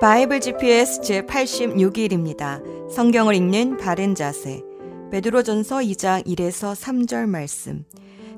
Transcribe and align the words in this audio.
바이블 0.00 0.38
GPS 0.38 1.00
제86일입니다. 1.00 2.62
성경을 2.88 3.34
읽는 3.34 3.78
바른 3.78 4.14
자세. 4.14 4.62
베드로전서 5.10 5.78
2장 5.78 6.24
1에서 6.24 6.72
3절 6.72 7.26
말씀. 7.26 7.84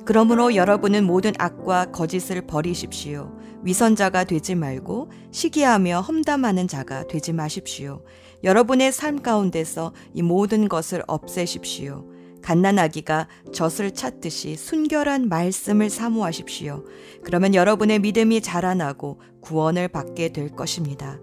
그러므로 0.06 0.54
여러분은 0.54 1.04
모든 1.04 1.32
악과 1.36 1.90
거짓을 1.92 2.40
버리십시오. 2.46 3.36
위선자가 3.62 4.24
되지 4.24 4.54
말고 4.54 5.10
시기하며 5.32 6.00
험담하는 6.00 6.66
자가 6.66 7.06
되지 7.06 7.35
마십시오. 7.35 8.06
여러분의 8.42 8.90
삶 8.90 9.21
가운데서 9.21 9.92
이 10.15 10.22
모든 10.22 10.67
것을 10.67 11.03
없애십시오. 11.06 12.06
갓난아기가 12.40 13.29
젖을 13.53 13.90
찾듯이 13.90 14.56
순결한 14.56 15.29
말씀을 15.29 15.90
사모하십시오. 15.90 16.87
그러면 17.23 17.55
여러분의 17.55 17.98
믿음이 17.98 18.41
자라나고 18.41 19.20
구원을 19.42 19.88
받게 19.88 20.30
될 20.30 20.48
것입니다. 20.48 21.19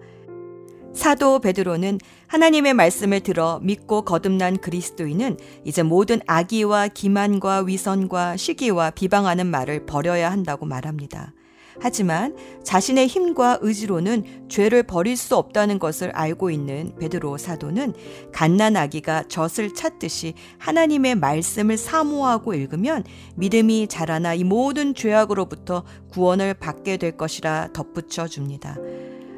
사도 0.98 1.38
베드로는 1.38 2.00
하나님의 2.26 2.74
말씀을 2.74 3.20
들어 3.20 3.60
믿고 3.62 4.02
거듭난 4.02 4.58
그리스도인은 4.58 5.38
이제 5.64 5.84
모든 5.84 6.20
악의와 6.26 6.88
기만과 6.88 7.62
위선과 7.68 8.36
시기와 8.36 8.90
비방하는 8.90 9.46
말을 9.46 9.86
버려야 9.86 10.32
한다고 10.32 10.66
말합니다. 10.66 11.34
하지만 11.80 12.36
자신의 12.64 13.06
힘과 13.06 13.60
의지로는 13.62 14.48
죄를 14.50 14.82
버릴 14.82 15.16
수 15.16 15.36
없다는 15.36 15.78
것을 15.78 16.10
알고 16.10 16.50
있는 16.50 16.96
베드로 17.00 17.38
사도는 17.38 17.94
갓난아기가 18.34 19.26
젖을 19.28 19.76
찾듯이 19.76 20.34
하나님의 20.58 21.14
말씀을 21.14 21.78
사모하고 21.78 22.56
읽으면 22.56 23.04
믿음이 23.36 23.88
자라나 23.88 24.34
이 24.34 24.44
모든 24.44 24.96
죄악으로부터 24.96 25.84
구원을 26.10 26.56
받게 26.56 26.98
될 26.98 27.16
것이라 27.16 27.70
덧붙여 27.74 28.28
줍니다. 28.28 28.76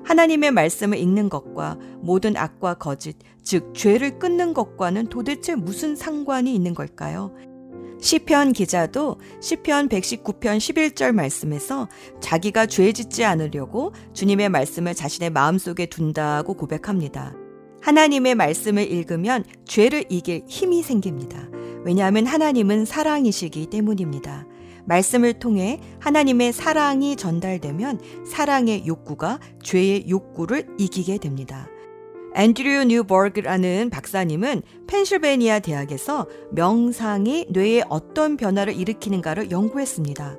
하나님의 0.04 0.52
말씀을 0.52 0.98
읽는 0.98 1.30
것과 1.30 1.78
모든 2.02 2.36
악과 2.38 2.76
거짓, 2.76 3.18
즉 3.44 3.74
죄를 3.74 4.20
끊는 4.20 4.54
것과는 4.54 5.08
도대체 5.08 5.56
무슨 5.56 5.96
상관이 5.96 6.54
있는 6.54 6.74
걸까요? 6.74 7.34
시편 8.02 8.54
기자도 8.54 9.20
시편 9.42 9.90
119편 9.90 10.58
11절 10.58 11.12
말씀에서 11.12 11.90
자기가 12.22 12.66
죄 12.66 12.94
짓지 12.94 13.26
않으려고 13.26 13.94
주님의 14.14 14.50
말씀을 14.50 14.96
자신의 14.96 15.32
마음속에 15.32 15.86
둔다고 15.86 16.54
고백합니다. 16.54 17.36
하나님의 17.82 18.36
말씀을 18.36 18.90
읽으면 18.92 19.44
죄를 19.66 20.06
이길 20.10 20.44
힘이 20.48 20.82
생깁니다. 20.82 21.50
왜냐하면 21.84 22.26
하나님은 22.26 22.86
사랑이시기 22.86 23.68
때문입니다. 23.68 24.46
말씀을 24.90 25.34
통해 25.34 25.80
하나님의 26.00 26.52
사랑이 26.52 27.16
전달되면 27.16 28.02
사랑의 28.26 28.86
욕구가 28.88 29.40
죄의 29.64 30.10
욕구를 30.10 30.68
이기게 30.78 31.20
됩니다. 31.20 31.68
앤드류 32.36 32.86
뉴버그라는 32.86 33.90
박사님은 33.92 34.62
펜실베니아 34.88 35.60
대학에서 35.60 36.28
명상이 36.52 37.48
뇌에 37.50 37.84
어떤 37.90 38.38
변화를 38.38 38.76
일으키는가를 38.76 39.52
연구했습니다. 39.52 40.38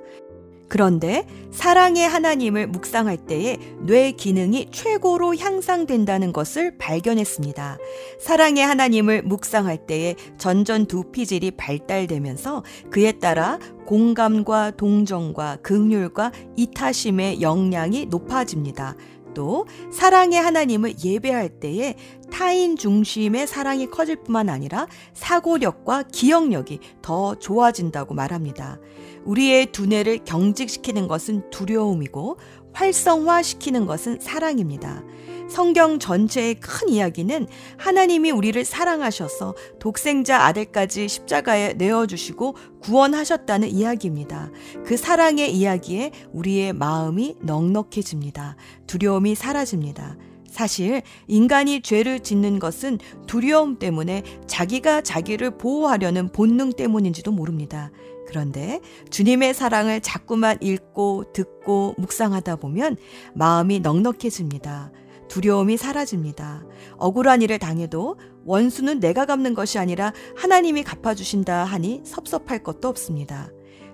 그런데 0.70 1.26
사랑의 1.50 2.08
하나님을 2.08 2.68
묵상할 2.68 3.16
때에 3.26 3.58
뇌 3.80 4.12
기능이 4.12 4.68
최고로 4.70 5.34
향상된다는 5.34 6.32
것을 6.32 6.78
발견했습니다. 6.78 7.76
사랑의 8.20 8.64
하나님을 8.64 9.22
묵상할 9.22 9.86
때에 9.86 10.14
전전 10.38 10.86
두피질이 10.86 11.50
발달되면서 11.52 12.62
그에 12.88 13.12
따라 13.18 13.58
공감과 13.84 14.70
동정과 14.76 15.58
극률과 15.62 16.30
이타심의 16.56 17.42
역량이 17.42 18.06
높아집니다. 18.06 18.94
또 19.34 19.66
사랑의 19.92 20.40
하나님을 20.40 20.94
예배할 21.04 21.60
때에 21.60 21.94
타인 22.30 22.76
중심의 22.76 23.46
사랑이 23.46 23.86
커질 23.86 24.16
뿐만 24.16 24.48
아니라 24.48 24.86
사고력과 25.14 26.04
기억력이 26.12 26.78
더 27.02 27.34
좋아진다고 27.34 28.14
말합니다. 28.14 28.78
우리의 29.24 29.66
두뇌를 29.72 30.20
경직시키는 30.24 31.08
것은 31.08 31.50
두려움이고 31.50 32.38
활성화시키는 32.72 33.86
것은 33.86 34.18
사랑입니다. 34.20 35.02
성경 35.48 35.98
전체의 35.98 36.60
큰 36.60 36.88
이야기는 36.88 37.48
하나님이 37.76 38.30
우리를 38.30 38.64
사랑하셔서 38.64 39.56
독생자 39.80 40.44
아들까지 40.44 41.08
십자가에 41.08 41.72
내어주시고 41.72 42.54
구원하셨다는 42.80 43.68
이야기입니다. 43.68 44.52
그 44.86 44.96
사랑의 44.96 45.52
이야기에 45.52 46.12
우리의 46.32 46.72
마음이 46.72 47.34
넉넉해집니다. 47.42 48.56
두려움이 48.86 49.34
사라집니다. 49.34 50.16
사실 50.48 51.02
인간이 51.26 51.80
죄를 51.80 52.20
짓는 52.20 52.58
것은 52.58 52.98
두려움 53.26 53.78
때문에 53.78 54.22
자기가 54.46 55.00
자기를 55.00 55.58
보호하려는 55.58 56.30
본능 56.30 56.72
때문인지도 56.72 57.32
모릅니다. 57.32 57.90
그런데 58.30 58.80
주님의 59.10 59.54
사랑을 59.54 60.00
자꾸만 60.00 60.56
읽고 60.60 61.32
듣고 61.32 61.94
묵상하다 61.98 62.56
보면 62.56 62.96
마음이 63.34 63.80
넉넉해집니다. 63.80 64.92
두려움이 65.28 65.76
사라집니다. 65.76 66.64
억울한 66.96 67.42
일을 67.42 67.58
당해도 67.58 68.18
원수는 68.44 69.00
내가 69.00 69.26
갚는 69.26 69.54
것이 69.54 69.78
아니라 69.78 70.12
하나님이 70.36 70.84
갚아주신다 70.84 71.64
하니 71.64 72.02
섭섭할 72.04 72.62
것도 72.62 72.88
없습니다. 72.88 73.50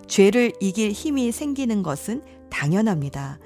죄를 0.07 0.53
이길 0.61 0.93
힘이 0.93 1.33
생기는 1.33 1.83
것은 1.83 2.23
당연합니다. 2.51 3.39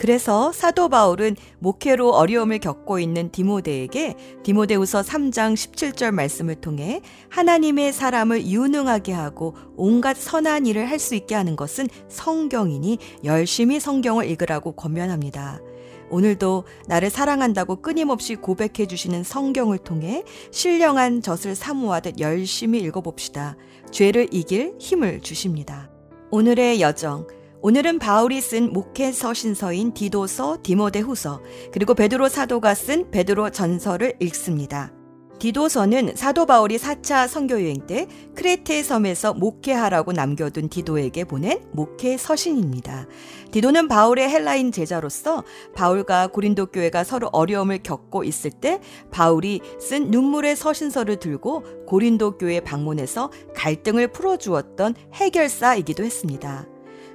그래서 0.00 0.50
사도 0.50 0.88
바울은 0.88 1.36
목회로 1.58 2.12
어려움을 2.12 2.58
겪고 2.58 3.00
있는 3.00 3.30
디모데에게 3.30 4.14
디모데우서 4.42 5.02
3장 5.02 5.52
17절 5.52 6.10
말씀을 6.12 6.54
통해 6.54 7.02
하나님의 7.28 7.92
사람을 7.92 8.46
유능하게 8.46 9.12
하고 9.12 9.54
온갖 9.76 10.16
선한 10.16 10.64
일을 10.64 10.88
할 10.88 10.98
수 10.98 11.14
있게 11.14 11.34
하는 11.34 11.54
것은 11.54 11.86
성경이니 12.08 12.96
열심히 13.24 13.78
성경을 13.78 14.26
읽으라고 14.30 14.72
권면합니다. 14.72 15.60
오늘도 16.08 16.64
나를 16.86 17.10
사랑한다고 17.10 17.82
끊임없이 17.82 18.36
고백해 18.36 18.86
주시는 18.86 19.22
성경을 19.22 19.78
통해 19.78 20.24
신령한 20.50 21.20
젖을 21.20 21.54
사모하듯 21.54 22.20
열심히 22.20 22.80
읽어봅시다. 22.80 23.56
죄를 23.90 24.28
이길 24.30 24.76
힘을 24.78 25.20
주십니다. 25.20 25.90
오늘의 26.30 26.80
여정. 26.80 27.39
오늘은 27.62 27.98
바울이 27.98 28.40
쓴 28.40 28.72
목회 28.72 29.12
서신서인 29.12 29.92
디도서, 29.92 30.60
디모데후서, 30.62 31.42
그리고 31.72 31.92
베드로 31.92 32.30
사도가 32.30 32.74
쓴 32.74 33.10
베드로 33.10 33.50
전서를 33.50 34.14
읽습니다. 34.20 34.94
디도서는 35.38 36.16
사도 36.16 36.46
바울이 36.46 36.78
4차 36.78 37.28
선교 37.28 37.54
여행 37.62 37.86
때 37.86 38.06
크레테 38.34 38.82
섬에서 38.82 39.34
목회하라고 39.34 40.12
남겨둔 40.12 40.70
디도에게 40.70 41.24
보낸 41.24 41.62
목회 41.72 42.16
서신입니다. 42.16 43.06
디도는 43.50 43.88
바울의 43.88 44.30
헬라인 44.30 44.72
제자로서 44.72 45.44
바울과 45.74 46.28
고린도 46.28 46.66
교회가 46.66 47.04
서로 47.04 47.28
어려움을 47.32 47.82
겪고 47.82 48.24
있을 48.24 48.50
때 48.50 48.80
바울이 49.10 49.60
쓴 49.78 50.10
눈물의 50.10 50.56
서신서를 50.56 51.16
들고 51.16 51.86
고린도 51.86 52.38
교회 52.38 52.60
방문해서 52.60 53.30
갈등을 53.54 54.08
풀어주었던 54.08 54.94
해결사이기도 55.14 56.04
했습니다. 56.04 56.66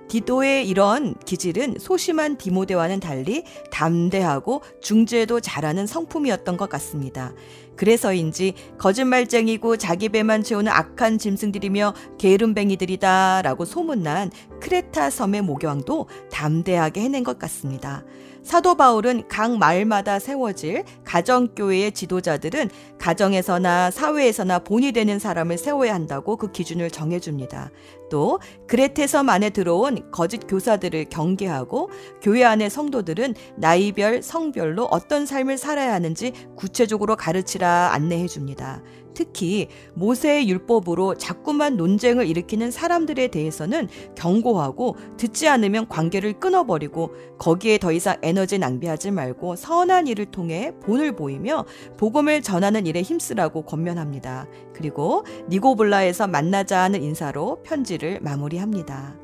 디도의 0.07 0.67
이런 0.67 1.16
기질은 1.25 1.77
소심한 1.79 2.38
디모데와는 2.38 2.99
달리 2.99 3.43
담대하고 3.71 4.61
중재도 4.81 5.39
잘하는 5.39 5.88
성품이었던 5.88 6.57
것 6.57 6.69
같습니다. 6.69 7.33
그래서인지 7.75 8.53
거짓말쟁이고 8.77 9.77
자기 9.77 10.09
배만 10.09 10.43
채우는 10.43 10.71
악한 10.71 11.17
짐승들이며 11.17 11.93
게으름뱅이들이다 12.17 13.41
라고 13.41 13.66
소문난 13.66 14.31
크레타 14.61 15.09
섬의 15.09 15.41
모경도 15.41 16.07
담대하게 16.31 17.01
해낸 17.01 17.23
것 17.23 17.37
같습니다. 17.37 18.03
사도 18.43 18.75
바울은 18.75 19.27
각 19.27 19.57
마을마다 19.57 20.19
세워질 20.19 20.83
가정교회의 21.03 21.91
지도자들은 21.91 22.69
가정에서나 22.99 23.90
사회에서나 23.90 24.59
본이 24.59 24.91
되는 24.91 25.17
사람을 25.17 25.58
세워야 25.58 25.96
한다고 25.96 26.37
그 26.37 26.51
기준을 26.51 26.91
정해줍니다. 26.91 27.72
또 28.09 28.40
그레테섬 28.67 29.29
안에 29.29 29.49
들어온 29.49 30.11
거짓 30.11 30.40
교사들을 30.47 31.05
경계하고 31.05 31.90
교회 32.22 32.43
안의 32.43 32.69
성도들은 32.69 33.35
나이별, 33.57 34.22
성별로 34.22 34.85
어떤 34.85 35.25
삶을 35.25 35.57
살아야 35.57 35.93
하는지 35.93 36.31
구체적으로 36.55 37.16
가르치라 37.16 37.91
안내해 37.93 38.28
줍니다. 38.28 38.81
특히 39.16 39.69
모세의 39.96 40.47
율법으로 40.47 41.16
자꾸만 41.16 41.78
논쟁을 41.78 42.28
일으키는 42.28 42.69
사람들에 42.69 43.29
대해서는 43.29 43.87
경고하고 44.16 44.97
듣지 45.17 45.47
않으면 45.47 45.87
관계를 45.87 46.34
끊어버리고 46.34 47.16
거기에 47.40 47.79
더 47.79 47.91
이상 47.91 48.17
에너지 48.22 48.59
낭비하지 48.59 49.11
말고 49.11 49.55
선한 49.55 50.08
일을 50.08 50.25
통해 50.28 50.73
본을 50.84 51.16
보이며 51.16 51.66
복음을 51.97 52.41
전하는 52.43 52.85
일에 52.85 53.01
힘쓰라고 53.01 53.63
권면합니다. 53.63 54.47
그리고 54.75 55.23
니고블라에서 55.49 56.27
만나자 56.27 56.81
하는 56.81 57.01
인사로 57.01 57.63
편지를 57.63 58.19
마무리합니다. 58.22 59.17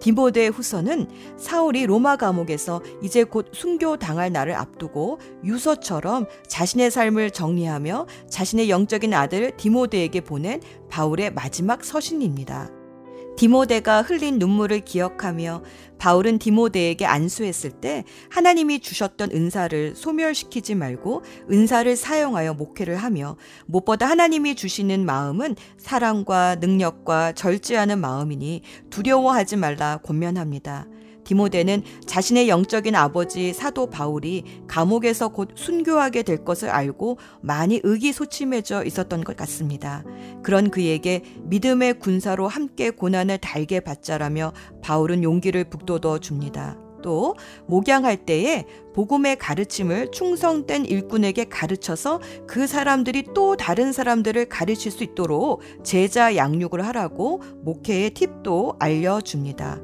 디모데 0.00 0.48
후서는 0.48 1.08
사울이 1.38 1.86
로마 1.86 2.16
감옥에서 2.16 2.82
이제 3.02 3.24
곧 3.24 3.46
순교 3.52 3.96
당할 3.96 4.32
날을 4.32 4.54
앞두고 4.54 5.18
유서처럼 5.44 6.26
자신의 6.46 6.90
삶을 6.90 7.30
정리하며 7.30 8.06
자신의 8.28 8.68
영적인 8.68 9.14
아들 9.14 9.56
디모데에게 9.56 10.20
보낸 10.20 10.60
바울의 10.90 11.32
마지막 11.32 11.84
서신입니다. 11.84 12.83
디모데가 13.36 14.02
흘린 14.02 14.38
눈물을 14.38 14.80
기억하며 14.80 15.62
바울은 15.98 16.38
디모데에게 16.38 17.06
안수했을 17.06 17.70
때 17.70 18.04
하나님이 18.30 18.80
주셨던 18.80 19.30
은사를 19.32 19.94
소멸시키지 19.96 20.74
말고 20.74 21.22
은사를 21.50 21.96
사용하여 21.96 22.54
목회를 22.54 22.96
하며 22.96 23.36
무엇보다 23.66 24.06
하나님이 24.06 24.54
주시는 24.54 25.04
마음은 25.04 25.56
사랑과 25.78 26.56
능력과 26.56 27.32
절제하는 27.32 27.98
마음이니 28.00 28.62
두려워하지 28.90 29.56
말라 29.56 29.98
권면합니다. 30.04 30.86
디모데는 31.24 31.82
자신의 32.06 32.48
영적인 32.48 32.94
아버지 32.94 33.52
사도 33.52 33.88
바울이 33.88 34.44
감옥에서 34.66 35.28
곧 35.28 35.50
순교하게 35.54 36.22
될 36.22 36.44
것을 36.44 36.68
알고 36.68 37.18
많이 37.40 37.80
의기소침해져 37.82 38.84
있었던 38.84 39.24
것 39.24 39.36
같습니다. 39.36 40.04
그런 40.42 40.70
그에게 40.70 41.22
믿음의 41.44 41.98
군사로 41.98 42.46
함께 42.48 42.90
고난을 42.90 43.38
달게 43.38 43.80
받자라며 43.80 44.52
바울은 44.82 45.22
용기를 45.22 45.64
북돋워 45.64 46.18
줍니다. 46.20 46.76
또 47.04 47.34
목양할 47.66 48.24
때에 48.24 48.64
복음의 48.94 49.36
가르침을 49.36 50.10
충성된 50.10 50.86
일꾼에게 50.86 51.44
가르쳐서 51.44 52.20
그 52.46 52.66
사람들이 52.66 53.26
또 53.34 53.56
다른 53.56 53.92
사람들을 53.92 54.48
가르칠 54.48 54.90
수 54.90 55.04
있도록 55.04 55.60
제자 55.82 56.34
양육을 56.34 56.86
하라고 56.86 57.42
목회의 57.62 58.08
팁도 58.08 58.76
알려줍니다. 58.78 59.80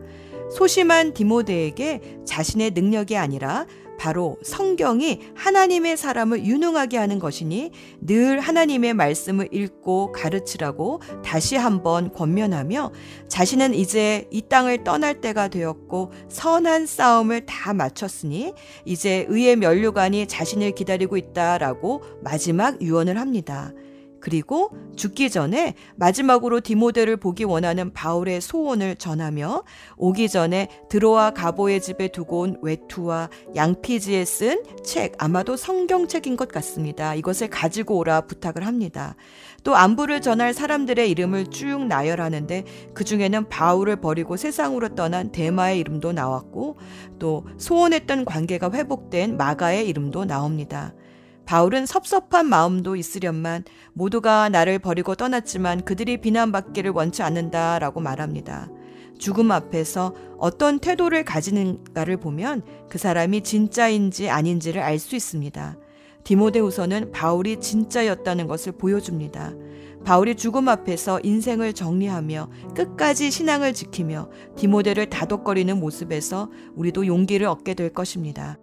소심한 0.51 1.15
디모데에게 1.15 2.01
자신의 2.25 2.73
능력이 2.73 3.17
아니라 3.17 3.67
바로 4.01 4.39
성경이 4.43 5.21
하나님의 5.35 5.99
사람을 5.99 6.47
유능하게 6.47 6.97
하는 6.97 7.19
것이니 7.19 7.71
늘 8.01 8.41
하나님의 8.41 8.95
말씀을 8.95 9.51
읽고 9.53 10.13
가르치라고 10.13 11.03
다시 11.23 11.57
한번 11.57 12.11
권면하며 12.11 12.93
자신은 13.29 13.75
이제 13.75 14.27
이 14.31 14.41
땅을 14.41 14.85
떠날 14.85 15.21
때가 15.21 15.49
되었고 15.49 16.13
선한 16.31 16.87
싸움을 16.87 17.45
다 17.45 17.75
마쳤으니 17.75 18.55
이제 18.87 19.27
의의 19.29 19.57
면류관이 19.57 20.29
자신을 20.29 20.71
기다리고 20.71 21.19
있다라고 21.19 22.03
마지막 22.23 22.81
유언을 22.81 23.19
합니다. 23.19 23.75
그리고 24.21 24.71
죽기 24.97 25.31
전에 25.31 25.75
마지막으로 25.97 26.61
디모데를 26.61 27.17
보기 27.17 27.45
원하는 27.45 27.93
바울의 27.93 28.41
소원을 28.41 28.97
전하며 28.97 29.65
오기 29.97 30.29
전에 30.29 30.69
드로아 30.89 31.31
가보의 31.31 31.81
집에 31.81 32.09
두고 32.09 32.41
온 32.41 32.57
외투와 32.63 33.29
양피지에 33.55 34.25
쓴 34.25 34.63
책, 34.85 35.15
아마도 35.19 35.57
성경책인 35.57 36.37
것 36.37 36.49
같습니다. 36.49 37.15
이것을 37.15 37.49
가지고 37.49 37.99
오라 37.99 38.23
부탁을 38.23 38.67
합니다. 38.67 39.17
또 39.63 39.77
안부를 39.77 40.23
전할 40.23 40.55
사람들의 40.55 41.11
이름을 41.11 41.49
쭉 41.49 41.87
나열하는데 41.87 42.65
그 42.95 43.05
중에는 43.05 43.49
바울을 43.49 43.97
버리고 43.97 44.37
세상으로 44.37 44.95
떠난 44.95 45.33
대마의 45.33 45.79
이름도 45.81 46.13
나왔고 46.13 46.79
또 47.19 47.47
소원했던 47.59 48.25
관계가 48.25 48.71
회복된 48.73 49.37
마가의 49.37 49.89
이름도 49.89 50.25
나옵니다. 50.25 50.95
바울은 51.51 51.85
섭섭한 51.85 52.47
마음도 52.47 52.95
있으련만 52.95 53.65
모두가 53.93 54.49
나를 54.51 54.79
버리고 54.79 55.17
떠났지만 55.17 55.85
그들이 55.85 56.19
비난받기를 56.19 56.93
원치 56.93 57.25
않는다라고 57.25 57.99
말합니다. 57.99 58.69
죽음 59.19 59.51
앞에서 59.51 60.15
어떤 60.39 60.79
태도를 60.79 61.25
가지는가를 61.25 62.19
보면 62.19 62.63
그 62.89 62.99
사람이 62.99 63.43
진짜인지 63.43 64.31
아닌지를 64.31 64.81
알 64.81 65.01
수 65.01 65.17
있습니다. 65.17 65.77
디모데후서는 66.23 67.11
바울이 67.11 67.59
진짜였다는 67.59 68.47
것을 68.47 68.71
보여줍니다. 68.71 69.53
바울이 70.05 70.37
죽음 70.37 70.69
앞에서 70.69 71.19
인생을 71.25 71.73
정리하며 71.73 72.49
끝까지 72.77 73.33
신앙을 73.33 73.75
지키며 73.75 74.31
디모데를 74.55 75.11
다독거리는 75.11 75.81
모습에서 75.81 76.49
우리도 76.77 77.09
용기를 77.09 77.49
얻게 77.49 77.75
될 77.75 77.93
것입니다. 77.93 78.57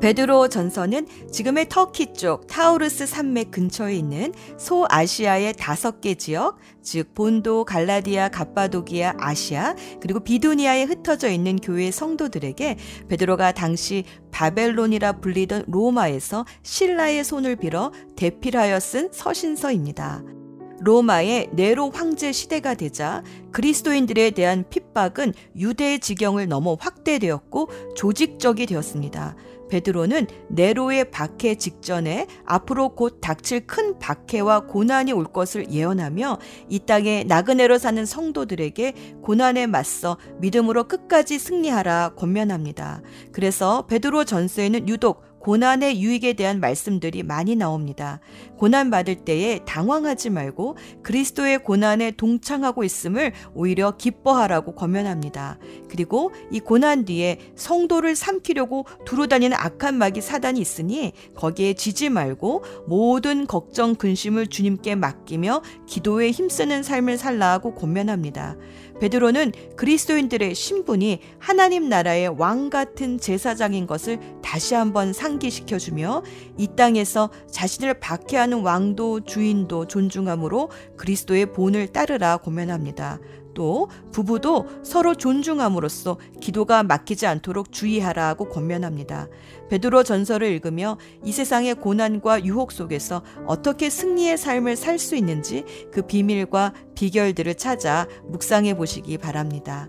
베드로 0.00 0.48
전서는 0.48 1.06
지금의 1.30 1.68
터키 1.68 2.12
쪽 2.12 2.46
타우르스 2.46 3.06
산맥 3.06 3.50
근처에 3.50 3.94
있는 3.94 4.32
소아시아의 4.58 5.54
다섯 5.54 6.00
개 6.00 6.14
지역, 6.14 6.58
즉 6.82 7.14
본도, 7.14 7.64
갈라디아, 7.64 8.28
갑바도기아, 8.28 9.14
아시아, 9.18 9.74
그리고 10.00 10.20
비두니아에 10.20 10.84
흩어져 10.84 11.30
있는 11.30 11.56
교회 11.56 11.90
성도들에게 11.90 12.76
베드로가 13.08 13.52
당시 13.52 14.04
바벨론이라 14.30 15.20
불리던 15.20 15.64
로마에서 15.68 16.44
신라의 16.62 17.24
손을 17.24 17.56
빌어 17.56 17.92
대필하여 18.16 18.80
쓴 18.80 19.10
서신서입니다. 19.12 20.43
로마의 20.84 21.48
네로 21.52 21.90
황제 21.90 22.30
시대가 22.30 22.74
되자 22.74 23.22
그리스도인들에 23.52 24.32
대한 24.32 24.64
핍박은 24.68 25.32
유대의 25.56 25.98
지경을 26.00 26.46
넘어 26.46 26.76
확대되었고 26.78 27.70
조직적이 27.96 28.66
되었습니다. 28.66 29.34
베드로는 29.70 30.26
네로의 30.50 31.10
박해 31.10 31.54
직전에 31.54 32.26
앞으로 32.44 32.90
곧 32.90 33.18
닥칠 33.22 33.66
큰 33.66 33.98
박해와 33.98 34.66
고난이 34.66 35.12
올 35.12 35.24
것을 35.24 35.70
예언하며 35.72 36.38
이 36.68 36.78
땅에 36.80 37.24
나그네로 37.24 37.78
사는 37.78 38.04
성도들에게 38.04 39.20
고난에 39.22 39.66
맞서 39.66 40.18
믿음으로 40.40 40.84
끝까지 40.84 41.38
승리하라 41.38 42.10
권면합니다. 42.16 43.00
그래서 43.32 43.86
베드로 43.86 44.24
전서에는 44.24 44.86
유독 44.88 45.24
고난의 45.44 46.00
유익에 46.00 46.32
대한 46.32 46.58
말씀들이 46.58 47.22
많이 47.22 47.54
나옵니다. 47.54 48.18
고난 48.56 48.88
받을 48.88 49.14
때에 49.14 49.60
당황하지 49.66 50.30
말고 50.30 50.78
그리스도의 51.02 51.58
고난에 51.62 52.12
동창하고 52.12 52.82
있음을 52.82 53.34
오히려 53.52 53.94
기뻐하라고 53.98 54.74
권면합니다. 54.74 55.58
그리고 55.90 56.32
이 56.50 56.60
고난 56.60 57.04
뒤에 57.04 57.38
성도를 57.56 58.16
삼키려고 58.16 58.86
두루다니는 59.04 59.54
악한 59.60 59.98
마귀 59.98 60.22
사단이 60.22 60.58
있으니 60.58 61.12
거기에 61.34 61.74
지지 61.74 62.08
말고 62.08 62.64
모든 62.86 63.46
걱정 63.46 63.96
근심을 63.96 64.46
주님께 64.46 64.94
맡기며 64.94 65.60
기도에 65.86 66.30
힘쓰는 66.30 66.82
삶을 66.82 67.18
살라고 67.18 67.74
권면합니다. 67.74 68.56
베드로는 69.04 69.52
그리스도인들의 69.76 70.54
신분이 70.54 71.20
하나님 71.38 71.90
나라의 71.90 72.28
왕 72.38 72.70
같은 72.70 73.18
제사장인 73.20 73.86
것을 73.86 74.18
다시 74.42 74.74
한번 74.74 75.12
상기시켜 75.12 75.78
주며 75.78 76.22
이 76.56 76.68
땅에서 76.74 77.28
자신을 77.50 78.00
박해하는 78.00 78.62
왕도 78.62 79.24
주인도 79.24 79.86
존중함으로 79.88 80.70
그리스도의 80.96 81.52
본을 81.52 81.88
따르라 81.88 82.38
고면합니다. 82.38 83.18
또 83.52 83.88
부부도 84.10 84.66
서로 84.82 85.14
존중함으로써 85.14 86.16
기도가 86.40 86.82
막히지 86.82 87.26
않도록 87.26 87.72
주의하라고 87.72 88.48
권면합니다. 88.48 89.28
베드로 89.68 90.02
전서를 90.02 90.48
읽으며 90.52 90.98
이 91.24 91.32
세상의 91.32 91.76
고난과 91.76 92.44
유혹 92.44 92.72
속에서 92.72 93.22
어떻게 93.46 93.90
승리의 93.90 94.38
삶을 94.38 94.76
살 94.76 94.94
수 94.98 95.16
있는지 95.16 95.64
그 95.92 96.02
비밀과 96.02 96.72
비결들을 96.94 97.56
찾아 97.56 98.06
묵상해 98.28 98.76
보시기 98.76 99.18
바랍니다. 99.18 99.88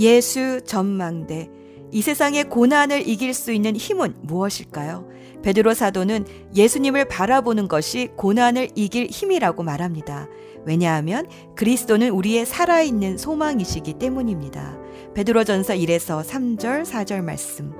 예수 0.00 0.62
전망대 0.64 1.50
이 1.90 2.00
세상의 2.00 2.44
고난을 2.44 3.06
이길 3.06 3.34
수 3.34 3.52
있는 3.52 3.76
힘은 3.76 4.14
무엇일까요? 4.22 5.06
베드로 5.42 5.74
사도는 5.74 6.24
예수님을 6.54 7.04
바라보는 7.04 7.68
것이 7.68 8.08
고난을 8.16 8.70
이길 8.74 9.08
힘이라고 9.08 9.62
말합니다. 9.62 10.28
왜냐하면 10.64 11.26
그리스도는 11.54 12.10
우리의 12.10 12.46
살아있는 12.46 13.18
소망이시기 13.18 13.94
때문입니다. 13.94 14.78
베드로전서 15.14 15.74
1에서 15.74 16.24
3절 16.24 16.84
4절 16.84 17.22
말씀. 17.22 17.72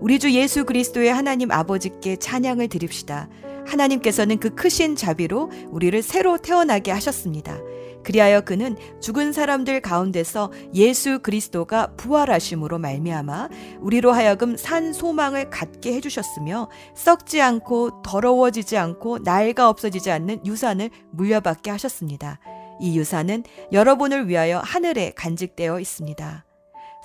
우리 0.00 0.18
주 0.18 0.30
예수 0.32 0.64
그리스도의 0.64 1.12
하나님 1.12 1.50
아버지께 1.50 2.16
찬양을 2.16 2.68
드립시다. 2.68 3.28
하나님께서는 3.66 4.38
그 4.38 4.54
크신 4.54 4.96
자비로 4.96 5.50
우리를 5.70 6.02
새로 6.02 6.38
태어나게 6.38 6.90
하셨습니다. 6.90 7.58
그리하여 8.02 8.40
그는 8.40 8.76
죽은 9.00 9.34
사람들 9.34 9.82
가운데서 9.82 10.52
예수 10.74 11.18
그리스도가 11.18 11.92
부활하심으로 11.98 12.78
말미암아 12.78 13.50
우리로 13.80 14.12
하여금 14.12 14.56
산 14.56 14.94
소망을 14.94 15.50
갖게 15.50 15.92
해 15.92 16.00
주셨으며 16.00 16.70
썩지 16.94 17.42
않고 17.42 18.00
더러워지지 18.02 18.78
않고 18.78 19.18
나이가 19.18 19.68
없어지지 19.68 20.10
않는 20.10 20.46
유산을 20.46 20.88
물려받게 21.12 21.70
하셨습니다. 21.70 22.40
이 22.80 22.96
유산은 22.98 23.44
여러분을 23.70 24.28
위하여 24.28 24.60
하늘에 24.64 25.12
간직되어 25.14 25.78
있습니다. 25.78 26.46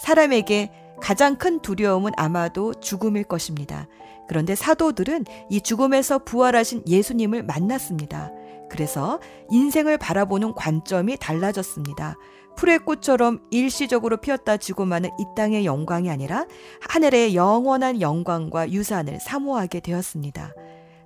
사람에게 0.01 0.71
가장 1.01 1.35
큰 1.35 1.59
두려움은 1.59 2.11
아마도 2.17 2.73
죽음일 2.73 3.23
것입니다. 3.23 3.87
그런데 4.27 4.55
사도들은 4.55 5.25
이 5.49 5.61
죽음에서 5.61 6.19
부활하신 6.19 6.83
예수님을 6.87 7.43
만났습니다. 7.43 8.31
그래서 8.69 9.19
인생을 9.51 9.97
바라보는 9.97 10.53
관점이 10.55 11.17
달라졌습니다. 11.17 12.15
풀의 12.55 12.79
꽃처럼 12.79 13.41
일시적으로 13.51 14.17
피었다 14.17 14.57
지고 14.57 14.85
마는 14.85 15.09
이 15.19 15.25
땅의 15.35 15.65
영광이 15.65 16.09
아니라 16.09 16.45
하늘의 16.89 17.35
영원한 17.35 18.01
영광과 18.01 18.71
유산을 18.71 19.19
사모하게 19.19 19.81
되었습니다. 19.81 20.53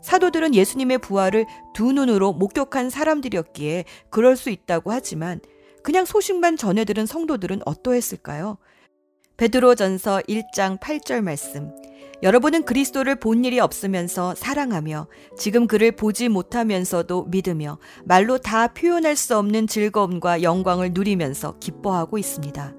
사도들은 0.01 0.55
예수님의 0.55 1.00
부활을 1.00 1.46
두 1.74 1.91
눈으로 1.91 2.34
목격한 2.34 2.89
사람들이었기에 2.89 3.86
그럴 4.10 4.38
수 4.38 4.50
있다고 4.50 4.91
하지만 4.91 5.41
그냥 5.84 6.05
소식만 6.05 6.55
전해들은 6.55 7.05
성도들은 7.05 7.62
어떠했을까요? 7.65 8.58
베드로전서 9.39 10.24
1장 10.27 10.77
8절 10.81 11.22
말씀. 11.22 11.74
여러분은 12.22 12.65
그리스도를 12.65 13.15
본 13.15 13.46
일이 13.46 13.62
없으면서 13.62 14.36
사랑하며 14.36 15.08
지금 15.38 15.65
그를 15.65 15.93
보지 15.93 16.27
못하면서도 16.27 17.24
믿으며 17.24 17.79
말로 18.03 18.38
다 18.38 18.67
표현할 18.67 19.15
수 19.15 19.38
없는 19.38 19.67
즐거움과 19.67 20.43
영광을 20.43 20.91
누리면서 20.91 21.58
기뻐하고 21.60 22.17
있습니다. 22.17 22.75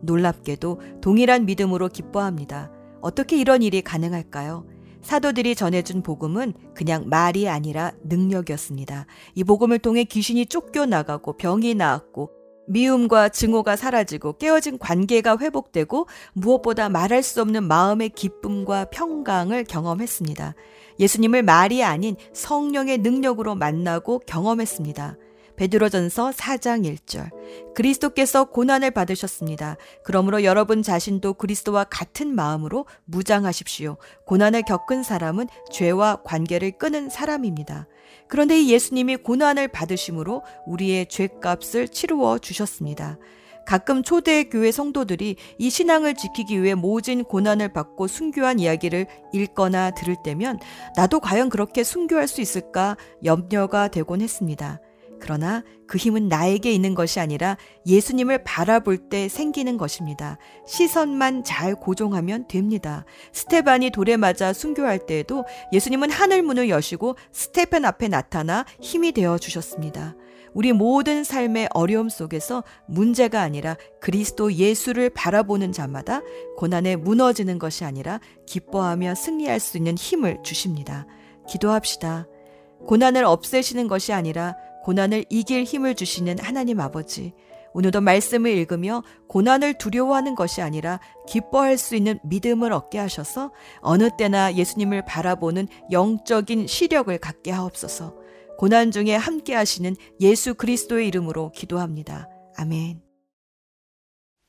놀랍게도 0.00 0.80
동일한 1.00 1.46
믿음으로 1.46 1.86
기뻐합니다. 1.86 2.72
어떻게 3.00 3.36
이런 3.36 3.62
일이 3.62 3.80
가능할까요? 3.80 4.66
사도들이 5.02 5.54
전해준 5.54 6.02
복음은 6.02 6.54
그냥 6.74 7.04
말이 7.06 7.48
아니라 7.48 7.92
능력이었습니다. 8.02 9.06
이 9.36 9.44
복음을 9.44 9.78
통해 9.78 10.02
귀신이 10.02 10.46
쫓겨나가고 10.46 11.36
병이 11.36 11.76
나았고 11.76 12.39
미움과 12.70 13.30
증오가 13.30 13.76
사라지고 13.76 14.34
깨어진 14.34 14.78
관계가 14.78 15.38
회복되고 15.38 16.06
무엇보다 16.32 16.88
말할 16.88 17.22
수 17.22 17.40
없는 17.42 17.64
마음의 17.64 18.10
기쁨과 18.10 18.86
평강을 18.86 19.64
경험했습니다. 19.64 20.54
예수님을 21.00 21.42
말이 21.42 21.82
아닌 21.82 22.16
성령의 22.32 22.98
능력으로 22.98 23.54
만나고 23.56 24.20
경험했습니다. 24.20 25.16
베드로전서 25.60 26.30
4장 26.30 26.90
1절. 26.90 27.28
그리스도께서 27.74 28.44
고난을 28.44 28.92
받으셨습니다. 28.92 29.76
그러므로 30.02 30.42
여러분 30.42 30.82
자신도 30.82 31.34
그리스도와 31.34 31.84
같은 31.84 32.34
마음으로 32.34 32.86
무장하십시오. 33.04 33.98
고난을 34.24 34.62
겪은 34.62 35.02
사람은 35.02 35.48
죄와 35.70 36.22
관계를 36.24 36.78
끄는 36.78 37.10
사람입니다. 37.10 37.88
그런데 38.26 38.58
이 38.58 38.72
예수님이 38.72 39.18
고난을 39.18 39.68
받으심으로 39.68 40.44
우리의 40.66 41.06
죄값을 41.10 41.88
치루어 41.88 42.38
주셨습니다. 42.38 43.18
가끔 43.66 44.02
초대교회 44.02 44.72
성도들이 44.72 45.36
이 45.58 45.70
신앙을 45.70 46.14
지키기 46.14 46.62
위해 46.62 46.74
모진 46.74 47.22
고난을 47.22 47.74
받고 47.74 48.06
순교한 48.06 48.60
이야기를 48.60 49.06
읽거나 49.34 49.90
들을 49.90 50.16
때면 50.24 50.58
나도 50.96 51.20
과연 51.20 51.50
그렇게 51.50 51.84
순교할 51.84 52.28
수 52.28 52.40
있을까 52.40 52.96
염려가 53.22 53.88
되곤 53.88 54.22
했습니다. 54.22 54.80
그러나 55.20 55.62
그 55.86 55.98
힘은 55.98 56.28
나에게 56.28 56.72
있는 56.72 56.94
것이 56.94 57.20
아니라 57.20 57.56
예수님을 57.86 58.44
바라볼 58.44 58.96
때 59.08 59.28
생기는 59.28 59.76
것입니다. 59.76 60.38
시선만 60.66 61.44
잘 61.44 61.74
고정하면 61.74 62.48
됩니다. 62.48 63.04
스테반이 63.32 63.90
돌에 63.90 64.16
맞아 64.16 64.52
순교할 64.52 65.06
때에도 65.06 65.44
예수님은 65.72 66.10
하늘 66.10 66.42
문을 66.42 66.68
여시고 66.68 67.16
스테판 67.32 67.84
앞에 67.84 68.08
나타나 68.08 68.64
힘이 68.80 69.12
되어 69.12 69.38
주셨습니다. 69.38 70.16
우리 70.52 70.72
모든 70.72 71.22
삶의 71.22 71.68
어려움 71.74 72.08
속에서 72.08 72.64
문제가 72.86 73.40
아니라 73.40 73.76
그리스도 74.00 74.52
예수를 74.52 75.10
바라보는 75.10 75.72
자마다 75.72 76.22
고난에 76.56 76.96
무너지는 76.96 77.58
것이 77.58 77.84
아니라 77.84 78.20
기뻐하며 78.46 79.14
승리할 79.14 79.60
수 79.60 79.76
있는 79.76 79.96
힘을 79.96 80.38
주십니다. 80.42 81.06
기도합시다. 81.48 82.26
고난을 82.86 83.24
없애시는 83.24 83.88
것이 83.88 84.12
아니라 84.12 84.56
고난을 84.82 85.26
이길 85.28 85.64
힘을 85.64 85.94
주시는 85.94 86.38
하나님 86.38 86.80
아버지. 86.80 87.32
오늘도 87.72 88.00
말씀을 88.00 88.50
읽으며 88.50 89.02
고난을 89.28 89.74
두려워하는 89.74 90.34
것이 90.34 90.60
아니라 90.60 90.98
기뻐할 91.28 91.78
수 91.78 91.94
있는 91.94 92.18
믿음을 92.24 92.72
얻게 92.72 92.98
하셔서 92.98 93.52
어느 93.80 94.10
때나 94.16 94.54
예수님을 94.54 95.04
바라보는 95.04 95.68
영적인 95.90 96.66
시력을 96.66 97.16
갖게 97.18 97.52
하옵소서. 97.52 98.16
고난 98.58 98.90
중에 98.90 99.14
함께 99.14 99.54
하시는 99.54 99.94
예수 100.20 100.54
그리스도의 100.54 101.08
이름으로 101.08 101.52
기도합니다. 101.52 102.28
아멘. 102.56 103.00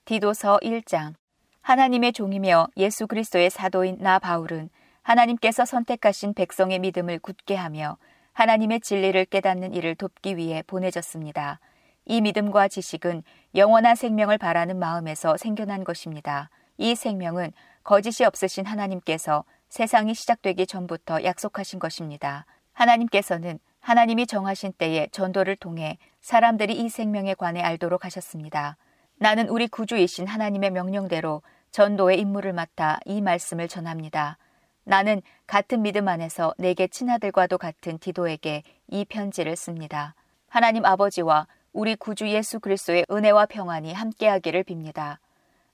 디도서 0.05 0.59
1장 0.63 1.13
하나님의 1.61 2.11
종이며 2.13 2.67
예수 2.75 3.07
그리스도의 3.07 3.49
사도인 3.49 3.99
나 3.99 4.19
바울은 4.19 4.69
하나님께서 5.03 5.63
선택하신 5.65 6.33
백성의 6.33 6.79
믿음을 6.79 7.19
굳게 7.19 7.55
하며 7.55 7.97
하나님의 8.33 8.81
진리를 8.81 9.25
깨닫는 9.25 9.73
일을 9.73 9.95
돕기 9.95 10.37
위해 10.37 10.63
보내졌습니다. 10.65 11.59
이 12.05 12.21
믿음과 12.21 12.67
지식은 12.67 13.23
영원한 13.55 13.95
생명을 13.95 14.37
바라는 14.37 14.79
마음에서 14.79 15.37
생겨난 15.37 15.83
것입니다. 15.83 16.49
이 16.77 16.95
생명은 16.95 17.51
거짓이 17.83 18.25
없으신 18.25 18.65
하나님께서 18.65 19.43
세상이 19.69 20.13
시작되기 20.13 20.67
전부터 20.67 21.23
약속하신 21.23 21.79
것입니다. 21.79 22.45
하나님께서는 22.73 23.59
하나님이 23.79 24.27
정하신 24.27 24.73
때에 24.73 25.07
전도를 25.11 25.55
통해 25.55 25.97
사람들이 26.21 26.73
이 26.73 26.89
생명에 26.89 27.33
관해 27.33 27.61
알도록 27.61 28.05
하셨습니다. 28.05 28.77
나는 29.17 29.49
우리 29.49 29.67
구주이신 29.67 30.27
하나님의 30.27 30.71
명령대로 30.71 31.41
전도의 31.71 32.19
임무를 32.19 32.53
맡아 32.53 32.99
이 33.05 33.21
말씀을 33.21 33.67
전합니다. 33.67 34.37
나는 34.83 35.21
같은 35.47 35.81
믿음 35.81 36.07
안에서 36.07 36.53
내게 36.57 36.87
친아들과도 36.87 37.57
같은 37.57 37.99
디도에게 37.99 38.63
이 38.87 39.05
편지를 39.05 39.55
씁니다. 39.55 40.15
하나님 40.47 40.85
아버지와 40.85 41.47
우리 41.71 41.95
구주 41.95 42.29
예수 42.29 42.59
그리스도의 42.59 43.05
은혜와 43.09 43.45
평안이 43.45 43.93
함께하기를 43.93 44.63
빕니다. 44.63 45.17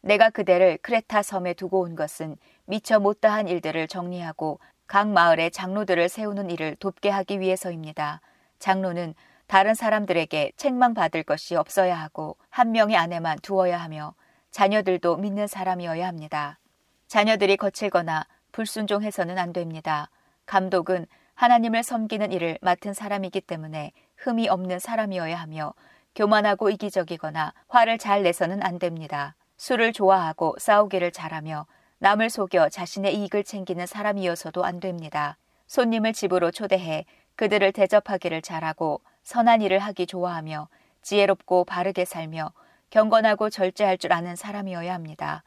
내가 0.02 0.30
그대를 0.30 0.78
크레타 0.78 1.24
섬에 1.24 1.54
두고 1.54 1.82
온 1.82 1.96
것은 1.96 2.38
미처 2.66 3.00
못다한 3.00 3.48
일들을 3.48 3.88
정리하고 3.88 4.60
각 4.86 5.10
마을에 5.10 5.50
장로들을 5.50 6.08
세우는 6.08 6.50
일을 6.52 6.76
돕게 6.76 7.10
하기 7.10 7.40
위해서입니다. 7.40 8.22
장로는 8.60 9.16
다른 9.48 9.74
사람들에게 9.74 10.52
책망받을 10.58 11.24
것이 11.24 11.56
없어야 11.56 11.96
하고 11.96 12.38
한 12.50 12.72
명의 12.72 12.96
아내만 12.98 13.40
두어야 13.40 13.78
하며 13.78 14.14
자녀들도 14.52 15.18
믿는 15.18 15.48
사람이어야 15.48 16.08
합니다. 16.08 16.60
자녀들이 17.08 17.58
거칠거나 17.58 18.26
불순종해서는 18.58 19.38
안 19.38 19.54
됩니다. 19.54 20.10
감독은 20.48 21.06
하나님을 21.36 21.84
섬기는 21.84 22.32
일을 22.32 22.58
맡은 22.62 22.92
사람이기 22.92 23.42
때문에 23.42 23.92
흠이 24.16 24.50
없는 24.50 24.80
사람이어야 24.80 25.36
하며 25.36 25.76
교만하고 26.16 26.72
이기적이거나 26.72 27.54
화를 27.68 28.00
잘 28.00 28.24
내서는 28.24 28.64
안 28.64 28.80
됩니다. 28.80 29.36
술을 29.58 29.94
좋아하고 29.94 30.56
싸우기를 30.58 31.12
잘하며 31.12 31.68
남을 32.00 32.32
속여 32.32 32.70
자신의 32.70 33.16
이익을 33.16 33.44
챙기는 33.44 33.86
사람이어서도 33.86 34.66
안 34.66 34.80
됩니다. 34.80 35.38
손님을 35.68 36.14
집으로 36.14 36.50
초대해 36.50 37.06
그들을 37.36 37.72
대접하기를 37.72 38.42
잘하고 38.42 39.02
선한 39.22 39.62
일을 39.62 39.78
하기 39.78 40.08
좋아하며 40.08 40.68
지혜롭고 41.04 41.66
바르게 41.66 42.06
살며 42.06 42.54
경건하고 42.90 43.52
절제할 43.52 44.00
줄 44.00 44.14
아는 44.14 44.36
사람이어야 44.36 44.96
합니다. 44.96 45.44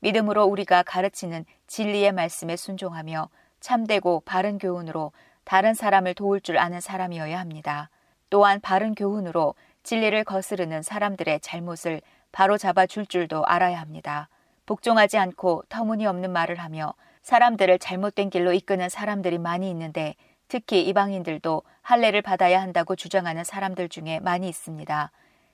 믿음으로 0.00 0.44
우리가 0.44 0.82
가르치는 0.82 1.44
진리의 1.66 2.12
말씀에 2.12 2.56
순종하며 2.56 3.28
참되고 3.60 4.22
바른 4.24 4.58
교훈으로 4.58 5.12
다른 5.44 5.74
사람을 5.74 6.14
도울 6.14 6.40
줄 6.40 6.58
아는 6.58 6.80
사람이어야 6.80 7.38
합니다. 7.38 7.90
또한 8.30 8.60
바른 8.60 8.94
교훈으로 8.94 9.54
진리를 9.82 10.22
거스르는 10.24 10.82
사람들의 10.82 11.40
잘못을 11.40 12.02
바로 12.30 12.58
잡아 12.58 12.86
줄 12.86 13.06
줄도 13.06 13.44
알아야 13.46 13.80
합니다. 13.80 14.28
복종하지 14.66 15.16
않고 15.16 15.64
터무니없는 15.70 16.30
말을 16.30 16.56
하며 16.56 16.92
사람들을 17.22 17.78
잘못된 17.78 18.30
길로 18.30 18.52
이끄는 18.52 18.90
사람들이 18.90 19.38
많이 19.38 19.70
있는데 19.70 20.14
특히 20.48 20.86
이방인들도 20.86 21.62
할례를 21.82 22.22
받아야 22.22 22.60
한다고 22.60 22.96
주장하는 22.96 23.44
사람들 23.44 23.88
중에 23.88 24.20
많이 24.20 24.48
있습니다. 24.48 25.10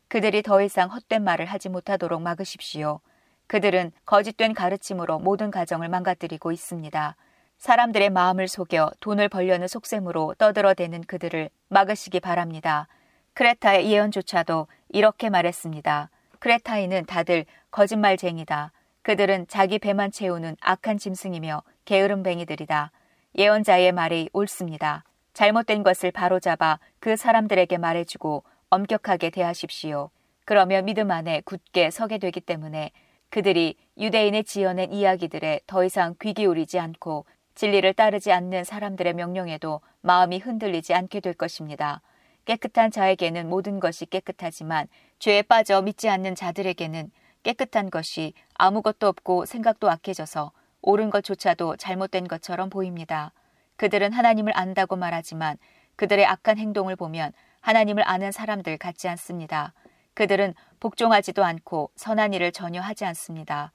그들이 0.08 0.42
더 0.42 0.62
이상 0.62 0.90
헛된 0.90 1.22
말을 1.22 1.46
하지 1.46 1.68
못하도록 1.68 2.20
막으십시오. 2.20 3.00
그들은 3.46 3.92
거짓된 4.06 4.54
가르침으로 4.54 5.18
모든 5.18 5.50
가정을 5.50 5.88
망가뜨리고 5.88 6.52
있습니다. 6.52 7.16
사람들의 7.58 8.10
마음을 8.10 8.48
속여 8.48 8.90
돈을 9.00 9.28
벌려는 9.28 9.68
속셈으로 9.68 10.34
떠들어대는 10.38 11.02
그들을 11.02 11.50
막으시기 11.68 12.20
바랍니다. 12.20 12.88
크레타의 13.34 13.90
예언조차도 13.90 14.66
이렇게 14.90 15.30
말했습니다. 15.30 16.10
크레타인은 16.38 17.06
다들 17.06 17.46
거짓말쟁이다. 17.70 18.72
그들은 19.02 19.46
자기 19.48 19.78
배만 19.78 20.10
채우는 20.10 20.56
악한 20.60 20.98
짐승이며 20.98 21.62
게으름뱅이들이다. 21.84 22.90
예언자의 23.36 23.92
말이 23.92 24.28
옳습니다. 24.32 25.04
잘못된 25.32 25.82
것을 25.82 26.12
바로잡아 26.12 26.78
그 27.00 27.16
사람들에게 27.16 27.76
말해주고 27.76 28.44
엄격하게 28.70 29.30
대하십시오. 29.30 30.10
그러며 30.44 30.82
믿음 30.82 31.10
안에 31.10 31.42
굳게 31.44 31.90
서게 31.90 32.18
되기 32.18 32.40
때문에 32.40 32.92
그들이 33.34 33.74
유대인의 33.98 34.44
지어낸 34.44 34.92
이야기들에 34.92 35.62
더 35.66 35.84
이상 35.84 36.14
귀 36.22 36.34
기울이지 36.34 36.78
않고 36.78 37.26
진리를 37.56 37.92
따르지 37.94 38.30
않는 38.30 38.62
사람들의 38.62 39.12
명령에도 39.14 39.80
마음이 40.02 40.38
흔들리지 40.38 40.94
않게 40.94 41.18
될 41.18 41.34
것입니다. 41.34 42.00
깨끗한 42.44 42.92
자에게는 42.92 43.48
모든 43.48 43.80
것이 43.80 44.06
깨끗하지만 44.06 44.86
죄에 45.18 45.42
빠져 45.42 45.82
믿지 45.82 46.08
않는 46.08 46.36
자들에게는 46.36 47.10
깨끗한 47.42 47.90
것이 47.90 48.34
아무것도 48.54 49.08
없고 49.08 49.46
생각도 49.46 49.90
악해져서 49.90 50.52
옳은 50.82 51.10
것조차도 51.10 51.74
잘못된 51.74 52.28
것처럼 52.28 52.70
보입니다. 52.70 53.32
그들은 53.74 54.12
하나님을 54.12 54.56
안다고 54.56 54.94
말하지만 54.94 55.56
그들의 55.96 56.24
악한 56.24 56.58
행동을 56.58 56.94
보면 56.94 57.32
하나님을 57.62 58.06
아는 58.06 58.30
사람들 58.30 58.78
같지 58.78 59.08
않습니다. 59.08 59.74
그들은 60.14 60.54
복종하지도 60.80 61.44
않고 61.44 61.90
선한 61.96 62.32
일을 62.34 62.52
전혀 62.52 62.80
하지 62.80 63.04
않습니다. 63.04 63.72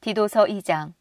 디도서 0.00 0.44
2장 0.44 0.92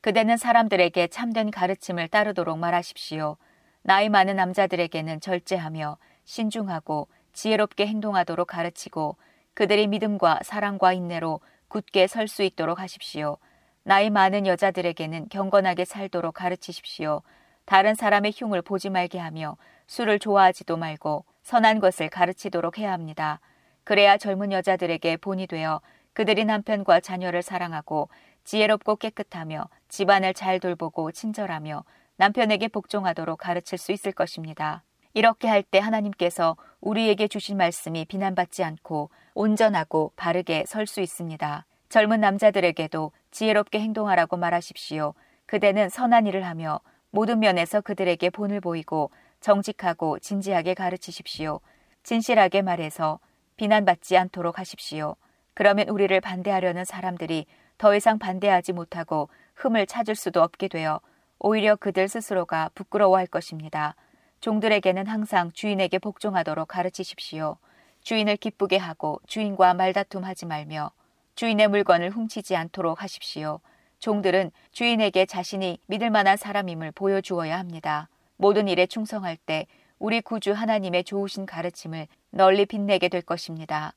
그대는 0.00 0.36
사람들에게 0.36 1.08
참된 1.08 1.50
가르침을 1.50 2.08
따르도록 2.08 2.58
말하십시오. 2.58 3.36
나이 3.82 4.08
많은 4.08 4.36
남자들에게는 4.36 5.20
절제하며 5.20 5.98
신중하고 6.24 7.08
지혜롭게 7.32 7.86
행동하도록 7.86 8.46
가르치고 8.46 9.16
그들이 9.54 9.86
믿음과 9.86 10.40
사랑과 10.42 10.92
인내로 10.92 11.40
굳게 11.68 12.06
설 12.06 12.28
수 12.28 12.42
있도록 12.42 12.80
하십시오. 12.80 13.38
나이 13.84 14.10
많은 14.10 14.46
여자들에게는 14.46 15.28
경건하게 15.28 15.84
살도록 15.84 16.34
가르치십시오. 16.34 17.22
다른 17.64 17.94
사람의 17.94 18.32
흉을 18.36 18.62
보지 18.62 18.90
말게 18.90 19.18
하며 19.18 19.56
술을 19.86 20.18
좋아하지도 20.18 20.76
말고 20.76 21.24
선한 21.42 21.80
것을 21.80 22.08
가르치도록 22.08 22.78
해야 22.78 22.92
합니다. 22.92 23.40
그래야 23.84 24.16
젊은 24.16 24.52
여자들에게 24.52 25.16
본이 25.18 25.46
되어 25.46 25.80
그들이 26.12 26.44
남편과 26.44 27.00
자녀를 27.00 27.42
사랑하고 27.42 28.08
지혜롭고 28.44 28.96
깨끗하며 28.96 29.68
집안을 29.88 30.34
잘 30.34 30.60
돌보고 30.60 31.12
친절하며 31.12 31.84
남편에게 32.16 32.68
복종하도록 32.68 33.38
가르칠 33.38 33.78
수 33.78 33.92
있을 33.92 34.12
것입니다. 34.12 34.82
이렇게 35.14 35.48
할 35.48 35.62
때 35.62 35.78
하나님께서 35.78 36.56
우리에게 36.80 37.28
주신 37.28 37.56
말씀이 37.56 38.04
비난받지 38.04 38.64
않고 38.64 39.10
온전하고 39.34 40.12
바르게 40.16 40.64
설 40.66 40.86
수 40.86 41.00
있습니다. 41.00 41.66
젊은 41.88 42.20
남자들에게도 42.20 43.12
지혜롭게 43.30 43.80
행동하라고 43.80 44.36
말하십시오. 44.36 45.14
그대는 45.46 45.88
선한 45.88 46.26
일을 46.26 46.46
하며 46.46 46.80
모든 47.10 47.40
면에서 47.40 47.80
그들에게 47.82 48.30
본을 48.30 48.60
보이고 48.60 49.10
정직하고 49.42 50.18
진지하게 50.20 50.74
가르치십시오. 50.74 51.60
진실하게 52.04 52.62
말해서 52.62 53.20
비난받지 53.56 54.16
않도록 54.16 54.58
하십시오. 54.58 55.16
그러면 55.54 55.88
우리를 55.88 56.18
반대하려는 56.20 56.84
사람들이 56.84 57.46
더 57.76 57.94
이상 57.94 58.18
반대하지 58.18 58.72
못하고 58.72 59.28
흠을 59.56 59.86
찾을 59.86 60.14
수도 60.14 60.42
없게 60.42 60.68
되어 60.68 61.00
오히려 61.38 61.76
그들 61.76 62.08
스스로가 62.08 62.70
부끄러워할 62.74 63.26
것입니다. 63.26 63.94
종들에게는 64.40 65.06
항상 65.06 65.52
주인에게 65.52 65.98
복종하도록 65.98 66.66
가르치십시오. 66.66 67.58
주인을 68.02 68.36
기쁘게 68.36 68.76
하고 68.76 69.20
주인과 69.26 69.74
말다툼하지 69.74 70.46
말며 70.46 70.90
주인의 71.34 71.68
물건을 71.68 72.10
훔치지 72.10 72.56
않도록 72.56 73.02
하십시오. 73.02 73.60
종들은 73.98 74.50
주인에게 74.72 75.26
자신이 75.26 75.78
믿을 75.86 76.10
만한 76.10 76.36
사람임을 76.36 76.92
보여주어야 76.92 77.58
합니다. 77.58 78.08
모든 78.42 78.66
일에 78.66 78.86
충성할 78.86 79.36
때 79.36 79.68
우리 80.00 80.20
구주 80.20 80.50
하나님의 80.50 81.04
좋으신 81.04 81.46
가르침을 81.46 82.08
널리 82.30 82.66
빛내게 82.66 83.08
될 83.08 83.22
것입니다. 83.22 83.94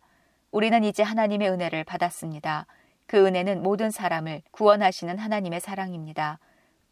우리는 0.52 0.84
이제 0.84 1.02
하나님의 1.02 1.50
은혜를 1.50 1.84
받았습니다. 1.84 2.68
그 3.08 3.26
은혜는 3.26 3.64
모든 3.64 3.90
사람을 3.90 4.44
구원하시는 4.52 5.18
하나님의 5.18 5.62
사랑입니다. 5.62 6.38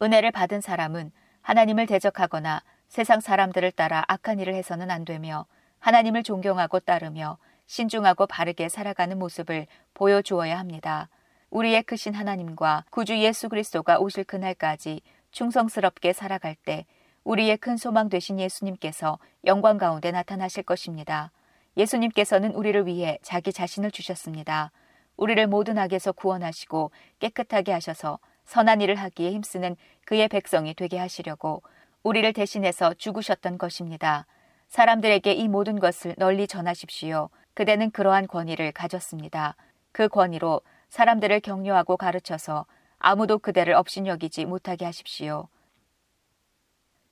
은혜를 0.02 0.32
받은 0.32 0.62
사람은 0.62 1.12
하나님을 1.42 1.86
대적하거나 1.86 2.64
세상 2.88 3.20
사람들을 3.20 3.70
따라 3.70 4.04
악한 4.08 4.40
일을 4.40 4.52
해서는 4.56 4.90
안 4.90 5.04
되며 5.04 5.46
하나님을 5.78 6.24
존경하고 6.24 6.80
따르며 6.80 7.38
신중하고 7.66 8.26
바르게 8.26 8.68
살아가는 8.68 9.16
모습을 9.16 9.68
보여주어야 9.94 10.58
합니다. 10.58 11.08
우리의 11.50 11.84
크신 11.84 12.14
하나님과 12.14 12.86
구주 12.90 13.16
예수 13.18 13.48
그리스도가 13.48 14.00
오실 14.00 14.24
그날까지 14.24 15.02
충성스럽게 15.30 16.12
살아갈 16.12 16.56
때 16.56 16.84
우리의 17.24 17.56
큰 17.56 17.76
소망 17.76 18.08
되신 18.08 18.38
예수님께서 18.38 19.18
영광 19.46 19.78
가운데 19.78 20.10
나타나실 20.10 20.62
것입니다. 20.62 21.32
예수님께서는 21.76 22.52
우리를 22.52 22.86
위해 22.86 23.18
자기 23.22 23.52
자신을 23.52 23.90
주셨습니다. 23.90 24.70
우리를 25.16 25.46
모든 25.46 25.78
악에서 25.78 26.12
구원하시고 26.12 26.90
깨끗하게 27.18 27.72
하셔서 27.72 28.18
선한 28.44 28.82
일을 28.82 28.96
하기에 28.96 29.32
힘쓰는 29.32 29.76
그의 30.04 30.28
백성이 30.28 30.74
되게 30.74 30.98
하시려고 30.98 31.62
우리를 32.02 32.30
대신해서 32.34 32.92
죽으셨던 32.94 33.56
것입니다. 33.56 34.26
사람들에게 34.68 35.32
이 35.32 35.48
모든 35.48 35.78
것을 35.80 36.14
널리 36.18 36.46
전하십시오. 36.46 37.30
그대는 37.54 37.90
그러한 37.90 38.26
권위를 38.26 38.72
가졌습니다. 38.72 39.56
그 39.92 40.08
권위로 40.08 40.60
사람들을 40.90 41.40
격려하고 41.40 41.96
가르쳐서 41.96 42.66
아무도 42.98 43.38
그대를 43.38 43.74
업신여기지 43.74 44.44
못하게 44.44 44.84
하십시오. 44.84 45.48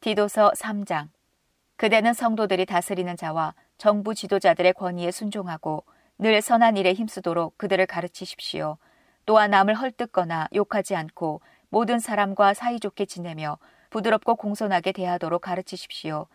디도서 0.02 0.50
3장 0.56 1.10
그대는 1.76 2.12
성도들이 2.12 2.66
다스리는 2.66 3.16
자와 3.16 3.54
정부 3.78 4.16
지도자들의 4.16 4.72
권위에 4.72 5.12
순종하고 5.12 5.84
늘 6.18 6.42
선한 6.42 6.76
일에 6.76 6.92
힘쓰도록 6.92 7.56
그들을 7.56 7.86
가르치십시오. 7.86 8.78
또한 9.26 9.52
남을 9.52 9.74
헐뜯거나 9.74 10.48
욕하지 10.56 10.96
않고 10.96 11.40
모든 11.68 12.00
사람과 12.00 12.52
사이좋게 12.52 13.06
지내며 13.06 13.58
부드럽고 13.90 14.34
공손하게 14.34 14.90
대하도록 14.90 15.40
가르치십시오. 15.40 16.26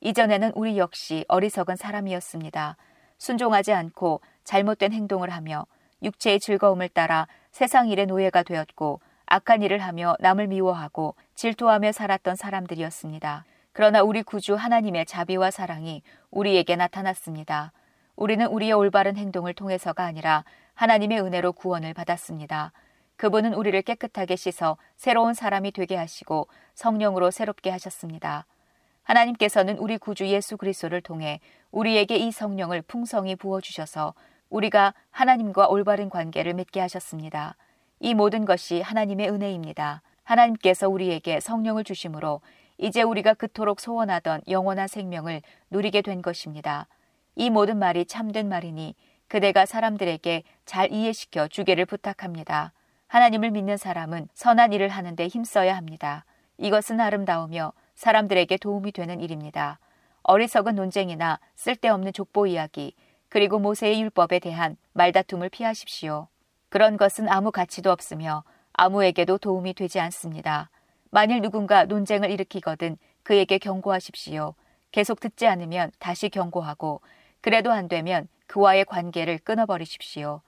이전에는 0.00 0.52
우리 0.54 0.76
역시 0.76 1.24
어리석은 1.28 1.76
사람이었습니다. 1.76 2.76
순종하지 3.16 3.72
않고 3.72 4.20
잘못된 4.44 4.92
행동을 4.92 5.30
하며 5.30 5.66
육체의 6.02 6.40
즐거움을 6.40 6.90
따라 6.90 7.26
세상 7.52 7.88
일의 7.88 8.04
노예가 8.04 8.42
되었고 8.42 9.00
악한 9.34 9.62
일을 9.62 9.80
하며 9.80 10.14
남을 10.20 10.46
미워하고 10.46 11.16
질투하며 11.34 11.90
살았던 11.90 12.36
사람들이었습니다. 12.36 13.44
그러나 13.72 14.00
우리 14.00 14.22
구주 14.22 14.54
하나님의 14.54 15.06
자비와 15.06 15.50
사랑이 15.50 16.02
우리에게 16.30 16.76
나타났습니다. 16.76 17.72
우리는 18.14 18.46
우리의 18.46 18.74
올바른 18.74 19.16
행동을 19.16 19.52
통해서가 19.52 20.04
아니라 20.04 20.44
하나님의 20.74 21.20
은혜로 21.20 21.54
구원을 21.54 21.94
받았습니다. 21.94 22.70
그분은 23.16 23.54
우리를 23.54 23.82
깨끗하게 23.82 24.36
씻어 24.36 24.76
새로운 24.94 25.34
사람이 25.34 25.72
되게 25.72 25.96
하시고 25.96 26.46
성령으로 26.76 27.32
새롭게 27.32 27.70
하셨습니다. 27.70 28.46
하나님께서는 29.02 29.78
우리 29.78 29.98
구주 29.98 30.28
예수 30.28 30.56
그리스도를 30.56 31.00
통해 31.00 31.40
우리에게 31.72 32.18
이 32.18 32.30
성령을 32.30 32.82
풍성히 32.82 33.34
부어 33.34 33.60
주셔서 33.60 34.14
우리가 34.48 34.94
하나님과 35.10 35.66
올바른 35.66 36.08
관계를 36.08 36.54
맺게 36.54 36.78
하셨습니다. 36.78 37.56
이 38.04 38.12
모든 38.12 38.44
것이 38.44 38.82
하나님의 38.82 39.30
은혜입니다. 39.30 40.02
하나님께서 40.24 40.90
우리에게 40.90 41.40
성령을 41.40 41.84
주심으로 41.84 42.42
이제 42.76 43.00
우리가 43.00 43.32
그토록 43.32 43.80
소원하던 43.80 44.42
영원한 44.46 44.88
생명을 44.88 45.40
누리게 45.70 46.02
된 46.02 46.20
것입니다. 46.20 46.86
이 47.34 47.48
모든 47.48 47.78
말이 47.78 48.04
참된 48.04 48.50
말이니 48.50 48.94
그대가 49.26 49.64
사람들에게 49.64 50.42
잘 50.66 50.92
이해시켜 50.92 51.48
주기를 51.48 51.86
부탁합니다. 51.86 52.74
하나님을 53.06 53.50
믿는 53.52 53.78
사람은 53.78 54.28
선한 54.34 54.74
일을 54.74 54.90
하는데 54.90 55.26
힘써야 55.26 55.74
합니다. 55.74 56.26
이것은 56.58 57.00
아름다우며 57.00 57.72
사람들에게 57.94 58.58
도움이 58.58 58.92
되는 58.92 59.22
일입니다. 59.22 59.78
어리석은 60.24 60.74
논쟁이나 60.74 61.40
쓸데없는 61.54 62.12
족보 62.12 62.48
이야기, 62.48 62.94
그리고 63.30 63.58
모세의 63.58 63.98
율법에 64.02 64.40
대한 64.40 64.76
말다툼을 64.92 65.48
피하십시오. 65.48 66.28
그런 66.74 66.96
것은 66.96 67.28
아무 67.28 67.52
가치도 67.52 67.92
없으며 67.92 68.42
아무에게도 68.72 69.38
도움이 69.38 69.74
되지 69.74 70.00
않습니다. 70.00 70.70
만일 71.12 71.40
누군가 71.40 71.84
논쟁을 71.84 72.32
일으키거든 72.32 72.96
그에게 73.22 73.58
경고하십시오. 73.58 74.56
계속 74.90 75.20
듣지 75.20 75.46
않으면 75.46 75.92
다시 76.00 76.28
경고하고 76.28 77.00
그래도 77.40 77.70
안 77.70 77.86
되면 77.86 78.26
그와의 78.48 78.86
관계를 78.86 79.38
끊어버리십시오. 79.44 80.40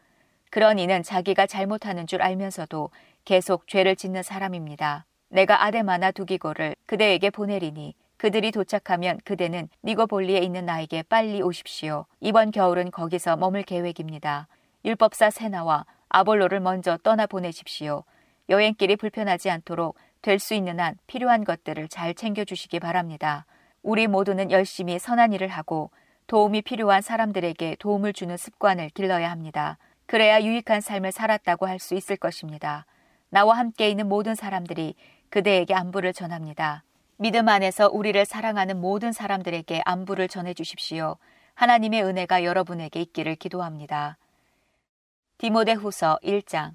그런 0.50 0.80
이는 0.80 1.04
자기가 1.04 1.46
잘못하는 1.46 2.08
줄 2.08 2.22
알면서도 2.22 2.90
계속 3.24 3.68
죄를 3.68 3.94
짓는 3.94 4.24
사람입니다. 4.24 5.06
내가 5.28 5.62
아데마나 5.62 6.10
두기고를 6.10 6.74
그대에게 6.86 7.30
보내리니 7.30 7.94
그들이 8.16 8.50
도착하면 8.50 9.20
그대는 9.24 9.68
니고볼리에 9.84 10.38
있는 10.40 10.66
나에게 10.66 11.04
빨리 11.04 11.40
오십시오. 11.40 12.06
이번 12.18 12.50
겨울은 12.50 12.90
거기서 12.90 13.36
머물 13.36 13.62
계획입니다. 13.62 14.48
율법사 14.84 15.30
세나와 15.30 15.86
아볼로를 16.08 16.60
먼저 16.60 16.96
떠나 17.02 17.26
보내십시오. 17.26 18.04
여행길이 18.48 18.96
불편하지 18.96 19.50
않도록 19.50 19.96
될 20.22 20.38
수 20.38 20.54
있는 20.54 20.80
한 20.80 20.96
필요한 21.06 21.44
것들을 21.44 21.88
잘 21.88 22.14
챙겨주시기 22.14 22.80
바랍니다. 22.80 23.46
우리 23.82 24.06
모두는 24.08 24.50
열심히 24.50 24.98
선한 24.98 25.32
일을 25.32 25.48
하고 25.48 25.90
도움이 26.26 26.62
필요한 26.62 27.02
사람들에게 27.02 27.76
도움을 27.78 28.12
주는 28.12 28.36
습관을 28.36 28.90
길러야 28.90 29.30
합니다. 29.30 29.78
그래야 30.06 30.42
유익한 30.42 30.80
삶을 30.80 31.12
살았다고 31.12 31.66
할 31.66 31.78
수 31.78 31.94
있을 31.94 32.16
것입니다. 32.16 32.86
나와 33.28 33.58
함께 33.58 33.88
있는 33.90 34.08
모든 34.08 34.34
사람들이 34.34 34.94
그대에게 35.30 35.74
안부를 35.74 36.12
전합니다. 36.12 36.82
믿음 37.18 37.48
안에서 37.48 37.88
우리를 37.88 38.24
사랑하는 38.24 38.80
모든 38.80 39.12
사람들에게 39.12 39.82
안부를 39.84 40.28
전해 40.28 40.54
주십시오. 40.54 41.16
하나님의 41.54 42.02
은혜가 42.04 42.44
여러분에게 42.44 43.00
있기를 43.00 43.36
기도합니다. 43.36 44.16
디모데 45.38 45.74
후서 45.74 46.18
1장 46.22 46.74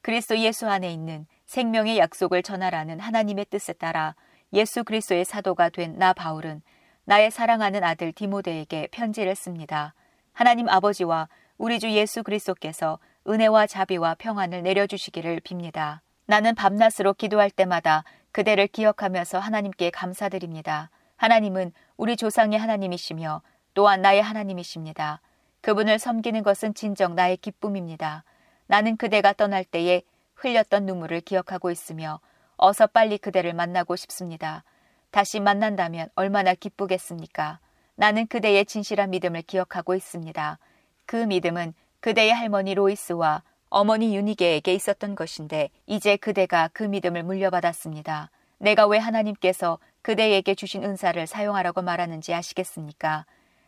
그리스도 0.00 0.38
예수 0.38 0.68
안에 0.68 0.90
있는 0.90 1.26
생명의 1.44 1.98
약속을 1.98 2.42
전하라는 2.42 2.98
하나님의 3.00 3.46
뜻에 3.50 3.74
따라 3.74 4.14
예수 4.52 4.84
그리스도의 4.84 5.24
사도가 5.24 5.68
된 5.68 5.96
나 5.98 6.12
바울은 6.14 6.62
나의 7.04 7.30
사랑하는 7.30 7.84
아들 7.84 8.12
디모데에게 8.12 8.88
편지를 8.90 9.34
씁니다. 9.34 9.92
하나님 10.32 10.68
아버지와 10.68 11.28
우리 11.58 11.78
주 11.78 11.90
예수 11.90 12.22
그리스도께서 12.22 12.98
은혜와 13.28 13.66
자비와 13.66 14.14
평안을 14.14 14.62
내려주시기를 14.62 15.40
빕니다. 15.40 16.00
나는 16.26 16.54
밤낮으로 16.54 17.12
기도할 17.12 17.50
때마다 17.50 18.04
그대를 18.32 18.66
기억하면서 18.68 19.38
하나님께 19.38 19.90
감사드립니다. 19.90 20.90
하나님은 21.16 21.72
우리 21.98 22.16
조상의 22.16 22.58
하나님이시며 22.58 23.42
또한 23.74 24.00
나의 24.00 24.22
하나님이십니다. 24.22 25.20
그분을 25.64 25.98
섬기는 25.98 26.42
것은 26.42 26.74
진정 26.74 27.14
나의 27.14 27.38
기쁨입니다. 27.38 28.22
나는 28.66 28.98
그대가 28.98 29.32
떠날 29.32 29.64
때에 29.64 30.02
흘렸던 30.34 30.84
눈물을 30.84 31.22
기억하고 31.22 31.70
있으며 31.70 32.20
어서 32.58 32.86
빨리 32.86 33.16
그대를 33.16 33.54
만나고 33.54 33.96
싶습니다. 33.96 34.62
다시 35.10 35.40
만난다면 35.40 36.10
얼마나 36.16 36.52
기쁘겠습니까? 36.52 37.60
나는 37.94 38.26
그대의 38.26 38.66
진실한 38.66 39.08
믿음을 39.08 39.40
기억하고 39.40 39.94
있습니다. 39.94 40.58
그 41.06 41.16
믿음은 41.16 41.72
그대의 42.00 42.34
할머니 42.34 42.74
로이스와 42.74 43.42
어머니 43.70 44.14
유니게에게 44.14 44.74
있었던 44.74 45.14
것인데 45.14 45.70
이제 45.86 46.16
그대가 46.18 46.68
그 46.74 46.82
믿음을 46.82 47.22
물려받았습니다. 47.22 48.30
내가 48.58 48.86
왜 48.86 48.98
하나님께서 48.98 49.78
그대에게 50.02 50.56
주신 50.56 50.84
은사를 50.84 51.26
사용하라고 51.26 51.80
말하는지 51.80 52.34
아시겠습니까? 52.34 53.24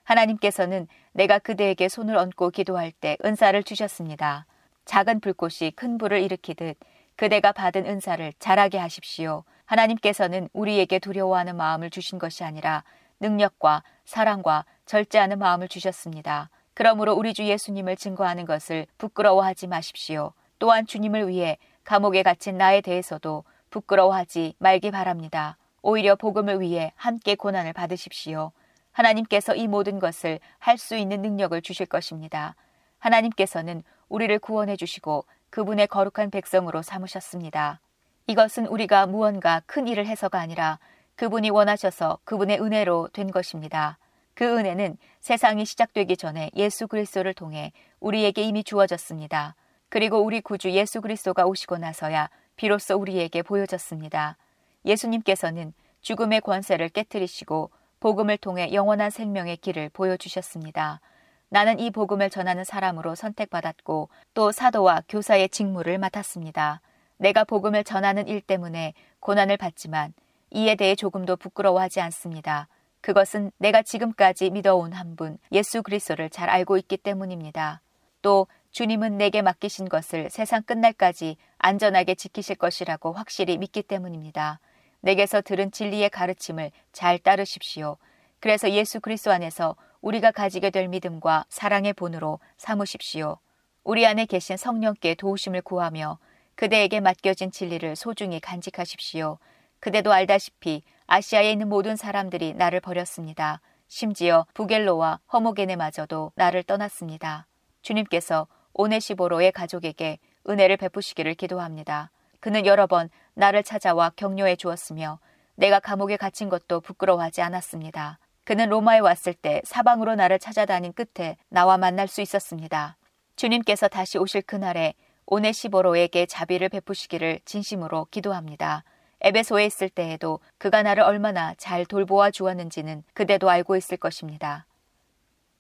하나님께서는 0.06 0.86
내가 1.12 1.38
그대에게 1.38 1.88
손을 1.88 2.16
얹고 2.16 2.50
기도할 2.50 2.92
때 2.92 3.16
은사를 3.24 3.60
주셨습니다. 3.64 4.46
작은 4.84 5.20
불꽃이 5.20 5.72
큰 5.74 5.98
불을 5.98 6.22
일으키듯 6.22 6.78
그대가 7.16 7.52
받은 7.52 7.86
은사를 7.86 8.32
잘하게 8.38 8.78
하십시오. 8.78 9.44
하나님께서는 9.64 10.48
우리에게 10.52 11.00
두려워하는 11.00 11.56
마음을 11.56 11.90
주신 11.90 12.18
것이 12.18 12.44
아니라 12.44 12.84
능력과 13.18 13.82
사랑과 14.04 14.64
절제하는 14.84 15.38
마음을 15.38 15.66
주셨습니다. 15.66 16.50
그러므로 16.74 17.14
우리 17.14 17.34
주 17.34 17.44
예수님을 17.44 17.96
증거하는 17.96 18.44
것을 18.44 18.86
부끄러워하지 18.98 19.66
마십시오. 19.66 20.32
또한 20.58 20.86
주님을 20.86 21.28
위해 21.28 21.58
감옥에 21.84 22.22
갇힌 22.22 22.58
나에 22.58 22.80
대해서도 22.80 23.44
부끄러워하지 23.70 24.54
말기 24.58 24.90
바랍니다. 24.90 25.56
오히려 25.82 26.14
복음을 26.14 26.60
위해 26.60 26.92
함께 26.94 27.34
고난을 27.34 27.72
받으십시오. 27.72 28.52
하나님께서 28.96 29.54
이 29.54 29.68
모든 29.68 29.98
것을 29.98 30.40
할 30.58 30.78
수 30.78 30.96
있는 30.96 31.20
능력을 31.20 31.60
주실 31.60 31.84
것입니다. 31.86 32.54
하나님께서는 32.98 33.82
우리를 34.08 34.38
구원해 34.38 34.76
주시고 34.76 35.26
그분의 35.50 35.86
거룩한 35.88 36.30
백성으로 36.30 36.80
삼으셨습니다. 36.80 37.80
이것은 38.26 38.66
우리가 38.66 39.06
무언가 39.06 39.60
큰 39.66 39.86
일을 39.86 40.06
해서가 40.06 40.40
아니라 40.40 40.78
그분이 41.16 41.50
원하셔서 41.50 42.18
그분의 42.24 42.60
은혜로 42.62 43.08
된 43.12 43.30
것입니다. 43.30 43.98
그 44.34 44.44
은혜는 44.56 44.96
세상이 45.20 45.66
시작되기 45.66 46.16
전에 46.16 46.50
예수 46.56 46.88
그리스도를 46.88 47.34
통해 47.34 47.72
우리에게 48.00 48.42
이미 48.42 48.64
주어졌습니다. 48.64 49.56
그리고 49.90 50.20
우리 50.20 50.40
구주 50.40 50.70
예수 50.70 51.02
그리스도가 51.02 51.44
오시고 51.44 51.78
나서야 51.78 52.30
비로소 52.56 52.96
우리에게 52.96 53.42
보여졌습니다. 53.42 54.38
예수님께서는 54.86 55.74
죽음의 56.00 56.40
권세를 56.40 56.88
깨뜨리시고 56.90 57.70
복음을 58.06 58.36
통해 58.36 58.72
영원한 58.72 59.10
생명의 59.10 59.56
길을 59.56 59.88
보여주셨습니다. 59.88 61.00
나는 61.48 61.80
이 61.80 61.90
복음을 61.90 62.30
전하는 62.30 62.62
사람으로 62.62 63.16
선택받았고 63.16 64.10
또 64.32 64.52
사도와 64.52 65.02
교사의 65.08 65.48
직무를 65.48 65.98
맡았습니다. 65.98 66.82
내가 67.16 67.42
복음을 67.42 67.82
전하는 67.82 68.28
일 68.28 68.40
때문에 68.40 68.94
고난을 69.18 69.56
받지만 69.56 70.14
이에 70.52 70.76
대해 70.76 70.94
조금도 70.94 71.34
부끄러워하지 71.34 72.00
않습니다. 72.00 72.68
그것은 73.00 73.50
내가 73.58 73.82
지금까지 73.82 74.50
믿어온 74.50 74.92
한 74.92 75.16
분, 75.16 75.36
예수 75.50 75.82
그리스도를 75.82 76.30
잘 76.30 76.48
알고 76.48 76.76
있기 76.76 76.98
때문입니다. 76.98 77.80
또 78.22 78.46
주님은 78.70 79.18
내게 79.18 79.42
맡기신 79.42 79.88
것을 79.88 80.30
세상 80.30 80.62
끝날까지 80.62 81.38
안전하게 81.58 82.14
지키실 82.14 82.54
것이라고 82.54 83.14
확실히 83.14 83.58
믿기 83.58 83.82
때문입니다. 83.82 84.60
내게서 85.06 85.40
들은 85.40 85.70
진리의 85.70 86.10
가르침을 86.10 86.72
잘 86.90 87.20
따르십시오. 87.20 87.96
그래서 88.40 88.72
예수 88.72 88.98
그리스도 88.98 89.30
안에서 89.30 89.76
우리가 90.00 90.32
가지게 90.32 90.70
될 90.70 90.88
믿음과 90.88 91.44
사랑의 91.48 91.92
본으로 91.92 92.40
삼으십시오. 92.56 93.38
우리 93.84 94.04
안에 94.04 94.26
계신 94.26 94.56
성령께 94.56 95.14
도우심을 95.14 95.62
구하며 95.62 96.18
그대에게 96.56 96.98
맡겨진 96.98 97.52
진리를 97.52 97.94
소중히 97.94 98.40
간직하십시오. 98.40 99.38
그대도 99.78 100.12
알다시피 100.12 100.82
아시아에 101.06 101.52
있는 101.52 101.68
모든 101.68 101.94
사람들이 101.94 102.54
나를 102.54 102.80
버렸습니다. 102.80 103.60
심지어 103.86 104.44
부겔로와 104.54 105.20
허모게네마저도 105.32 106.32
나를 106.34 106.64
떠났습니다. 106.64 107.46
주님께서 107.82 108.48
오네시보로의 108.74 109.52
가족에게 109.52 110.18
은혜를 110.48 110.76
베푸시기를 110.78 111.34
기도합니다. 111.34 112.10
그는 112.40 112.66
여러 112.66 112.86
번 112.88 113.08
나를 113.36 113.62
찾아와 113.62 114.10
격려해 114.16 114.56
주었으며 114.56 115.20
내가 115.54 115.78
감옥에 115.78 116.16
갇힌 116.16 116.48
것도 116.48 116.80
부끄러워하지 116.80 117.42
않았습니다. 117.42 118.18
그는 118.44 118.68
로마에 118.68 118.98
왔을 118.98 119.34
때 119.34 119.60
사방으로 119.64 120.14
나를 120.14 120.38
찾아다닌 120.38 120.92
끝에 120.92 121.36
나와 121.48 121.76
만날 121.76 122.08
수 122.08 122.20
있었습니다. 122.20 122.96
주님께서 123.36 123.88
다시 123.88 124.18
오실 124.18 124.42
그날에 124.42 124.94
오네시보로에게 125.26 126.26
자비를 126.26 126.68
베푸시기를 126.68 127.40
진심으로 127.44 128.06
기도합니다. 128.10 128.84
에베소에 129.20 129.66
있을 129.66 129.88
때에도 129.88 130.40
그가 130.58 130.82
나를 130.82 131.02
얼마나 131.02 131.54
잘 131.54 131.84
돌보아 131.84 132.30
주었는지는 132.30 133.02
그대도 133.14 133.50
알고 133.50 133.76
있을 133.76 133.96
것입니다. 133.96 134.66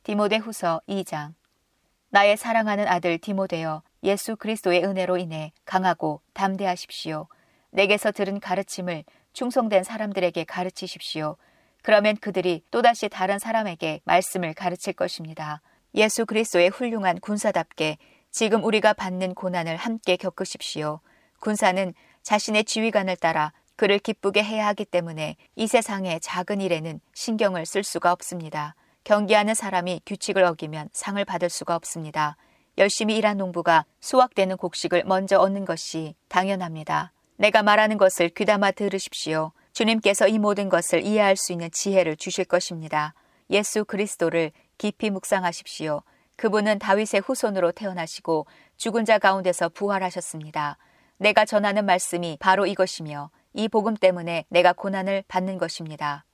디모데 0.02 0.36
후서 0.36 0.80
2장 0.88 1.34
나의 2.10 2.36
사랑하는 2.36 2.86
아들 2.86 3.18
디모데여 3.18 3.82
예수 4.04 4.36
그리스도의 4.36 4.84
은혜로 4.84 5.16
인해 5.16 5.52
강하고 5.64 6.20
담대하십시오. 6.32 7.26
내게서 7.70 8.12
들은 8.12 8.40
가르침을 8.40 9.04
충성된 9.32 9.84
사람들에게 9.84 10.44
가르치십시오. 10.44 11.36
그러면 11.82 12.16
그들이 12.16 12.62
또다시 12.70 13.08
다른 13.08 13.38
사람에게 13.38 14.00
말씀을 14.04 14.54
가르칠 14.54 14.92
것입니다. 14.92 15.60
예수 15.94 16.26
그리스도의 16.26 16.68
훌륭한 16.70 17.20
군사답게 17.20 17.98
지금 18.30 18.64
우리가 18.64 18.92
받는 18.92 19.34
고난을 19.34 19.76
함께 19.76 20.16
겪으십시오. 20.16 21.00
군사는 21.40 21.94
자신의 22.22 22.64
지휘관을 22.64 23.16
따라 23.16 23.52
그를 23.76 23.98
기쁘게 23.98 24.42
해야 24.42 24.66
하기 24.68 24.84
때문에 24.84 25.36
이 25.54 25.66
세상의 25.66 26.20
작은 26.20 26.60
일에는 26.60 27.00
신경을 27.14 27.66
쓸 27.66 27.84
수가 27.84 28.10
없습니다. 28.12 28.74
경기하는 29.04 29.54
사람이 29.54 30.00
규칙을 30.04 30.42
어기면 30.42 30.88
상을 30.92 31.24
받을 31.24 31.48
수가 31.48 31.76
없습니다. 31.76 32.36
열심히 32.78 33.16
일한 33.16 33.36
농부가 33.36 33.84
수확되는 34.00 34.56
곡식을 34.56 35.04
먼저 35.06 35.38
얻는 35.38 35.64
것이 35.64 36.14
당연합니다. 36.28 37.12
내가 37.36 37.62
말하는 37.62 37.98
것을 37.98 38.30
귀담아 38.30 38.72
들으십시오. 38.72 39.52
주님께서 39.72 40.26
이 40.28 40.38
모든 40.38 40.68
것을 40.68 41.02
이해할 41.04 41.36
수 41.36 41.52
있는 41.52 41.70
지혜를 41.70 42.16
주실 42.16 42.46
것입니다. 42.46 43.14
예수 43.50 43.84
그리스도를 43.84 44.52
깊이 44.78 45.10
묵상하십시오. 45.10 46.02
그분은 46.36 46.78
다윗의 46.78 47.22
후손으로 47.24 47.72
태어나시고 47.72 48.46
죽은 48.76 49.04
자 49.04 49.18
가운데서 49.18 49.70
부활하셨습니다. 49.70 50.78
내가 51.18 51.44
전하는 51.44 51.84
말씀이 51.84 52.36
바로 52.40 52.66
이것이며 52.66 53.30
이 53.54 53.68
복음 53.68 53.96
때문에 53.96 54.44
내가 54.48 54.72
고난을 54.72 55.24
받는 55.28 55.58
것입니다. 55.58 56.24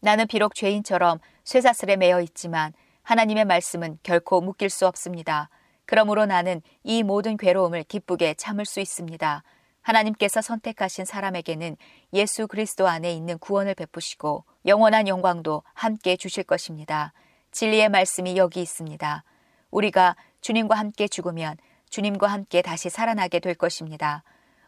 나는 0.00 0.26
비록 0.26 0.54
죄인처럼 0.54 1.18
쇠사슬에 1.44 1.96
매여 1.96 2.20
있지만 2.22 2.72
하나님의 3.02 3.44
말씀은 3.44 3.98
결코 4.02 4.40
묶일 4.40 4.70
수 4.70 4.86
없습니다. 4.86 5.50
그러므로 5.84 6.24
나는 6.24 6.62
이 6.84 7.02
모든 7.02 7.36
괴로움을 7.36 7.82
기쁘게 7.84 8.34
참을 8.34 8.64
수 8.64 8.80
있습니다. 8.80 9.42
하나님께서 9.90 10.40
선택하신 10.40 11.04
사람에게는 11.04 11.76
예수 12.12 12.46
그리스도 12.46 12.86
안에 12.86 13.12
있는 13.12 13.38
구원을 13.38 13.74
베푸시고 13.74 14.44
영원한 14.66 15.08
영광도 15.08 15.62
함께 15.74 16.16
주실 16.16 16.44
것입니다. 16.44 17.12
진리의 17.50 17.88
말씀이 17.88 18.36
여기 18.36 18.62
있습니다. 18.62 19.24
우리가 19.70 20.16
주님과 20.40 20.76
함께 20.76 21.08
죽으면 21.08 21.56
주님과 21.88 22.28
함께 22.28 22.62
다시 22.62 22.88
살아나게 22.88 23.40
될 23.40 23.54
것입니다. 23.54 24.22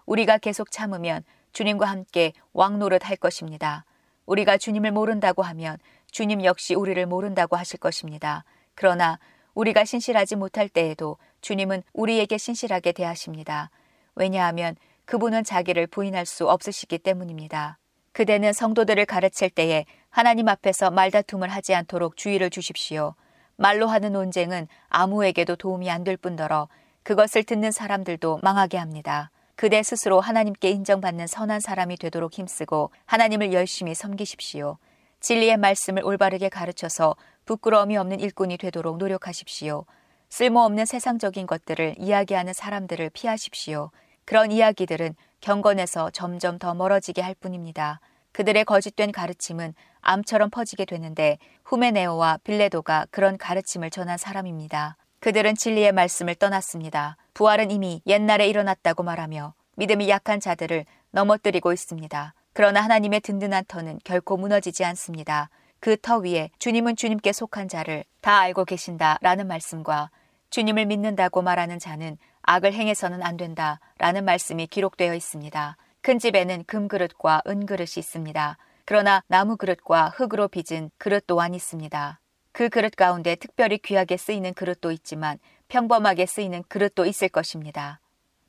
우리가 0.06 0.38
계속 0.38 0.70
참으면 0.70 1.22
주님과 1.52 1.86
함께 1.86 2.32
왕노릇 2.52 3.08
할 3.08 3.16
것입니다. 3.16 3.84
우리가 4.26 4.56
주님을 4.56 4.90
모른다고 4.90 5.42
하면 5.42 5.78
주님 6.10 6.44
역시 6.44 6.74
우리를 6.74 7.04
모른다고 7.06 7.56
하실 7.56 7.78
것입니다. 7.78 8.44
그러나 8.74 9.18
우리가 9.54 9.84
신실하지 9.84 10.36
못할 10.36 10.68
때에도 10.68 11.18
주님은 11.42 11.82
우리에게 11.92 12.38
신실하게 12.38 12.92
대하십니다. 12.92 13.70
왜냐하면 14.14 14.76
그분은 15.04 15.44
자기를 15.44 15.86
부인할 15.88 16.26
수 16.26 16.48
없으시기 16.48 16.98
때문입니다. 16.98 17.78
그대는 18.12 18.52
성도들을 18.52 19.04
가르칠 19.06 19.50
때에 19.50 19.84
하나님 20.10 20.48
앞에서 20.48 20.90
말다툼을 20.90 21.48
하지 21.48 21.74
않도록 21.74 22.16
주의를 22.16 22.50
주십시오. 22.50 23.14
말로 23.56 23.86
하는 23.86 24.12
논쟁은 24.12 24.68
아무에게도 24.88 25.56
도움이 25.56 25.90
안 25.90 26.04
될 26.04 26.16
뿐더러 26.16 26.68
그것을 27.02 27.44
듣는 27.44 27.72
사람들도 27.72 28.40
망하게 28.42 28.78
합니다. 28.78 29.30
그대 29.56 29.82
스스로 29.82 30.20
하나님께 30.20 30.70
인정받는 30.70 31.26
선한 31.26 31.60
사람이 31.60 31.96
되도록 31.96 32.34
힘쓰고 32.34 32.90
하나님을 33.06 33.52
열심히 33.52 33.94
섬기십시오. 33.94 34.78
진리의 35.20 35.56
말씀을 35.56 36.04
올바르게 36.04 36.48
가르쳐서 36.48 37.16
부끄러움이 37.44 37.96
없는 37.96 38.20
일꾼이 38.20 38.56
되도록 38.56 38.98
노력하십시오. 38.98 39.84
쓸모없는 40.30 40.86
세상적인 40.86 41.46
것들을 41.46 41.96
이야기하는 41.98 42.52
사람들을 42.52 43.10
피하십시오. 43.10 43.90
그런 44.24 44.52
이야기들은 44.52 45.14
경건에서 45.40 46.10
점점 46.10 46.58
더 46.58 46.74
멀어지게 46.74 47.20
할 47.22 47.34
뿐입니다. 47.34 48.00
그들의 48.32 48.64
거짓된 48.64 49.12
가르침은 49.12 49.74
암처럼 50.00 50.50
퍼지게 50.50 50.84
되는데 50.84 51.38
후메네오와 51.64 52.38
빌레도가 52.44 53.06
그런 53.10 53.36
가르침을 53.36 53.90
전한 53.90 54.18
사람입니다. 54.18 54.96
그들은 55.20 55.54
진리의 55.54 55.92
말씀을 55.92 56.34
떠났습니다. 56.34 57.16
부활은 57.34 57.70
이미 57.70 58.02
옛날에 58.06 58.48
일어났다고 58.48 59.02
말하며 59.02 59.54
믿음이 59.76 60.08
약한 60.08 60.40
자들을 60.40 60.84
넘어뜨리고 61.10 61.72
있습니다. 61.72 62.34
그러나 62.52 62.82
하나님의 62.82 63.20
든든한 63.20 63.64
터는 63.68 64.00
결코 64.04 64.36
무너지지 64.36 64.84
않습니다. 64.84 65.48
그 65.80 65.96
터 65.96 66.18
위에 66.18 66.50
주님은 66.58 66.96
주님께 66.96 67.32
속한 67.32 67.68
자를 67.68 68.04
다 68.20 68.38
알고 68.38 68.64
계신다라는 68.64 69.48
말씀과 69.48 70.10
주님을 70.50 70.86
믿는다고 70.86 71.42
말하는 71.42 71.78
자는 71.78 72.18
악을 72.42 72.72
행해서는 72.72 73.22
안 73.22 73.36
된다 73.36 73.80
라는 73.98 74.24
말씀이 74.24 74.66
기록되어 74.66 75.14
있습니다. 75.14 75.76
큰 76.00 76.18
집에는 76.18 76.64
금그릇과 76.64 77.42
은그릇이 77.46 77.98
있습니다. 77.98 78.58
그러나 78.84 79.22
나무 79.28 79.56
그릇과 79.56 80.10
흙으로 80.10 80.48
빚은 80.48 80.90
그릇 80.98 81.24
또한 81.26 81.54
있습니다. 81.54 82.20
그 82.52 82.68
그릇 82.68 82.94
가운데 82.96 83.34
특별히 83.36 83.78
귀하게 83.78 84.16
쓰이는 84.16 84.52
그릇도 84.54 84.90
있지만 84.92 85.38
평범하게 85.68 86.26
쓰이는 86.26 86.64
그릇도 86.68 87.06
있을 87.06 87.28
것입니다. 87.28 88.00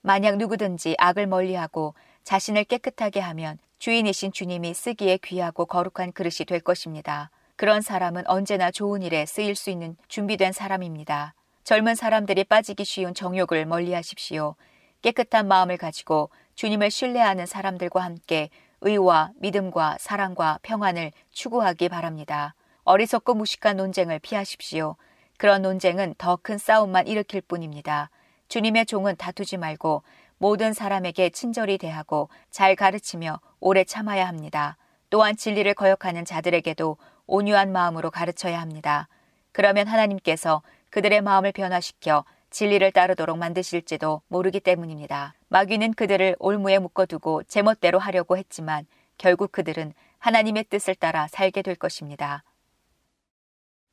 만약 0.02 0.38
누구든지 0.38 0.96
악을 0.98 1.28
멀리하고 1.28 1.94
자신을 2.24 2.66
깨끗하게 2.66 3.20
하면 3.22 3.58
주인이신 3.80 4.32
주님이 4.32 4.74
쓰기에 4.74 5.18
귀하고 5.18 5.66
거룩한 5.66 6.12
그릇이 6.14 6.46
될 6.48 6.60
것입니다. 6.60 7.30
그런 7.56 7.82
사람은 7.82 8.28
언제나 8.28 8.72
좋은 8.72 9.02
일에 9.04 9.26
쓰일 9.26 9.56
수 9.56 9.70
있는 9.70 9.96
준비된 10.08 10.52
사람입니다. 10.52 11.36
젊은 11.64 11.96
사람들이 11.96 12.44
빠지기 12.44 12.84
쉬운 12.84 13.14
정욕을 13.14 13.66
멀리 13.66 13.94
하십시오. 13.94 14.56
깨끗한 15.02 15.48
마음을 15.48 15.78
가지고 15.78 16.30
주님을 16.56 16.92
신뢰하는 16.92 17.46
사람들과 17.46 18.02
함께 18.02 18.50
의와 18.82 19.32
믿음과 19.38 19.98
사랑과 20.00 20.60
평안을 20.62 21.12
추구하기 21.32 21.88
바랍니다. 21.88 22.54
어리석고 22.84 23.36
무식한 23.36 23.78
논쟁을 23.78 24.20
피하십시오. 24.20 24.98
그런 25.38 25.62
논쟁은 25.62 26.16
더 26.18 26.36
큰 26.36 26.58
싸움만 26.58 27.08
일으킬 27.08 27.40
뿐입니다. 27.42 28.10
주님의 28.50 28.86
종은 28.86 29.16
다투지 29.16 29.56
말고 29.56 30.04
모든 30.38 30.74
사람에게 30.74 31.30
친절히 31.30 31.78
대하고 31.78 32.28
잘 32.52 32.76
가르치며 32.76 33.40
오래 33.62 33.86
참아야 33.86 34.28
합니다. 34.28 34.76
또한 35.10 35.38
진리를 35.38 35.74
거역하는 35.76 36.26
자들에게도 36.26 36.98
온유한 37.26 37.72
마음으로 37.72 38.12
가르쳐야 38.12 38.60
합니다. 38.60 39.08
그러면 39.54 39.88
하나님께서 39.88 40.62
그들의 40.94 41.22
마음을 41.22 41.52
변화시켜 41.52 42.24
진리를 42.52 42.92
따르도록 42.92 43.40
만드실지도 43.40 44.22
모르기 44.28 44.60
때문입니다. 44.60 45.34
마귀는 45.48 45.96
그들을 45.96 46.36
올무에 46.38 46.78
묶어두고 46.78 47.46
제멋대로 47.46 47.98
하려고 47.98 48.38
했지만 48.38 48.86
결국 49.18 49.52
그들은 49.52 49.96
하나님의 50.20 50.66
뜻을 50.66 50.94
따라 50.94 51.28
살게 51.28 51.64
될 51.64 51.74
것입니다. 51.74 52.44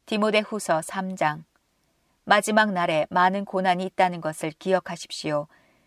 디모데 0.05 0.41
후서 0.41 0.81
3장 0.81 1.45
마지막 2.25 2.71
날에 2.71 3.07
많은 3.09 3.47
고난이 3.47 3.83
있다는 3.87 4.21
것을 4.21 4.51
기억하십시오. 4.59 5.47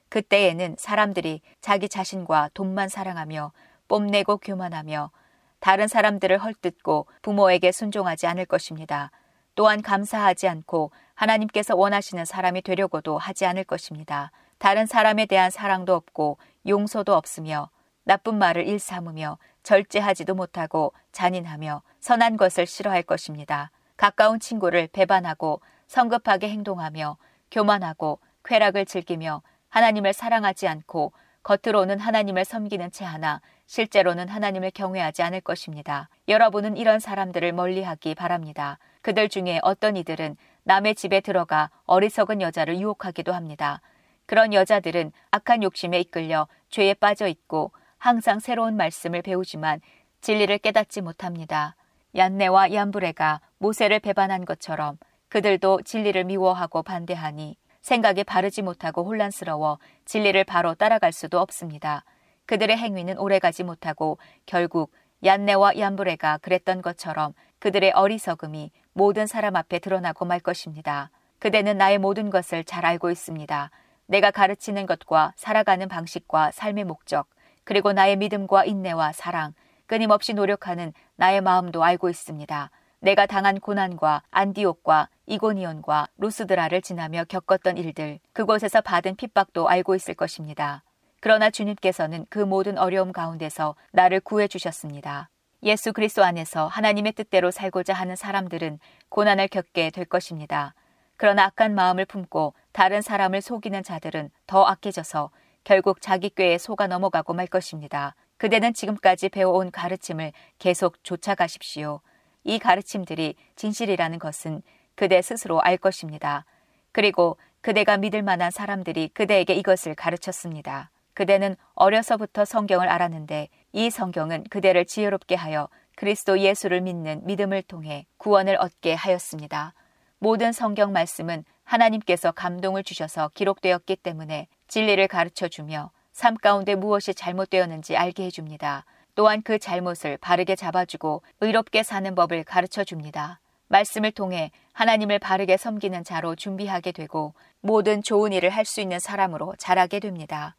그때에는 0.09 0.77
사람들이 0.79 1.41
자기 1.61 1.89
자신과 1.89 2.49
돈만 2.55 2.89
사랑하며 2.89 3.51
뽐내고 3.87 4.37
교만하며 4.37 5.11
다른 5.59 5.87
사람들을 5.87 6.39
헐뜯고 6.39 7.05
부모에게 7.21 7.71
순종하지 7.71 8.25
않을 8.25 8.45
것입니다. 8.45 9.11
또한 9.55 9.81
감사하지 9.81 10.47
않고 10.47 10.91
하나님께서 11.13 11.75
원하시는 11.75 12.25
사람이 12.25 12.61
되려고도 12.61 13.17
하지 13.17 13.45
않을 13.45 13.63
것입니다. 13.63 14.31
다른 14.57 14.85
사람에 14.85 15.25
대한 15.25 15.51
사랑도 15.51 15.93
없고 15.93 16.37
용서도 16.67 17.15
없으며 17.15 17.69
나쁜 18.03 18.37
말을 18.37 18.67
일삼으며 18.67 19.37
절제하지도 19.63 20.35
못하고 20.35 20.93
잔인하며 21.11 21.81
선한 21.99 22.37
것을 22.37 22.65
싫어할 22.65 23.03
것입니다. 23.03 23.71
가까운 23.95 24.39
친구를 24.39 24.87
배반하고 24.87 25.61
성급하게 25.87 26.49
행동하며 26.49 27.17
교만하고 27.51 28.19
쾌락을 28.43 28.85
즐기며 28.85 29.41
하나님을 29.69 30.13
사랑하지 30.13 30.67
않고 30.67 31.13
겉으로는 31.43 31.99
하나님을 31.99 32.45
섬기는 32.45 32.91
채 32.91 33.05
하나 33.05 33.41
실제로는 33.73 34.29
하나님을 34.29 34.69
경외하지 34.69 35.23
않을 35.23 35.41
것입니다. 35.41 36.07
여러분은 36.27 36.77
이런 36.77 36.99
사람들을 36.99 37.53
멀리하기 37.53 38.13
바랍니다. 38.13 38.77
그들 39.01 39.29
중에 39.29 39.59
어떤 39.63 39.97
이들은 39.97 40.37
남의 40.61 40.93
집에 40.93 41.21
들어가 41.21 41.71
어리석은 41.85 42.39
여자를 42.41 42.77
유혹하기도 42.77 43.33
합니다. 43.33 43.81
그런 44.27 44.53
여자들은 44.53 45.11
악한 45.31 45.63
욕심에 45.63 45.99
이끌려 46.01 46.47
죄에 46.69 46.93
빠져 46.93 47.25
있고 47.27 47.71
항상 47.97 48.39
새로운 48.39 48.77
말씀을 48.77 49.23
배우지만 49.23 49.81
진리를 50.21 50.55
깨닫지 50.59 51.01
못합니다. 51.01 51.75
얀네와 52.15 52.73
얀브레가 52.73 53.41
모세를 53.57 54.01
배반한 54.01 54.45
것처럼 54.45 54.99
그들도 55.29 55.81
진리를 55.81 56.23
미워하고 56.25 56.83
반대하니 56.83 57.57
생각에 57.81 58.21
바르지 58.21 58.61
못하고 58.61 59.03
혼란스러워 59.03 59.79
진리를 60.05 60.43
바로 60.43 60.75
따라갈 60.75 61.11
수도 61.11 61.39
없습니다. 61.39 62.05
그들의 62.45 62.77
행위는 62.77 63.17
오래가지 63.17 63.63
못하고 63.63 64.17
결국 64.45 64.91
얀네와 65.23 65.77
얀브레가 65.77 66.39
그랬던 66.39 66.81
것처럼 66.81 67.33
그들의 67.59 67.91
어리석음이 67.91 68.71
모든 68.93 69.25
사람 69.25 69.55
앞에 69.55 69.79
드러나고 69.79 70.25
말 70.25 70.39
것입니다. 70.39 71.09
그대는 71.39 71.77
나의 71.77 71.97
모든 71.97 72.29
것을 72.29 72.63
잘 72.63 72.85
알고 72.85 73.09
있습니다. 73.09 73.71
내가 74.07 74.31
가르치는 74.31 74.85
것과 74.85 75.33
살아가는 75.35 75.87
방식과 75.87 76.51
삶의 76.51 76.83
목적, 76.83 77.27
그리고 77.63 77.93
나의 77.93 78.17
믿음과 78.17 78.65
인내와 78.65 79.13
사랑, 79.13 79.53
끊임없이 79.85 80.33
노력하는 80.33 80.93
나의 81.15 81.41
마음도 81.41 81.83
알고 81.83 82.09
있습니다. 82.09 82.69
내가 82.99 83.25
당한 83.25 83.59
고난과 83.59 84.23
안디옥과 84.31 85.09
이고니온과 85.25 86.07
루스드라를 86.17 86.81
지나며 86.81 87.25
겪었던 87.25 87.77
일들, 87.77 88.19
그곳에서 88.33 88.81
받은 88.81 89.15
핍박도 89.15 89.67
알고 89.67 89.95
있을 89.95 90.13
것입니다. 90.13 90.83
그러나 91.23 91.49
주님께서는 91.49 92.25
그 92.29 92.37
모든 92.39 92.77
어려움 92.77 93.13
가운데서 93.13 93.75
나를 93.93 94.19
구해 94.19 94.49
주셨습니다. 94.49 95.29
예수 95.63 95.93
그리스도 95.93 96.21
안에서 96.25 96.67
하나님의 96.67 97.13
뜻대로 97.13 97.49
살고자 97.49 97.93
하는 97.93 98.17
사람들은 98.17 98.77
고난을 99.07 99.47
겪게 99.47 99.89
될 99.91 100.03
것입니다. 100.03 100.73
그러나 101.15 101.45
악한 101.45 101.75
마음을 101.75 102.03
품고 102.03 102.55
다른 102.73 103.01
사람을 103.01 103.39
속이는 103.41 103.83
자들은 103.83 104.31
더 104.47 104.65
악해져서 104.65 105.29
결국 105.63 106.01
자기 106.01 106.29
꾀에 106.29 106.57
속아 106.57 106.87
넘어가고 106.87 107.33
말 107.33 107.47
것입니다. 107.47 108.15
그대는 108.35 108.73
지금까지 108.73 109.29
배워온 109.29 109.71
가르침을 109.71 110.33
계속 110.59 111.01
쫓아가십시오. 111.05 112.01
이 112.43 112.59
가르침들이 112.59 113.35
진실이라는 113.55 114.19
것은 114.19 114.61
그대 114.95 115.21
스스로 115.21 115.61
알 115.61 115.77
것입니다. 115.77 116.43
그리고 116.91 117.37
그대가 117.61 117.95
믿을 117.95 118.23
만한 118.23 118.51
사람들이 118.51 119.07
그대에게 119.13 119.53
이것을 119.53 119.95
가르쳤습니다. 119.95 120.89
그대는 121.13 121.55
어려서부터 121.75 122.45
성경을 122.45 122.89
알았는데 122.89 123.49
이 123.71 123.89
성경은 123.89 124.45
그대를 124.49 124.85
지혜롭게 124.85 125.35
하여 125.35 125.69
그리스도 125.95 126.39
예수를 126.39 126.81
믿는 126.81 127.25
믿음을 127.25 127.61
통해 127.63 128.05
구원을 128.17 128.57
얻게 128.59 128.93
하였습니다. 128.93 129.73
모든 130.19 130.51
성경 130.51 130.91
말씀은 130.91 131.43
하나님께서 131.63 132.31
감동을 132.31 132.83
주셔서 132.83 133.29
기록되었기 133.33 133.97
때문에 133.97 134.47
진리를 134.67 135.07
가르쳐 135.07 135.47
주며 135.47 135.91
삶 136.11 136.35
가운데 136.35 136.75
무엇이 136.75 137.13
잘못되었는지 137.13 137.95
알게 137.95 138.25
해줍니다. 138.25 138.85
또한 139.15 139.41
그 139.43 139.59
잘못을 139.59 140.17
바르게 140.17 140.55
잡아주고 140.55 141.21
의롭게 141.41 141.83
사는 141.83 142.15
법을 142.15 142.43
가르쳐 142.43 142.83
줍니다. 142.83 143.39
말씀을 143.67 144.11
통해 144.11 144.51
하나님을 144.73 145.19
바르게 145.19 145.57
섬기는 145.57 146.03
자로 146.03 146.35
준비하게 146.35 146.91
되고 146.91 147.33
모든 147.61 148.01
좋은 148.01 148.33
일을 148.33 148.49
할 148.49 148.65
수 148.65 148.81
있는 148.81 148.99
사람으로 148.99 149.55
자라게 149.57 149.99
됩니다. 149.99 150.55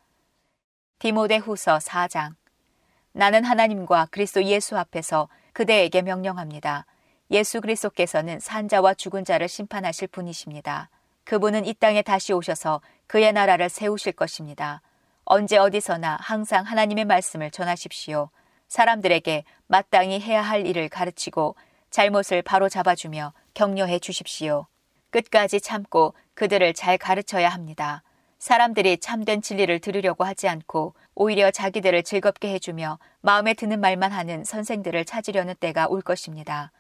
디모데 0.99 1.37
후서 1.37 1.79
4장 1.79 2.35
나는 3.13 3.45
하나님과 3.45 4.09
그리스도 4.11 4.43
예수 4.45 4.79
앞에서 4.79 5.29
그대에게 5.53 6.03
명령합니다. 6.03 6.87
예수 7.31 7.61
그리스도께서는 7.61 8.41
산자와 8.41 8.95
죽은 8.95 9.25
자를 9.25 9.49
심판하실 9.49 10.09
분이십니다. 10.09 10.91
그분은 11.25 11.65
이 11.65 11.75
땅에 11.75 12.03
다시 12.03 12.33
오셔서 12.33 12.81
그의 13.07 13.33
나라를 13.33 13.69
세우실 13.69 14.13
것입니다. 14.13 14.83
언제 15.25 15.57
어디서나 15.57 16.19
항상 16.21 16.65
하나님의 16.65 17.05
말씀을 17.07 17.51
전하십시오. 17.51 18.31
사람들에게 18.69 19.45
마땅히 19.67 20.21
해야 20.21 20.43
할 20.43 20.67
일을 20.67 20.89
가르치고 20.89 21.57
잘못을 21.91 22.43
바로 22.43 22.69
잡아주며 22.69 23.33
격려해 23.55 24.01
주십시오. 24.01 24.67
끝까지 25.11 25.61
참고 25.61 26.15
그들을 26.35 26.75
잘 26.75 26.99
가르쳐야 26.99 27.49
합니다. 27.49 28.03
사람들이 28.45 28.99
참된 28.99 29.41
진리를 29.41 29.79
들으려고 29.79 30.23
하지 30.23 30.49
않고 30.49 30.93
오히려 31.15 31.51
자기들을 31.51 32.03
즐겁게 32.03 32.53
해주며 32.53 32.99
마음에 33.23 33.55
드는 33.55 33.81
말만 33.81 34.13
하는 34.13 34.45
선생들을 34.45 35.07
찾으려는 35.07 35.55
때가 35.59 35.87
올 35.89 36.03
것입니다. 36.03 36.71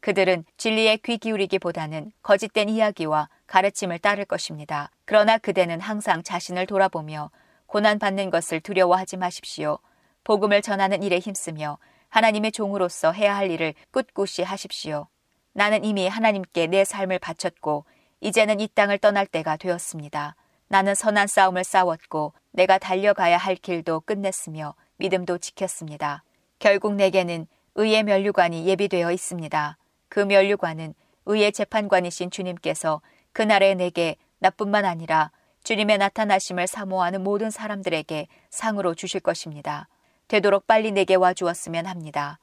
그들은 0.00 0.46
진리에 0.56 0.96
귀 1.04 1.18
기울이기보다는 1.18 2.12
거짓된 2.22 2.70
이야기와 2.70 3.28
가르침을 3.46 3.98
따를 3.98 4.24
것입니다. 4.24 4.90
그러나 5.04 5.36
그대는 5.36 5.82
항상 5.82 6.22
자신을 6.22 6.64
돌아보며 6.64 7.30
고난받는 7.66 8.30
것을 8.30 8.60
두려워하지 8.60 9.18
마십시오. 9.18 9.78
복음을 10.24 10.62
전하는 10.62 11.02
일에 11.02 11.18
힘쓰며 11.18 11.76
하나님의 12.08 12.50
종으로서 12.50 13.12
해야 13.12 13.36
할 13.36 13.50
일을 13.50 13.74
꿋꿋이 13.92 14.42
하십시오. 14.46 15.06
나는 15.52 15.84
이미 15.84 16.08
하나님께 16.08 16.68
내 16.68 16.86
삶을 16.86 17.18
바쳤고 17.18 17.84
이제는 18.22 18.58
이 18.60 18.68
땅을 18.68 18.96
떠날 19.00 19.26
때가 19.26 19.58
되었습니다. 19.58 20.34
나는 20.72 20.94
선한 20.94 21.26
싸움을 21.26 21.64
싸웠고 21.64 22.32
내가 22.52 22.78
달려가야 22.78 23.36
할 23.38 23.56
길도 23.56 24.02
끝냈으며 24.02 24.76
믿음도 24.98 25.38
지켰습니다. 25.38 26.22
결국 26.60 26.94
내게는 26.94 27.48
의의 27.74 28.04
면류관이 28.04 28.68
예비되어 28.68 29.10
있습니다. 29.10 29.76
그 30.08 30.20
면류관은 30.20 30.94
의의 31.26 31.50
재판관이신 31.50 32.30
주님께서 32.30 33.02
그날에 33.32 33.74
내게 33.74 34.14
나뿐만 34.38 34.84
아니라 34.84 35.32
주님의 35.64 35.98
나타나심을 35.98 36.68
사모하는 36.68 37.24
모든 37.24 37.50
사람들에게 37.50 38.28
상으로 38.50 38.94
주실 38.94 39.18
것입니다. 39.18 39.88
되도록 40.28 40.68
빨리 40.68 40.92
내게 40.92 41.16
와 41.16 41.34
주었으면 41.34 41.86
합니다. 41.86 42.38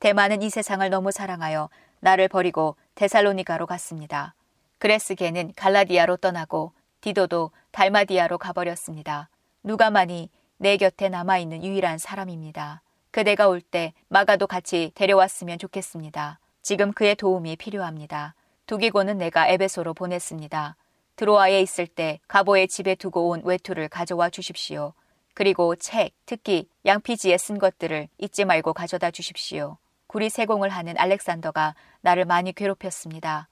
대만은 0.00 0.42
이 0.42 0.50
세상을 0.50 0.88
너무 0.90 1.12
사랑하여 1.12 1.70
나를 2.00 2.28
버리고 2.28 2.76
데살로니가로 2.94 3.64
갔습니다. 3.64 4.34
그레스게는 4.80 5.54
갈라디아로 5.56 6.18
떠나고 6.18 6.72
디도도 7.00 7.50
달마디아로 7.70 8.38
가버렸습니다. 8.38 9.28
누가만이 9.62 10.30
내 10.58 10.76
곁에 10.76 11.08
남아있는 11.08 11.64
유일한 11.64 11.98
사람입니다. 11.98 12.82
그대가 13.10 13.48
올 13.48 13.60
때 13.60 13.92
마가도 14.08 14.46
같이 14.46 14.92
데려왔으면 14.94 15.58
좋겠습니다. 15.58 16.38
지금 16.62 16.92
그의 16.92 17.14
도움이 17.16 17.56
필요합니다. 17.56 18.34
두기고는 18.66 19.18
내가 19.18 19.48
에베소로 19.48 19.94
보냈습니다. 19.94 20.76
드로아에 21.16 21.60
있을 21.60 21.86
때 21.86 22.20
가보의 22.28 22.68
집에 22.68 22.94
두고 22.94 23.30
온 23.30 23.42
외투를 23.44 23.88
가져와 23.88 24.30
주십시오. 24.30 24.92
그리고 25.34 25.74
책, 25.76 26.12
특히 26.26 26.68
양피지에 26.86 27.36
쓴 27.38 27.58
것들을 27.58 28.08
잊지 28.18 28.44
말고 28.44 28.72
가져다 28.74 29.10
주십시오. 29.10 29.78
구리 30.06 30.28
세공을 30.28 30.68
하는 30.68 30.98
알렉산더가 30.98 31.74
나를 32.00 32.24
많이 32.24 32.52
괴롭혔습니다. 32.52 33.48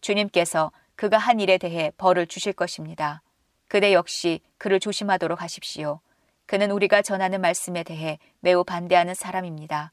주님께서 0.00 0.72
그가 1.02 1.18
한 1.18 1.40
일에 1.40 1.58
대해 1.58 1.90
벌을 1.96 2.28
주실 2.28 2.52
것입니다. 2.52 3.22
그대 3.66 3.92
역시 3.92 4.40
그를 4.56 4.78
조심하도록 4.78 5.42
하십시오. 5.42 5.98
그는 6.46 6.70
우리가 6.70 7.02
전하는 7.02 7.40
말씀에 7.40 7.82
대해 7.82 8.20
매우 8.38 8.62
반대하는 8.62 9.12
사람입니다. 9.12 9.90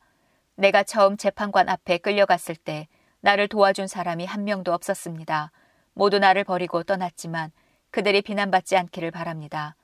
내가 0.53 0.83
처음 0.83 1.17
재판관 1.17 1.67
앞에 1.67 1.97
끌려갔을 1.97 2.55
때 2.55 2.87
나를 3.21 3.47
도와준 3.47 3.87
사람이 3.87 4.27
한 4.27 4.43
명도 4.43 4.71
없었습니다. 4.71 5.51
모두 5.95 6.19
나를 6.19 6.43
버리고 6.43 6.83
떠났지만 6.83 7.51
그들이 7.89 8.21
비난받지 8.21 8.77
않기를 8.77 9.09
바랍니다. 9.09 9.75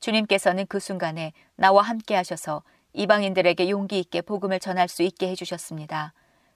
주님께서는 0.00 0.66
그 0.66 0.80
순간에 0.80 1.32
나와 1.56 1.80
함께 1.80 2.14
하셔서 2.14 2.62
이방인들에게 2.92 3.70
용기 3.70 3.98
있게 4.00 4.20
복음을 4.20 4.60
전할 4.60 4.88
수 4.88 5.02
있게 5.02 5.30
해주셨습니다. 5.30 6.12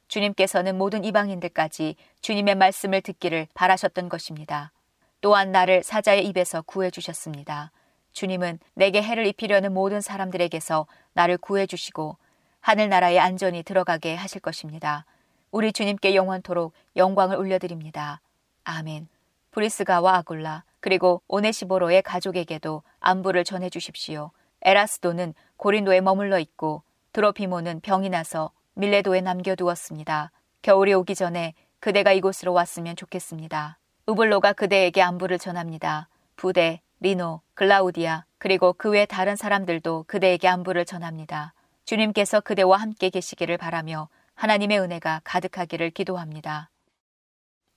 주님께서는 0.08 0.76
모든 0.76 1.04
이방인들까지 1.04 1.96
주님의 2.20 2.56
말씀을 2.56 3.00
듣기를 3.02 3.46
바라셨던 3.54 4.08
것입니다. 4.08 4.72
또한 5.20 5.52
나를 5.52 5.82
사자의 5.82 6.26
입에서 6.26 6.62
구해주셨습니다. 6.62 7.70
주님은 8.12 8.58
내게 8.74 9.02
해를 9.02 9.26
입히려는 9.26 9.72
모든 9.72 10.00
사람들에게서 10.00 10.86
나를 11.12 11.38
구해주시고 11.38 12.16
하늘나라에 12.60 13.18
안전히 13.18 13.62
들어가게 13.62 14.14
하실 14.14 14.40
것입니다. 14.40 15.04
우리 15.50 15.72
주님께 15.72 16.14
영원토록 16.14 16.72
영광을 16.96 17.36
올려드립니다. 17.36 18.20
아멘. 18.64 19.08
브리스가와 19.50 20.16
아굴라 20.16 20.64
그리고 20.80 21.22
오네시보로의 21.28 22.02
가족에게도 22.02 22.82
안부를 23.00 23.44
전해 23.44 23.70
주십시오. 23.70 24.30
에라스도는 24.62 25.34
고린도에 25.56 26.00
머물러 26.00 26.38
있고 26.38 26.82
드로피모는 27.12 27.80
병이 27.80 28.10
나서 28.10 28.50
밀레도에 28.78 29.22
남겨두었습니다. 29.22 30.30
겨울이 30.62 30.94
오기 30.94 31.16
전에 31.16 31.54
그대가 31.80 32.12
이곳으로 32.12 32.52
왔으면 32.52 32.94
좋겠습니다. 32.94 33.76
우블로가 34.06 34.52
그대에게 34.52 35.02
안부를 35.02 35.40
전합니다. 35.40 36.08
부대, 36.36 36.80
리노, 37.00 37.42
글라우디아, 37.54 38.24
그리고 38.38 38.72
그 38.72 38.90
외 38.90 39.04
다른 39.04 39.34
사람들도 39.34 40.04
그대에게 40.06 40.46
안부를 40.46 40.84
전합니다. 40.84 41.54
주님께서 41.86 42.40
그대와 42.40 42.76
함께 42.76 43.10
계시기를 43.10 43.58
바라며 43.58 44.08
하나님의 44.34 44.78
은혜가 44.78 45.22
가득하기를 45.24 45.90
기도합니다. 45.90 46.70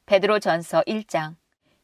베드로 0.06 0.38
전서 0.38 0.84
1장 0.86 1.36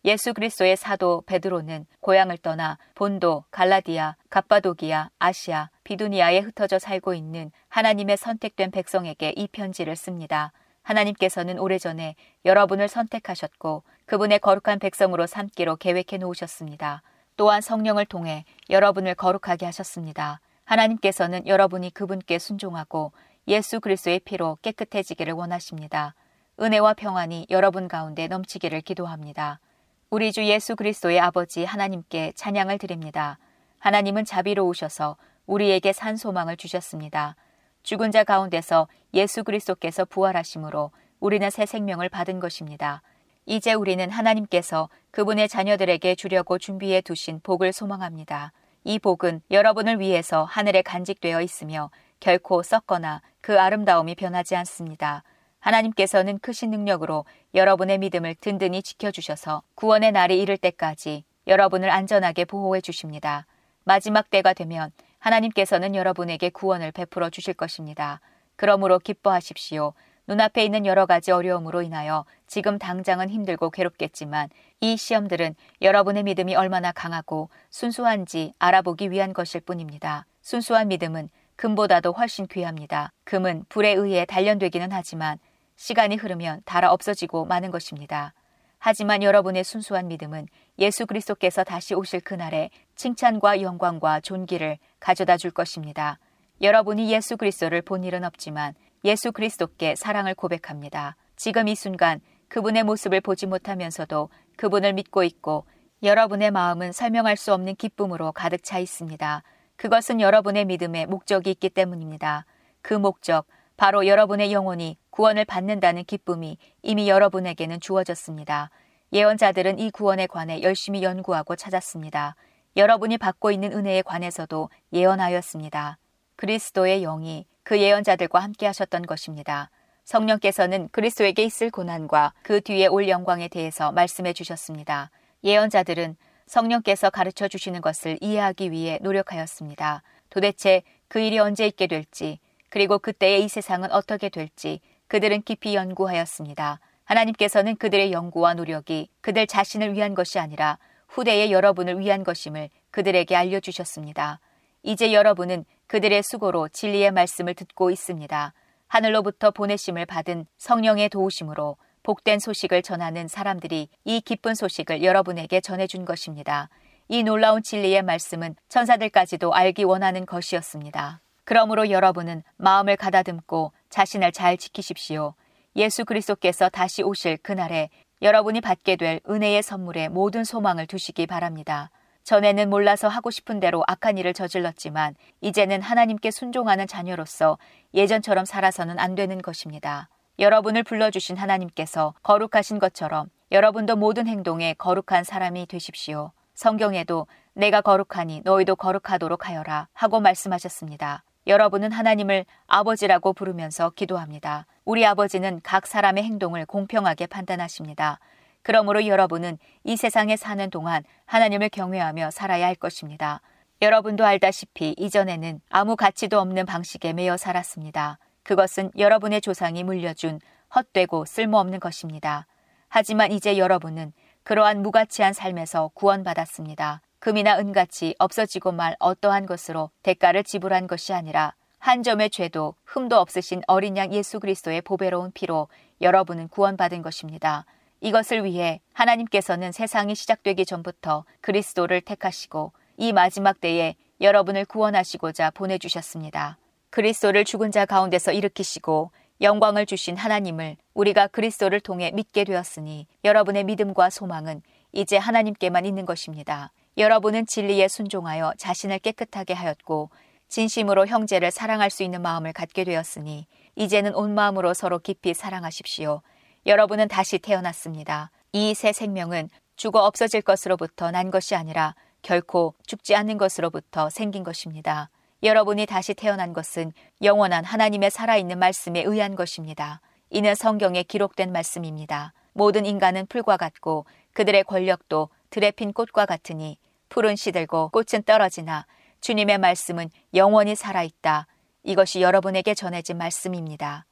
예수 0.06 0.34
그리스도의 0.34 0.78
사도 0.78 1.24
베드로는 1.26 1.86
고향을 2.00 2.38
떠나 2.38 2.78
본도, 2.96 3.46
갈라디아, 3.52 4.16
갑바도기아, 4.30 5.10
아시아, 5.20 5.70
비두니아에 5.84 6.40
흩어져 6.40 6.80
살고 6.80 7.14
있는 7.14 7.52
하나님의 7.70 8.18
선택된 8.18 8.72
백성에게 8.72 9.34
이 9.36 9.48
편지를 9.48 9.96
씁니다. 9.96 10.54
하나님께서는 10.84 11.60
오래전에 11.60 12.16
여러분을 12.46 12.88
선택하셨고 12.88 13.84
그분의 14.06 14.40
거룩한 14.40 14.80
백성으로 14.80 15.28
삼기로 15.28 15.76
계획해 15.76 16.18
놓으셨습니다. 16.20 17.02
또한 17.36 17.62
성령을 17.62 18.06
통해 18.06 18.46
여러분을 18.70 19.16
거룩하게 19.16 19.66
하셨습니다. 19.66 20.40
하나님께서는 20.64 21.46
여러분이 21.48 21.94
그분께 21.94 22.40
순종하고 22.40 23.12
예수 23.48 23.80
그리스도의 23.80 24.22
피로 24.22 24.58
깨끗해지기를 24.62 25.34
원하십니다. 25.34 26.16
은혜와 26.60 26.94
평안이 26.94 27.48
여러분 27.50 27.88
가운데 27.88 28.28
넘치기를 28.28 28.82
기도합니다. 28.82 29.60
우리 30.10 30.32
주 30.32 30.46
예수 30.46 30.78
그리스도의 30.78 31.20
아버지 31.20 31.66
하나님께 31.66 32.32
찬양을 32.34 32.78
드립니다. 32.78 33.38
하나님은 33.80 34.24
자비로우셔서 34.24 35.18
우리에게 35.46 35.92
산 35.92 36.16
소망을 36.16 36.56
주셨습니다. 36.56 37.36
죽은 37.84 38.12
자 38.12 38.24
가운데서 38.24 38.88
예수 39.14 39.44
그리스도께서 39.44 40.06
부활하심으로 40.06 40.92
우리는 41.20 41.50
새 41.50 41.66
생명을 41.66 42.08
받은 42.08 42.40
것입니다. 42.40 43.02
이제 43.46 43.74
우리는 43.74 44.10
하나님께서 44.10 44.88
그분의 45.12 45.50
자녀들에게 45.50 46.16
주려고 46.16 46.58
준비해 46.58 47.02
두신 47.02 47.42
복을 47.42 47.74
소망합니다. 47.74 48.54
이 48.86 49.00
복은 49.00 49.42
여러분을 49.52 50.00
위해서 50.00 50.46
하늘에 50.46 50.84
간직되어 50.84 51.42
있으며 51.42 51.92
결코 52.22 52.64
썩거나 52.64 53.22
그 53.42 53.60
아름다움이 53.60 54.16
변하지 54.16 54.56
않습니다. 54.56 55.24
하나님께서는 55.68 56.40
크신 56.40 56.72
능력으로 56.72 57.26
여러분의 57.54 57.98
믿음을 57.98 58.36
든든히 58.36 58.82
지켜주셔서 58.82 59.64
구원의 59.76 60.14
날이 60.14 60.40
이를 60.42 60.58
때까지 60.58 61.26
여러분을 61.46 61.90
안전하게 61.90 62.46
보호해 62.46 62.80
주십니다. 62.80 63.46
마지막 63.84 64.30
때가 64.30 64.54
되면 64.54 64.92
하나님께서는 65.20 65.96
여러분에게 65.96 66.50
구원을 66.50 66.94
베풀어 66.94 67.30
주실 67.30 67.54
것입니다. 67.54 68.22
그러므로 68.56 68.98
기뻐하십시오. 69.00 69.94
눈앞에 70.28 70.64
있는 70.64 70.86
여러 70.86 71.06
가지 71.06 71.32
어려움으로 71.32 71.82
인하여 71.82 72.26
지금 72.48 72.80
당장은 72.80 73.30
힘들고 73.30 73.70
괴롭겠지만 73.70 74.50
이 74.80 74.96
시험들은 74.96 75.56
여러분의 75.82 76.24
믿음이 76.24 76.56
얼마나 76.56 76.94
강하고 76.94 77.50
순수한지 77.70 78.54
알아보기 78.60 79.12
위한 79.12 79.34
것일 79.34 79.62
뿐입니다. 79.62 80.26
순수한 80.42 80.88
믿음은 80.90 81.30
금보다도 81.58 82.14
훨씬 82.14 82.48
귀합니다. 82.48 83.12
금은 83.24 83.66
불에 83.68 83.92
의해 83.94 84.26
단련되기는 84.26 84.90
하지만 84.92 85.40
시간이 85.78 86.18
흐르면 86.18 86.62
달아 86.66 86.92
없어지고 86.92 87.46
마는 87.46 87.72
것입니다. 87.72 88.34
하지만 88.80 89.24
여러분의 89.24 89.64
순수한 89.64 90.08
믿음은 90.08 90.48
예수 90.80 91.06
그리스도께서 91.06 91.64
다시 91.64 91.94
오실 91.96 92.20
그날에 92.22 92.70
칭찬과 92.96 93.62
영광과 93.62 94.20
존귀를 94.20 94.78
가져다 95.00 95.38
줄 95.38 95.52
것입니다. 95.52 96.20
여러분이 96.62 97.12
예수 97.12 97.38
그리스도를 97.38 97.82
본 97.82 98.04
일은 98.04 98.24
없지만 98.24 98.74
예수 99.06 99.32
그리스도께 99.32 99.96
사랑을 99.96 100.34
고백합니다. 100.36 101.16
지금 101.36 101.68
이 101.68 101.76
순간 101.76 102.20
그분의 102.50 102.84
모습을 102.84 103.22
보지 103.22 103.46
못하면서도 103.46 104.30
그분을 104.56 104.94
믿고 104.94 105.24
있고 105.24 105.66
여러분의 106.04 106.52
마음은 106.52 106.92
설명할 106.92 107.38
수 107.38 107.54
없는 107.54 107.76
기쁨으로 107.76 108.32
가득 108.32 108.64
차 108.64 108.80
있습니다. 108.80 109.44
그것은 109.76 110.22
여러분의 110.22 110.66
믿음에 110.66 111.06
목적이 111.06 111.52
있기 111.52 111.70
때문입니다. 111.70 112.46
그 112.82 112.94
목적, 112.94 113.46
바로 113.78 114.08
여러분의 114.08 114.52
영혼이 114.52 114.98
구원을 115.12 115.46
받는다는 115.46 116.04
기쁨이 116.04 116.58
이미 116.82 117.08
여러분에게는 117.08 117.80
주어졌습니다. 117.80 118.72
예언자들은 119.14 119.78
이 119.78 119.92
구원에 119.92 120.26
관해 120.26 120.64
열심히 120.64 121.04
연구하고 121.04 121.56
찾았습니다. 121.56 122.36
여러분이 122.76 123.20
받고 123.20 123.52
있는 123.52 123.72
은혜에 123.72 124.02
관해서도 124.02 124.70
예언하였습니다. 124.94 126.00
그리스도의 126.36 127.02
영이 127.02 127.46
그 127.64 127.80
예언자들과 127.80 128.40
함께 128.40 128.66
하셨던 128.66 129.04
것입니다. 129.04 129.70
성령께서는 130.06 130.90
그리스도에게 130.92 131.44
있을 131.44 131.70
고난과 131.70 132.34
그 132.42 132.62
뒤에 132.62 132.88
올 132.88 133.08
영광에 133.08 133.48
대해서 133.48 133.92
말씀해 133.92 134.34
주셨습니다. 134.34 135.12
예언자들은 135.44 136.18
성령께서 136.48 137.10
가르쳐 137.10 137.48
주시는 137.48 137.82
것을 137.82 138.18
이해하기 138.22 138.72
위해 138.72 139.00
노력하였습니다. 139.02 140.02
도대체 140.30 140.82
그 141.08 141.20
일이 141.20 141.40
언제 141.40 141.68
있게 141.68 141.88
될지, 141.88 142.40
그리고 142.70 143.00
그때의 143.00 143.44
이 143.44 143.48
세상은 143.48 143.92
어떻게 143.92 144.30
될지 144.30 144.80
그들은 145.08 145.42
깊이 145.44 145.76
연구하였습니다. 145.76 146.80
하나님께서는 147.06 147.78
그들의 147.78 148.12
연구와 148.12 148.54
노력이 148.56 149.10
그들 149.22 149.48
자신을 149.48 149.94
위한 149.94 150.14
것이 150.14 150.40
아니라 150.40 150.78
후대의 151.08 151.52
여러분을 151.52 152.00
위한 152.00 152.24
것임을 152.24 152.70
그들에게 152.92 153.36
알려주셨습니다. 153.36 154.40
이제 154.84 155.14
여러분은 155.14 155.66
그들의 155.88 156.22
수고로 156.24 156.68
진리의 156.68 157.12
말씀을 157.12 157.54
듣고 157.54 157.92
있습니다. 157.92 158.54
하늘로부터 158.88 159.52
보내심을 159.52 160.06
받은 160.06 160.46
성령의 160.58 161.10
도우심으로 161.10 161.78
복된 162.04 162.40
소식을 162.40 162.84
전하는 162.84 163.28
사람들이 163.28 163.90
이 164.06 164.22
기쁜 164.22 164.56
소식을 164.56 165.04
여러분에게 165.04 165.62
전해준 165.62 166.06
것입니다. 166.06 166.70
이 167.10 167.24
놀라운 167.24 167.64
진리의 167.64 168.04
말씀은 168.04 168.56
천사들까지도 168.70 169.54
알기 169.54 169.84
원하는 169.84 170.26
것이었습니다. 170.26 171.22
그러므로 171.48 171.90
여러분은 171.90 172.44
마음을 172.58 172.98
가다듬고 172.98 173.72
자신을 173.90 174.34
잘 174.34 174.58
지키십시오. 174.58 175.34
예수 175.78 176.04
그리스도께서 176.04 176.68
다시 176.68 177.04
오실 177.04 177.38
그날에 177.38 177.90
여러분이 178.22 178.60
받게 178.60 178.98
될 178.98 179.22
은혜의 179.30 179.64
선물에 179.64 180.10
모든 180.10 180.44
소망을 180.44 180.88
두시기 180.88 181.26
바랍니다. 181.26 181.90
전에는 182.26 182.70
몰라서 182.70 183.08
하고 183.08 183.32
싶은 183.32 183.62
대로 183.62 183.82
악한 183.88 184.18
일을 184.18 184.34
저질렀지만 184.34 185.16
이제는 185.40 185.82
하나님께 185.82 186.32
순종하는 186.32 186.86
자녀로서 186.86 187.58
예전처럼 187.94 188.44
살아서는 188.44 189.00
안 189.00 189.16
되는 189.16 189.42
것입니다. 189.42 190.10
여러분을 190.40 190.84
불러주신 190.84 191.38
하나님께서 191.38 192.14
거룩하신 192.24 192.78
것처럼 192.78 193.30
여러분도 193.54 193.96
모든 193.96 194.28
행동에 194.28 194.74
거룩한 194.74 195.24
사람이 195.24 195.68
되십시오. 195.68 196.34
성경에도 196.56 197.26
내가 197.54 197.80
거룩하니 197.80 198.42
너희도 198.44 198.76
거룩하도록 198.76 199.48
하여라 199.48 199.88
하고 199.94 200.20
말씀하셨습니다. 200.20 201.24
여러분은 201.48 201.94
하나님을 201.94 202.46
아버지라고 202.68 203.32
부르면서 203.32 203.90
기도합니다. 203.92 204.66
우리 204.84 205.06
아버지는 205.06 205.62
각 205.64 205.88
사람의 205.88 206.24
행동을 206.26 206.66
공평하게 206.66 207.28
판단하십니다. 207.28 208.20
그러므로 208.64 209.08
여러분은 209.08 209.58
이 209.86 209.96
세상에 209.96 210.36
사는 210.36 210.70
동안 210.70 211.04
하나님을 211.26 211.70
경외하며 211.70 212.32
살아야 212.32 212.68
할 212.68 212.76
것입니다. 212.76 213.42
여러분도 213.82 214.26
알다시피 214.26 214.94
이전에는 214.98 215.62
아무 215.70 215.96
가치도 215.96 216.38
없는 216.38 216.66
방식에 216.66 217.14
매여 217.14 217.38
살았습니다. 217.38 218.20
그것은 218.44 218.92
여러분의 218.98 219.40
조상이 219.40 219.86
물려준 219.86 220.42
헛되고 220.76 221.24
쓸모없는 221.24 221.80
것입니다. 221.80 222.46
하지만 222.90 223.32
이제 223.32 223.58
여러분은 223.58 224.12
그러한 224.44 224.82
무가치한 224.82 225.32
삶에서 225.32 225.92
구원받았습니다. 225.94 227.02
금이나 227.20 227.58
은같이 227.60 228.16
없어지고 228.20 228.72
말 228.72 228.96
어떠한 229.00 229.46
것으로 229.46 229.90
대가를 230.04 230.44
지불한 230.44 230.88
것이 230.88 231.14
아니라 231.14 231.54
한 231.80 232.04
점의 232.04 232.30
죄도 232.30 232.76
흠도 232.86 233.18
없으신 233.18 233.62
어린 233.68 233.98
양 233.98 234.14
예수 234.14 234.40
그리스도의 234.40 234.82
보배로운 234.82 235.32
피로 235.34 235.68
여러분은 236.02 236.48
구원받은 236.50 237.02
것입니다. 237.02 237.66
이것을 238.02 238.44
위해 238.44 238.82
하나님께서는 238.94 239.72
세상이 239.72 240.16
시작되기 240.16 240.66
전부터 240.66 241.26
그리스도를 241.42 242.02
택하시고 242.02 242.72
이 242.98 243.14
마지막 243.14 243.60
때에 243.60 243.96
여러분을 244.22 244.66
구원하시고자 244.66 245.52
보내주셨습니다. 245.52 246.58
그리스도를 246.90 247.46
죽은 247.46 247.72
자 247.72 247.86
가운데서 247.86 248.32
일으키시고 248.32 249.12
영광을 249.42 249.86
주신 249.86 250.18
하나님을 250.18 250.78
우리가 250.94 251.28
그리스도를 251.28 251.80
통해 251.80 252.12
믿게 252.12 252.44
되었으니 252.44 253.06
여러분의 253.24 253.64
믿음과 253.66 254.10
소망은 254.10 254.62
이제 254.92 255.18
하나님께만 255.18 255.86
있는 255.86 256.06
것입니다. 256.06 256.72
여러분은 256.98 257.46
진리에 257.46 257.88
순종하여 257.88 258.54
자신을 258.58 258.98
깨끗하게 259.00 259.54
하였고 259.54 260.10
진심으로 260.48 261.06
형제를 261.06 261.52
사랑할 261.52 261.92
수 261.92 262.02
있는 262.02 262.24
마음을 262.24 262.54
갖게 262.54 262.84
되었으니 262.84 263.46
이제는 263.76 264.16
온 264.16 264.34
마음으로 264.34 264.74
서로 264.74 264.98
깊이 264.98 265.36
사랑하십시오. 265.36 266.22
여러분은 266.66 267.08
다시 267.08 267.38
태어났습니다. 267.38 268.32
이 268.54 268.74
새 268.74 268.94
생명은 268.94 269.50
죽어 269.76 270.06
없어질 270.06 270.42
것으로부터 270.42 271.12
난 271.12 271.30
것이 271.30 271.54
아니라 271.54 271.94
결코 272.24 272.74
죽지 272.88 273.16
않는 273.16 273.38
것으로부터 273.38 274.10
생긴 274.10 274.44
것입니다. 274.44 275.12
여러분이 275.44 275.86
다시 275.86 276.16
태어난 276.16 276.52
것은 276.52 276.92
영원한 277.22 277.64
하나님의 277.64 278.10
살아있는 278.10 278.58
말씀에 278.58 279.04
의한 279.04 279.36
것입니다. 279.36 280.02
이는 280.32 280.56
성경에 280.56 281.04
기록된 281.04 281.52
말씀입니다. 281.52 282.34
모든 282.54 282.88
인간은 282.88 283.28
풀과 283.28 283.58
같고 283.58 284.08
그들의 284.34 284.64
권력도 284.64 285.30
들에 285.52 285.70
핀 285.70 285.94
꽃과 285.94 286.26
같으니 286.26 286.78
풀은 287.10 287.36
시들고 287.36 287.90
꽃은 287.90 288.24
떨어지나 288.26 288.86
주님의 289.22 289.58
말씀은 289.58 290.10
영원히 290.34 290.76
살아있다. 290.76 291.48
이것이 291.84 292.22
여러분에게 292.22 292.74
전해진 292.74 293.18
말씀입니다. 293.18 294.06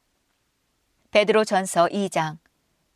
베드로 1.11 1.45
전서 1.45 1.87
2장 1.87 2.37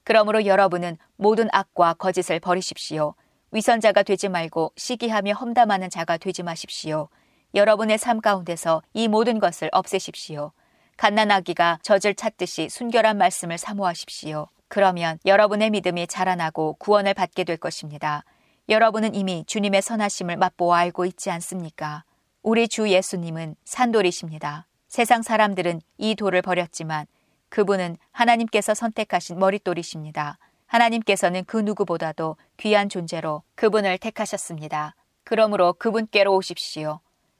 그러므로 0.03 0.45
여러분은 0.45 0.97
모든 1.17 1.47
악과 1.51 1.93
거짓을 1.93 2.39
버리십시오. 2.39 3.13
위선자가 3.51 4.03
되지 4.03 4.29
말고 4.29 4.73
시기하며 4.75 5.33
험담하는 5.33 5.89
자가 5.89 6.17
되지 6.17 6.43
마십시오. 6.43 7.09
여러분의 7.55 7.97
삶 7.97 8.21
가운데서 8.21 8.81
이 8.93 9.07
모든 9.07 9.39
것을 9.39 9.69
없애십시오. 9.71 10.51
갓난아기가 10.97 11.79
젖을 11.81 12.13
찾듯이 12.15 12.69
순결한 12.69 13.17
말씀을 13.17 13.57
사모하십시오. 13.57 14.47
그러면 14.67 15.17
여러분의 15.25 15.69
믿음이 15.71 16.07
자라나고 16.07 16.73
구원을 16.73 17.13
받게 17.13 17.43
될 17.43 17.57
것입니다. 17.57 18.23
여러분은 18.69 19.15
이미 19.15 19.43
주님의 19.47 19.81
선하심을 19.81 20.37
맛보아 20.37 20.77
알고 20.77 21.05
있지 21.05 21.31
않습니까? 21.31 22.03
우리 22.43 22.67
주 22.67 22.87
예수님은 22.87 23.55
산돌이십니다. 23.65 24.67
세상 24.87 25.23
사람들은 25.23 25.81
이 25.97 26.13
돌을 26.13 26.43
버렸지만 26.43 27.07
그분은 27.49 27.97
하나님께서 28.11 28.75
선택하신 28.75 29.39
머릿돌이십니다. 29.39 30.37
하나님께서는 30.67 31.45
그 31.45 31.57
누구보다도 31.57 32.35
귀한 32.57 32.89
존재로 32.89 33.41
그분을 33.55 33.97
택하셨습니다. 33.97 34.93
그러므로 35.23 35.73
그분께로 35.73 36.31
오십시오. 36.35 36.99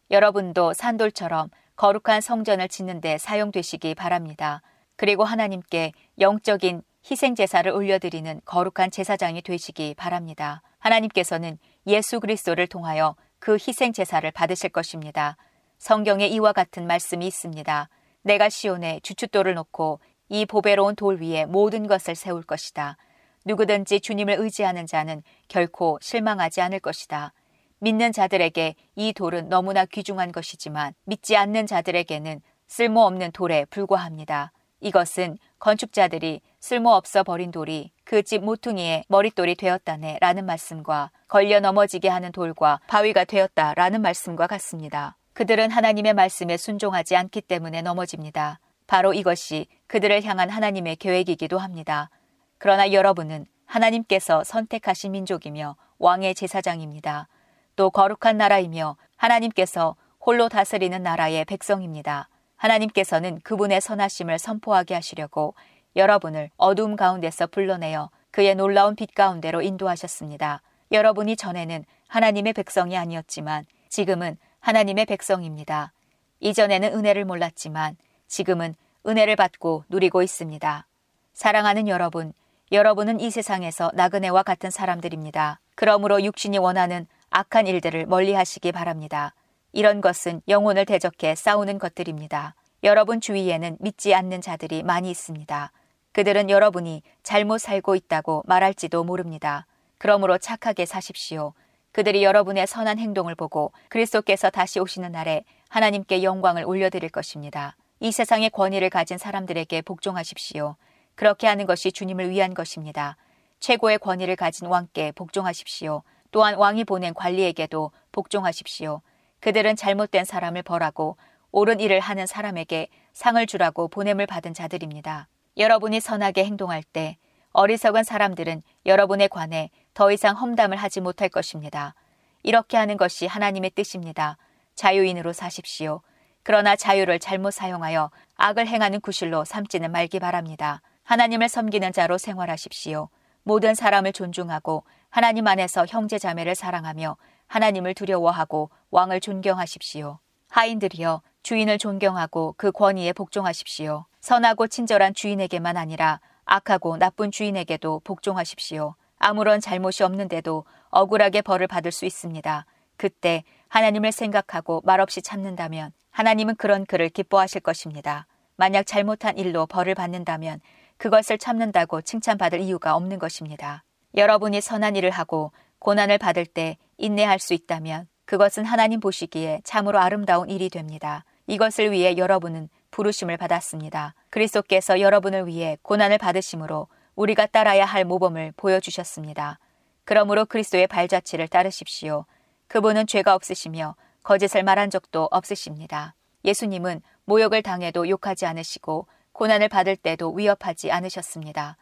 여러분도 0.10 0.74
산돌처럼 0.74 1.52
거룩한 1.76 2.22
성전을 2.22 2.70
짓는 2.70 3.02
데 3.02 3.20
사용되시기 3.20 3.94
바랍니다. 3.94 4.64
그리고 4.96 5.26
하나님께 5.26 5.92
영적인 6.20 6.82
희생 7.10 7.36
제사를 7.36 7.72
올려드리는 7.72 8.42
거룩한 8.46 8.90
제사장이 8.90 9.44
되시기 9.44 9.94
바랍니다. 9.94 10.64
하나님께서는 10.80 11.58
예수 11.88 12.20
그리스도를 12.20 12.68
통하여 12.68 13.16
그 13.40 13.54
희생 13.54 13.94
제사를 13.94 14.30
받으실 14.32 14.70
것입니다. 14.70 15.38
성경에 15.78 16.28
이와 16.28 16.54
같은 16.54 16.88
말씀이 16.88 17.26
있습니다. 17.26 17.90
내가 18.24 18.50
시온에 18.50 19.00
주춧돌을 19.02 19.54
놓고 19.54 20.00
이 20.30 20.46
보배로운 20.46 20.96
돌 20.96 21.22
위에 21.22 21.46
모든 21.46 21.88
것을 21.88 22.16
세울 22.16 22.44
것이다. 22.44 22.98
누구든지 23.46 24.02
주님을 24.02 24.36
의지하는 24.40 24.86
자는 24.86 25.24
결코 25.48 25.98
실망하지 26.02 26.62
않을 26.62 26.80
것이다. 26.80 27.34
믿는 27.80 28.12
자들에게 28.12 28.76
이 28.96 29.14
돌은 29.14 29.48
너무나 29.48 29.86
귀중한 29.86 30.32
것이지만 30.32 30.94
믿지 31.06 31.38
않는 31.38 31.66
자들에게는 31.66 32.42
쓸모없는 32.68 33.32
돌에 33.32 33.66
불과합니다. 33.66 34.52
이것은 34.80 35.38
건축자들이 35.60 36.42
쓸모없어 36.60 37.24
버린 37.24 37.52
돌이 37.52 37.92
그 38.04 38.24
집 38.24 38.44
모퉁이의 38.44 39.04
머릿돌이 39.08 39.56
되었다네 39.56 40.18
라는 40.22 40.46
말씀과 40.46 41.12
걸려 41.28 41.60
넘어지게 41.60 42.10
하는 42.10 42.32
돌과 42.32 42.80
바위가 42.88 43.26
되었다 43.26 43.74
라는 43.76 44.02
말씀과 44.02 44.48
같습니다. 44.48 45.16
그들은 45.34 45.72
하나님의 45.72 46.14
말씀에 46.14 46.58
순종하지 46.58 47.16
않기 47.16 47.42
때문에 47.42 47.82
넘어집니다. 47.82 48.60
바로 48.88 49.14
이것이 49.14 49.68
그들을 49.88 50.24
향한 50.24 50.50
하나님의 50.50 50.96
계획이기도 50.96 51.60
합니다. 51.60 52.10
그러나 52.58 52.92
여러분은 52.92 53.46
하나님께서 53.66 54.44
선택하신 54.44 55.12
민족이며 55.12 55.76
왕의 56.00 56.36
제사장입니다. 56.36 57.28
또 57.76 57.92
거룩한 57.92 58.38
나라이며 58.38 58.98
하나님께서 59.16 59.96
홀로 60.20 60.50
다스리는 60.50 61.02
나라의 61.02 61.46
백성입니다. 61.46 62.30
하나님께서는 62.60 63.39
그분의 63.43 63.82
선하심을 63.82 64.38
선포하게 64.38 64.93
하시려고 64.93 65.55
여러분을 65.95 66.49
어두움 66.57 66.95
가운데서 66.95 67.47
불러내어 67.47 68.10
그의 68.32 68.55
놀라운 68.55 68.95
빛 68.95 69.16
가운데로 69.16 69.62
인도하셨습니다. 69.62 70.62
여러분이 70.91 71.36
전에는 71.36 71.86
하나님의 72.07 72.53
백성이 72.53 72.97
아니었지만 72.97 73.66
지금은 73.89 74.38
하나님의 74.60 75.05
백성입니다. 75.05 75.93
이전에는 76.41 76.93
은혜를 76.93 77.26
몰랐지만 77.26 77.95
지금은 78.28 78.76
은혜를 79.07 79.36
받고 79.36 79.86
누리고 79.89 80.22
있습니다. 80.22 80.86
사랑하는 81.34 81.88
여러분, 81.88 82.34
여러분은 82.72 83.20
이 83.20 83.32
세상에서 83.32 83.91
나그네와 83.93 84.43
같은 84.43 84.70
사람들입니다. 84.70 85.60
그러므로 85.76 86.22
육신이 86.22 86.57
원하는 86.57 87.07
악한 87.30 87.68
일들을 87.68 88.05
멀리 88.05 88.34
하시기 88.34 88.72
바랍니다. 88.72 89.34
이런 89.72 90.01
것은 90.01 90.41
영혼을 90.47 90.86
대적해 90.86 91.36
싸우는 91.36 91.80
것들입니다. 91.80 92.55
여러분 92.84 93.22
주위에는 93.22 93.78
믿지 93.80 94.13
않는 94.13 94.41
자들이 94.41 94.84
많이 94.84 95.09
있습니다. 95.11 95.72
그들은 96.11 96.49
여러분이 96.49 97.03
잘못 97.24 97.59
살고 97.59 97.95
있다고 97.95 98.43
말할지도 98.45 99.03
모릅니다. 99.03 99.65
그러므로 99.97 100.38
착하게 100.38 100.86
사십시오. 100.86 101.53
그들이 101.91 102.24
여러분의 102.24 102.67
선한 102.67 102.99
행동을 102.99 103.36
보고 103.36 103.72
그리스도께서 103.89 104.49
다시 104.49 104.80
오시는 104.80 105.11
날에 105.11 105.43
하나님께 105.70 106.24
영광을 106.24 106.63
올려드릴 106.63 107.09
것입니다. 107.09 107.76
이 107.99 108.11
세상의 108.11 108.49
권위를 108.51 108.89
가진 108.89 109.17
사람들에게 109.17 109.82
복종하십시오. 109.82 110.76
그렇게 111.15 111.47
하는 111.47 111.65
것이 111.65 111.91
주님을 111.91 112.30
위한 112.30 112.53
것입니다. 112.53 113.17
최고의 113.59 113.99
권위를 113.99 114.36
가진 114.36 114.67
왕께 114.67 115.11
복종하십시오. 115.11 116.03
또한 116.32 116.55
왕이 116.55 116.86
보낸 116.86 117.13
관리에게도 117.13 117.91
복종하십시오. 118.11 119.01
그들은 119.40 119.76
잘못된 119.76 120.26
사람을 120.26 120.64
벌하고 120.64 121.18
옳은 121.52 121.80
일을 121.80 122.00
하는 122.00 122.26
사람에게 122.26 122.90
상을 123.14 123.44
주라고 123.46 123.88
보냄을 123.88 124.28
받은 124.28 124.54
자들입니다. 124.54 125.28
여러분이 125.58 126.00
선하게 126.00 126.46
행동할 126.46 126.84
때 126.84 127.18
어리석은 127.52 128.04
사람들은 128.04 128.62
여러분에 128.86 129.28
관해 129.28 129.72
더 129.94 130.12
이상 130.12 130.36
험담을 130.36 130.78
하지 130.78 131.02
못할 131.02 131.30
것입니다. 131.30 131.96
이렇게 132.44 132.78
하는 132.78 132.96
것이 132.96 133.26
하나님의 133.26 133.72
뜻입니다. 133.72 134.38
자유인으로 134.76 135.34
사십시오. 135.34 136.02
그러나 136.44 136.76
자유를 136.76 137.20
잘못 137.20 137.52
사용하여 137.52 138.12
악을 138.36 138.68
행하는 138.68 139.02
구실로 139.02 139.44
삼지는 139.44 139.92
말기 139.92 140.20
바랍니다. 140.20 140.82
하나님을 141.04 141.50
섬기는 141.50 141.92
자로 141.92 142.18
생활하십시오. 142.18 143.10
모든 143.44 143.74
사람을 143.74 144.14
존중하고 144.14 144.84
하나님 145.10 145.48
안에서 145.48 145.86
형제 145.88 146.20
자매를 146.20 146.56
사랑하며 146.56 147.18
하나님을 147.50 147.95
두려워하고 147.95 148.70
왕을 148.91 149.20
존경하십시오. 149.20 150.20
하인들이여 150.50 151.22
주인을 151.41 151.80
존경하고 151.80 152.54
그 152.58 152.72
권위에 152.72 153.12
복종하십시오. 153.14 154.06
선하고 154.22 154.68
친절한 154.68 155.14
주인에게만 155.14 155.76
아니라 155.76 156.22
악하고 156.45 156.97
나쁜 156.97 157.32
주인에게도 157.32 158.02
복종하십시오. 158.04 158.95
아무런 159.18 159.60
잘못이 159.60 160.04
없는데도 160.04 160.66
억울하게 160.89 161.41
벌을 161.41 161.68
받을 161.68 161.91
수 161.91 162.06
있습니다. 162.06 162.66
그때 162.97 163.43
하나님을 163.68 164.12
생각하고 164.12 164.82
말없이 164.86 165.22
참는다면 165.22 165.91
하나님은 166.12 166.56
그런 166.56 166.86
그를 166.86 167.10
기뻐하실 167.10 167.62
것입니다. 167.62 168.28
만약 168.58 168.86
잘못한 168.86 169.38
일로 169.38 169.66
벌을 169.66 169.95
받는다면 169.95 170.62
그것을 170.97 171.38
참는다고 171.38 172.02
칭찬받을 172.02 172.60
이유가 172.60 172.95
없는 172.95 173.18
것입니다. 173.18 173.84
여러분이 174.16 174.60
선한 174.62 174.95
일을 174.95 175.12
하고 175.12 175.52
고난을 175.80 176.18
받을 176.18 176.46
때 176.46 176.78
인내할 176.98 177.40
수 177.40 177.54
있다면 177.54 178.08
그것은 178.26 178.66
하나님 178.66 179.00
보시기에 179.00 179.62
참으로 179.64 180.00
아름다운 180.00 180.50
일이 180.50 180.70
됩니다. 180.70 181.26
이것을 181.48 181.92
위해 181.92 182.16
여러분은 182.18 182.70
부르심을 182.92 183.38
받았습니다. 183.38 184.14
그리스도께서 184.30 185.00
여러분을 185.00 185.48
위해 185.48 185.78
고난을 185.82 186.18
받으심으로 186.20 186.88
우리가 187.16 187.48
따라야 187.48 187.86
할 187.86 188.06
모범을 188.06 188.54
보여주셨습니다. 188.56 189.60
그러므로 190.06 190.46
그리스도의 190.46 190.88
발자취를 190.88 191.48
따르십시오. 191.48 192.26
그분은 192.68 193.08
죄가 193.08 193.34
없으시며 193.34 193.96
거짓을 194.22 194.64
말한 194.64 194.90
적도 194.90 195.28
없으십니다. 195.32 196.14
예수님은 196.46 197.02
모욕을 197.26 197.62
당해도 197.64 198.08
욕하지 198.10 198.46
않으시고 198.46 199.08
고난을 199.32 199.70
받을 199.70 199.96
때도 199.96 200.34
위협하지 200.34 200.92
않으셨습니다. 200.92 201.78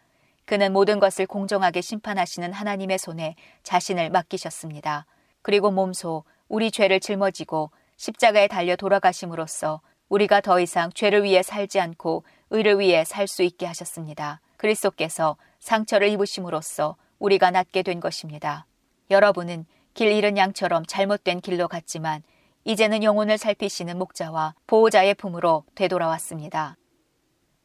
그는 0.47 0.71
모든 0.71 0.99
것을 0.99 1.27
공정하게 1.27 1.81
심판하시는 1.81 2.53
하나님의 2.53 2.99
손에 2.99 3.35
자신을 3.63 4.09
맡기셨습니다. 4.09 5.05
그리고 5.41 5.71
몸소 5.71 6.23
우리 6.47 6.71
죄를 6.71 7.01
짊어지고 7.01 7.69
십자가에 7.97 8.47
달려 8.47 8.77
돌아가심으로써 8.77 9.81
우리가 10.07 10.39
더 10.39 10.61
이상 10.61 10.89
죄를 10.93 11.25
위해 11.25 11.43
살지 11.43 11.81
않고 11.81 12.23
의를 12.49 12.79
위해 12.79 13.03
살 13.03 13.27
수 13.27 13.43
있게 13.43 13.65
하셨습니다. 13.65 14.39
그리스도께서 14.55 15.35
상처를 15.59 16.07
입으심으로써 16.11 16.95
우리가 17.19 17.51
낫게 17.51 17.83
된 17.83 17.99
것입니다. 17.99 18.65
여러분은 19.11 19.65
길 19.95 20.13
잃은 20.13 20.37
양처럼 20.37 20.85
잘못된 20.85 21.41
길로 21.41 21.67
갔지만 21.67 22.23
이제는 22.63 23.03
영혼을 23.03 23.37
살피시는 23.37 23.97
목자와 23.97 24.55
보호자의 24.65 25.13
품으로 25.15 25.65
되돌아왔습니다. 25.75 26.77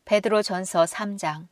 베드로 0.04 0.42
전서 0.42 0.82
3장 0.82 1.51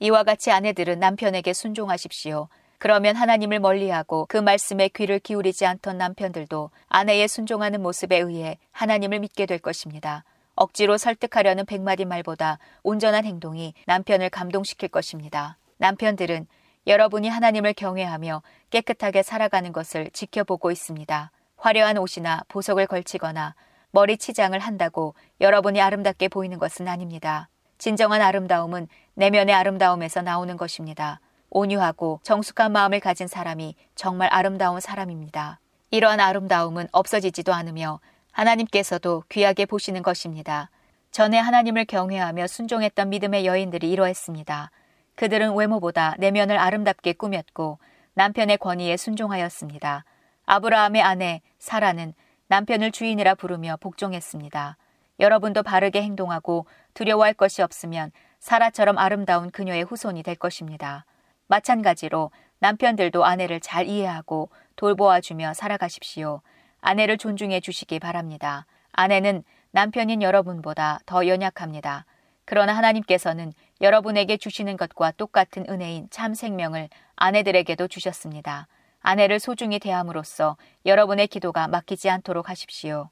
이와 0.00 0.22
같이 0.22 0.50
아내들은 0.50 1.00
남편에게 1.00 1.52
순종하십시오. 1.52 2.48
그러면 2.78 3.16
하나님을 3.16 3.58
멀리하고 3.58 4.26
그 4.28 4.36
말씀에 4.36 4.88
귀를 4.88 5.18
기울이지 5.18 5.66
않던 5.66 5.98
남편들도 5.98 6.70
아내의 6.88 7.26
순종하는 7.26 7.82
모습에 7.82 8.18
의해 8.18 8.58
하나님을 8.70 9.18
믿게 9.18 9.46
될 9.46 9.58
것입니다. 9.58 10.24
억지로 10.54 10.96
설득하려는 10.96 11.66
백마디 11.66 12.04
말보다 12.04 12.58
온전한 12.82 13.24
행동이 13.24 13.74
남편을 13.86 14.30
감동시킬 14.30 14.88
것입니다. 14.88 15.56
남편들은 15.78 16.46
여러분이 16.86 17.28
하나님을 17.28 17.74
경외하며 17.74 18.42
깨끗하게 18.70 19.22
살아가는 19.22 19.72
것을 19.72 20.10
지켜보고 20.12 20.70
있습니다. 20.70 21.32
화려한 21.56 21.98
옷이나 21.98 22.44
보석을 22.48 22.86
걸치거나 22.86 23.56
머리 23.90 24.16
치장을 24.16 24.56
한다고 24.58 25.14
여러분이 25.40 25.80
아름답게 25.80 26.28
보이는 26.28 26.58
것은 26.58 26.86
아닙니다. 26.86 27.48
진정한 27.78 28.20
아름다움은 28.20 28.88
내면의 29.14 29.54
아름다움에서 29.54 30.22
나오는 30.22 30.56
것입니다. 30.56 31.20
온유하고 31.50 32.20
정숙한 32.22 32.72
마음을 32.72 33.00
가진 33.00 33.26
사람이 33.26 33.74
정말 33.94 34.28
아름다운 34.32 34.80
사람입니다. 34.80 35.60
이러한 35.90 36.20
아름다움은 36.20 36.88
없어지지도 36.92 37.54
않으며 37.54 38.00
하나님께서도 38.32 39.24
귀하게 39.28 39.64
보시는 39.64 40.02
것입니다. 40.02 40.70
전에 41.10 41.38
하나님을 41.38 41.86
경외하며 41.86 42.46
순종했던 42.46 43.08
믿음의 43.08 43.46
여인들이 43.46 43.90
이러했습니다. 43.90 44.70
그들은 45.14 45.54
외모보다 45.54 46.14
내면을 46.18 46.58
아름답게 46.58 47.14
꾸몄고 47.14 47.78
남편의 48.14 48.58
권위에 48.58 48.96
순종하였습니다. 48.96 50.04
아브라함의 50.46 51.02
아내 51.02 51.40
사라는 51.58 52.14
남편을 52.48 52.92
주인이라 52.92 53.34
부르며 53.34 53.76
복종했습니다. 53.80 54.76
여러분도 55.20 55.62
바르게 55.62 56.02
행동하고 56.02 56.66
두려워할 56.98 57.32
것이 57.32 57.62
없으면 57.62 58.10
사라처럼 58.40 58.98
아름다운 58.98 59.52
그녀의 59.52 59.84
후손이 59.84 60.24
될 60.24 60.34
것입니다. 60.34 61.04
마찬가지로 61.46 62.32
남편들도 62.58 63.24
아내를 63.24 63.60
잘 63.60 63.86
이해하고 63.86 64.50
돌보아 64.74 65.20
주며 65.20 65.54
살아가십시오. 65.54 66.40
아내를 66.80 67.16
존중해 67.16 67.60
주시기 67.60 68.00
바랍니다. 68.00 68.66
아내는 68.90 69.44
남편인 69.70 70.22
여러분보다 70.22 70.98
더 71.06 71.28
연약합니다. 71.28 72.04
그러나 72.44 72.72
하나님께서는 72.76 73.52
여러분에게 73.80 74.36
주시는 74.36 74.76
것과 74.76 75.12
똑같은 75.12 75.66
은혜인 75.68 76.08
참 76.10 76.34
생명을 76.34 76.88
아내들에게도 77.14 77.86
주셨습니다. 77.86 78.66
아내를 79.02 79.38
소중히 79.38 79.78
대함으로써 79.78 80.56
여러분의 80.84 81.28
기도가 81.28 81.68
막히지 81.68 82.10
않도록 82.10 82.50
하십시오. 82.50 83.08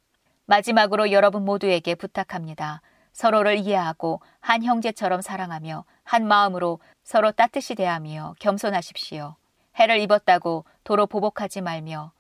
마지막으로 0.46 1.12
여러분 1.12 1.44
모두에게 1.44 1.94
부탁합니다. 1.94 2.82
서로를 3.16 3.56
이해하고 3.56 4.20
한 4.40 4.62
형제처럼 4.62 5.22
사랑하며 5.22 5.86
한 6.04 6.28
마음으로 6.28 6.80
서로 7.02 7.32
따뜻이 7.32 7.74
대하며 7.74 8.34
겸손하십시오. 8.38 9.36
해를 9.76 10.00
입었다고 10.00 10.66
도로 10.84 11.06
보복하지 11.06 11.62
말며 11.62 12.12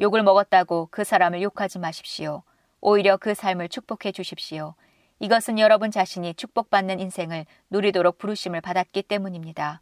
욕을 0.00 0.24
먹었다고 0.24 0.88
그 0.90 1.04
사람을 1.04 1.40
욕하지 1.40 1.78
마십시오. 1.78 2.42
오히려 2.80 3.16
그 3.16 3.32
삶을 3.32 3.68
축복해 3.68 4.10
주십시오. 4.10 4.74
이것은 5.20 5.60
여러분 5.60 5.92
자신이 5.92 6.34
축복받는 6.34 6.98
인생을 6.98 7.46
누리도록 7.70 8.18
부르심을 8.18 8.60
받았기 8.60 9.04
때문입니다. 9.04 9.80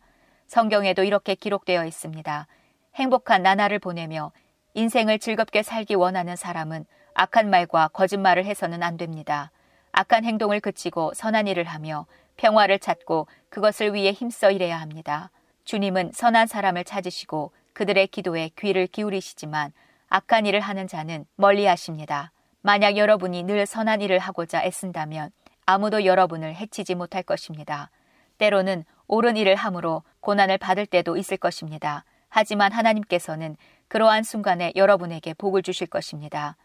성경에도 0.48 1.02
이렇게 1.02 1.34
기록되어 1.34 1.86
있습니다. 1.86 2.46
행복한 2.94 3.42
나날을 3.42 3.78
보내며 3.78 4.32
인생을 4.74 5.18
즐겁게 5.18 5.62
살기 5.62 5.94
원하는 5.94 6.36
사람은 6.36 6.84
악한 7.14 7.48
말과 7.48 7.88
거짓말을 7.88 8.44
해서는 8.44 8.82
안 8.82 8.98
됩니다. 8.98 9.50
악한 9.98 10.24
행동을 10.24 10.60
그치고 10.60 11.12
선한 11.12 11.48
일을 11.48 11.64
하며 11.64 12.06
평화를 12.36 12.78
찾고 12.78 13.26
그것을 13.48 13.94
위해 13.94 14.12
힘써 14.12 14.52
일해야 14.52 14.80
합니다. 14.80 15.32
주님은 15.64 16.12
선한 16.14 16.46
사람을 16.46 16.84
찾으시고 16.84 17.50
그들의 17.72 18.06
기도에 18.06 18.50
귀를 18.56 18.86
기울이시지만 18.86 19.72
악한 20.08 20.46
일을 20.46 20.60
하는 20.60 20.86
자는 20.86 21.26
멀리 21.34 21.66
하십니다. 21.66 22.30
만약 22.60 22.96
여러분이 22.96 23.42
늘 23.42 23.66
선한 23.66 24.00
일을 24.02 24.20
하고자 24.20 24.62
애쓴다면 24.62 25.32
아무도 25.66 26.04
여러분을 26.04 26.54
해치지 26.54 26.94
못할 26.94 27.24
것입니다. 27.24 27.90
때로는 28.38 28.84
옳은 29.08 29.36
일을 29.36 29.56
함으로 29.56 30.04
고난을 30.20 30.58
받을 30.58 30.86
때도 30.86 31.16
있을 31.16 31.38
것입니다. 31.38 32.04
하지만 32.28 32.70
하나님께서는 32.70 33.56
그러한 33.88 34.22
순간에 34.22 34.72
여러분에게 34.76 35.34
복을 35.34 35.64
주실 35.64 35.88
것입니다. 35.88 36.56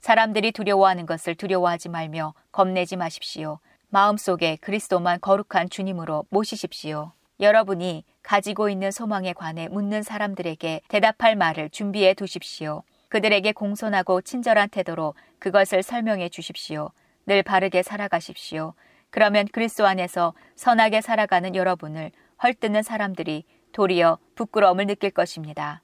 사람들이 0.00 0.52
두려워하는 0.52 1.06
것을 1.06 1.34
두려워하지 1.34 1.90
말며 1.90 2.34
겁내지 2.52 2.96
마십시오. 2.96 3.58
마음속에 3.88 4.56
그리스도만 4.56 5.20
거룩한 5.20 5.68
주님으로 5.68 6.24
모시십시오. 6.30 7.12
여러분이 7.38 8.04
가지고 8.22 8.68
있는 8.68 8.90
소망에 8.90 9.32
관해 9.32 9.68
묻는 9.68 10.02
사람들에게 10.02 10.82
대답할 10.88 11.36
말을 11.36 11.70
준비해 11.70 12.14
두십시오. 12.14 12.82
그들에게 13.08 13.52
공손하고 13.52 14.22
친절한 14.22 14.68
태도로 14.68 15.14
그것을 15.38 15.82
설명해 15.82 16.28
주십시오. 16.28 16.90
늘 17.26 17.42
바르게 17.42 17.82
살아가십시오. 17.82 18.74
그러면 19.10 19.48
그리스도 19.52 19.86
안에서 19.86 20.34
선하게 20.54 21.00
살아가는 21.00 21.54
여러분을 21.54 22.12
헐뜯는 22.42 22.82
사람들이 22.82 23.44
도리어 23.72 24.18
부끄러움을 24.34 24.86
느낄 24.86 25.10
것입니다. 25.10 25.82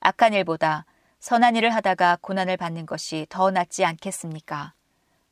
악한 0.00 0.32
일보다 0.32 0.86
선한 1.22 1.54
일을 1.54 1.70
하다가 1.70 2.18
고난을 2.20 2.56
받는 2.56 2.84
것이 2.84 3.26
더 3.28 3.52
낫지 3.52 3.84
않겠습니까? 3.84 4.72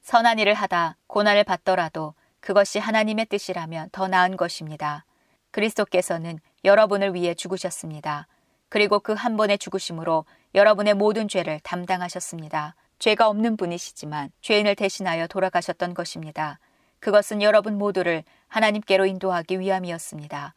선한 0.02 0.38
일을 0.38 0.54
하다 0.54 0.96
고난을 1.08 1.42
받더라도 1.42 2.14
그것이 2.38 2.78
하나님의 2.78 3.26
뜻이라면 3.26 3.88
더 3.90 4.06
나은 4.06 4.36
것입니다. 4.36 5.04
그리스도께서는 5.50 6.38
여러분을 6.64 7.12
위해 7.14 7.34
죽으셨습니다. 7.34 8.28
그리고 8.68 9.00
그 9.00 9.14
한 9.14 9.36
번의 9.36 9.58
죽으심으로 9.58 10.26
여러분의 10.54 10.94
모든 10.94 11.26
죄를 11.26 11.58
담당하셨습니다. 11.64 12.76
죄가 13.00 13.26
없는 13.26 13.56
분이시지만 13.56 14.30
죄인을 14.42 14.76
대신하여 14.76 15.26
돌아가셨던 15.26 15.94
것입니다. 15.94 16.60
그것은 17.00 17.42
여러분 17.42 17.78
모두를 17.78 18.22
하나님께로 18.46 19.06
인도하기 19.06 19.58
위함이었습니다. 19.58 20.54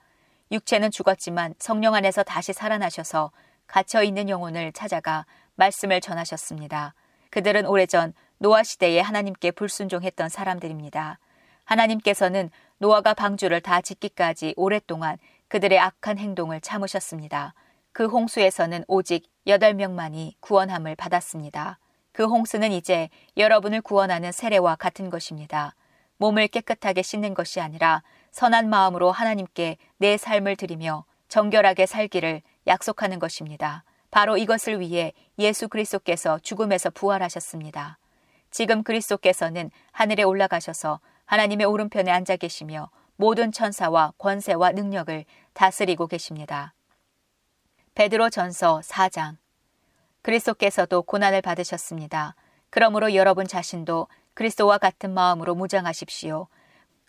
육체는 0.52 0.92
죽었지만 0.92 1.56
성령 1.58 1.96
안에서 1.96 2.22
다시 2.22 2.54
살아나셔서 2.54 3.32
갇혀 3.74 4.04
있는 4.04 4.30
영혼을 4.30 4.72
찾아가 4.72 5.26
말씀을 5.56 6.00
전하셨습니다. 6.00 6.94
그들은 7.32 7.66
오래전 7.66 8.14
노아 8.38 8.62
시대에 8.62 9.00
하나님께 9.00 9.50
불순종했던 9.50 10.30
사람들입니다. 10.30 11.18
하나님께서는 11.66 12.52
노아가 12.78 13.16
방주를 13.16 13.62
다 13.62 13.82
짓기까지 13.82 14.54
오랫동안 14.58 15.18
그들의 15.48 15.80
악한 15.80 16.20
행동을 16.20 16.62
참으셨습니다. 16.62 17.56
그 17.94 18.06
홍수에서는 18.06 18.84
오직 18.88 19.28
8명만이 19.48 20.34
구원함을 20.40 20.96
받았습니다. 20.96 21.80
그 22.12 22.26
홍수는 22.26 22.72
이제 22.72 23.10
여러분을 23.38 23.82
구원하는 23.82 24.32
세례와 24.32 24.76
같은 24.76 25.10
것입니다. 25.10 25.74
몸을 26.18 26.48
깨끗하게 26.48 27.02
씻는 27.02 27.34
것이 27.34 27.60
아니라 27.60 28.04
선한 28.30 28.70
마음으로 28.70 29.12
하나님께 29.12 29.78
내 29.98 30.18
삶을 30.18 30.58
드리며 30.58 31.06
정결하게 31.28 31.88
살기를 31.88 32.44
약속하는 32.68 33.20
것입니다. 33.20 33.84
바로 34.12 34.38
이것을 34.38 34.80
위해 34.80 35.14
예수 35.40 35.68
그리스도께서 35.68 36.40
죽음에서 36.40 36.92
부활하셨습니다. 36.92 37.98
지금 38.52 38.84
그리스도께서는 38.84 39.72
하늘에 39.92 40.24
올라가셔서 40.24 41.00
하나님의 41.26 41.66
오른편에 41.66 42.12
앉아 42.12 42.36
계시며 42.36 42.90
모든 43.16 43.52
천사와 43.52 44.14
권세와 44.18 44.72
능력을 44.72 45.26
다스리고 45.54 46.08
계십니다. 46.08 46.74
베드로 47.96 48.30
전서 48.30 48.82
4장 48.84 49.38
그리스도께서도 50.22 51.04
고난을 51.04 51.42
받으셨습니다. 51.42 52.36
그러므로 52.70 53.14
여러분 53.14 53.48
자신도 53.48 54.08
그리스도와 54.34 54.78
같은 54.78 55.14
마음으로 55.14 55.54
무장하십시오. 55.54 56.48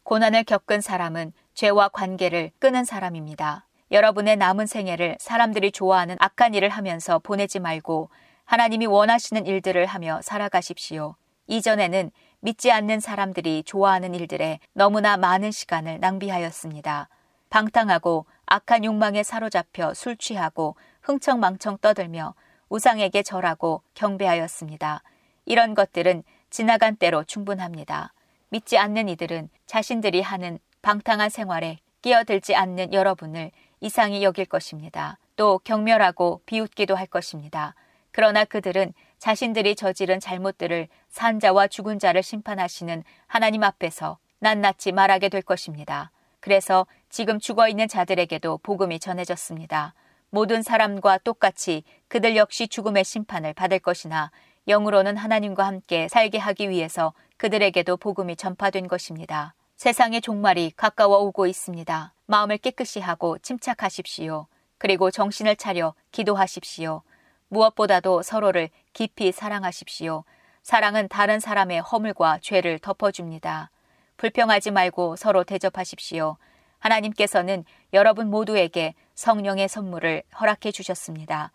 고난을 0.03 0.45
겪은 0.45 0.81
사람은 0.81 1.33
죄와 1.55 1.89
관계를 1.89 2.51
끄는 2.59 2.85
사람입니다. 2.85 3.67
여러분의 3.95 4.37
남은 4.37 4.67
생애를 4.67 5.17
사람들이 5.21 5.71
좋아하는 5.71 6.17
악한 6.19 6.55
일을 6.55 6.69
하면서 6.69 7.21
보내지 7.21 7.61
말고 7.61 8.11
하나님이 8.45 8.87
원하시는 8.87 9.47
일들을 9.47 9.87
하며 9.87 10.21
살아가십시오. 10.21 11.15
이전에는 11.47 12.11
믿지 12.41 12.73
않는 12.73 12.99
사람들이 12.99 13.63
좋아하는 13.63 14.13
일들에 14.13 14.59
너무나 14.73 15.17
많은 15.17 15.53
시간을 15.53 16.01
낭비하였습니다. 16.01 17.09
방탕하고 17.51 18.27
악한 18.47 18.85
욕망에 18.85 19.23
사로잡혀 19.23 19.95
술 19.95 20.17
취하고 20.17 20.75
흥청망청 21.03 21.79
떠들며 21.79 22.35
우상에게 22.71 23.23
절하고 23.23 23.83
경배하였습니다. 23.95 25.05
이런 25.45 25.77
것들은 25.77 26.25
지나간 26.51 26.97
때로 26.97 27.23
충분합니다. 27.23 28.13
믿지 28.49 28.77
않는 28.77 29.09
이들은 29.09 29.51
자신들이 29.67 30.21
하는 30.21 30.59
방탕한 30.83 31.31
생활에 31.31 31.79
끼어들지 32.03 32.55
않는 32.55 32.93
여러분을 32.93 33.51
이상히 33.85 34.25
여길 34.25 34.47
것입니다. 34.47 35.19
또 35.37 35.59
경멸하고 35.59 36.41
비웃기도 36.47 36.95
할 36.95 37.07
것입니다. 37.07 37.75
그러나 38.13 38.47
그들은 38.47 38.95
자신들이 39.19 39.77
저지른 39.77 40.21
잘못들을 40.21 40.89
산자와 41.11 41.67
죽은 41.67 41.99
자를 41.99 42.23
심판하시는 42.23 43.05
하나님 43.27 43.63
앞에서 43.63 44.17
낱낱이 44.39 44.93
말하게 44.93 45.29
될 45.29 45.43
것입니다. 45.43 46.11
그래서 46.41 46.87
지금 47.11 47.39
죽어 47.39 47.69
있는 47.69 47.87
자들에게도 47.87 48.61
복음이 48.63 49.01
전해졌습니다. 49.01 49.93
모든 50.31 50.63
사람과 50.63 51.19
똑같이 51.19 51.85
그들 52.09 52.37
역시 52.37 52.69
죽음의 52.69 53.05
심판을 53.05 53.53
받을 53.53 53.81
것이나 53.81 54.31
영으로는 54.67 55.19
하나님과 55.19 55.67
함께 55.67 56.09
살게 56.09 56.39
하기 56.39 56.71
위해서 56.71 57.13
그들에게도 57.37 57.99
복음이 57.99 58.37
전파된 58.37 58.89
것입니다. 58.89 59.55
세상의 59.77 60.23
종말이 60.23 60.73
가까워 60.75 61.19
오고 61.19 61.47
있습니다. 61.47 62.14
마음을 62.27 62.59
깨끗이 62.59 63.01
하고 63.01 63.39
침착하십시오. 63.39 64.47
그리고 64.79 65.11
정신을 65.11 65.57
차려 65.57 65.95
기도하십시오. 66.11 67.03
무엇보다도 67.49 68.23
서로를 68.23 68.71
깊이 68.93 69.33
사랑하십시오. 69.33 70.25
사랑은 70.63 71.09
다른 71.09 71.41
사람의 71.41 71.83
허물과 71.83 72.39
죄를 72.41 72.79
덮어줍니다. 72.79 73.71
불평하지 74.17 74.71
말고 74.71 75.17
서로 75.17 75.45
대접하십시오. 75.45 76.37
하나님께서는 76.79 77.65
여러분 77.93 78.31
모두에게 78.31 78.95
성령의 79.15 79.69
선물을 79.69 80.23
허락해 80.41 80.73
주셨습니다. 80.73 81.53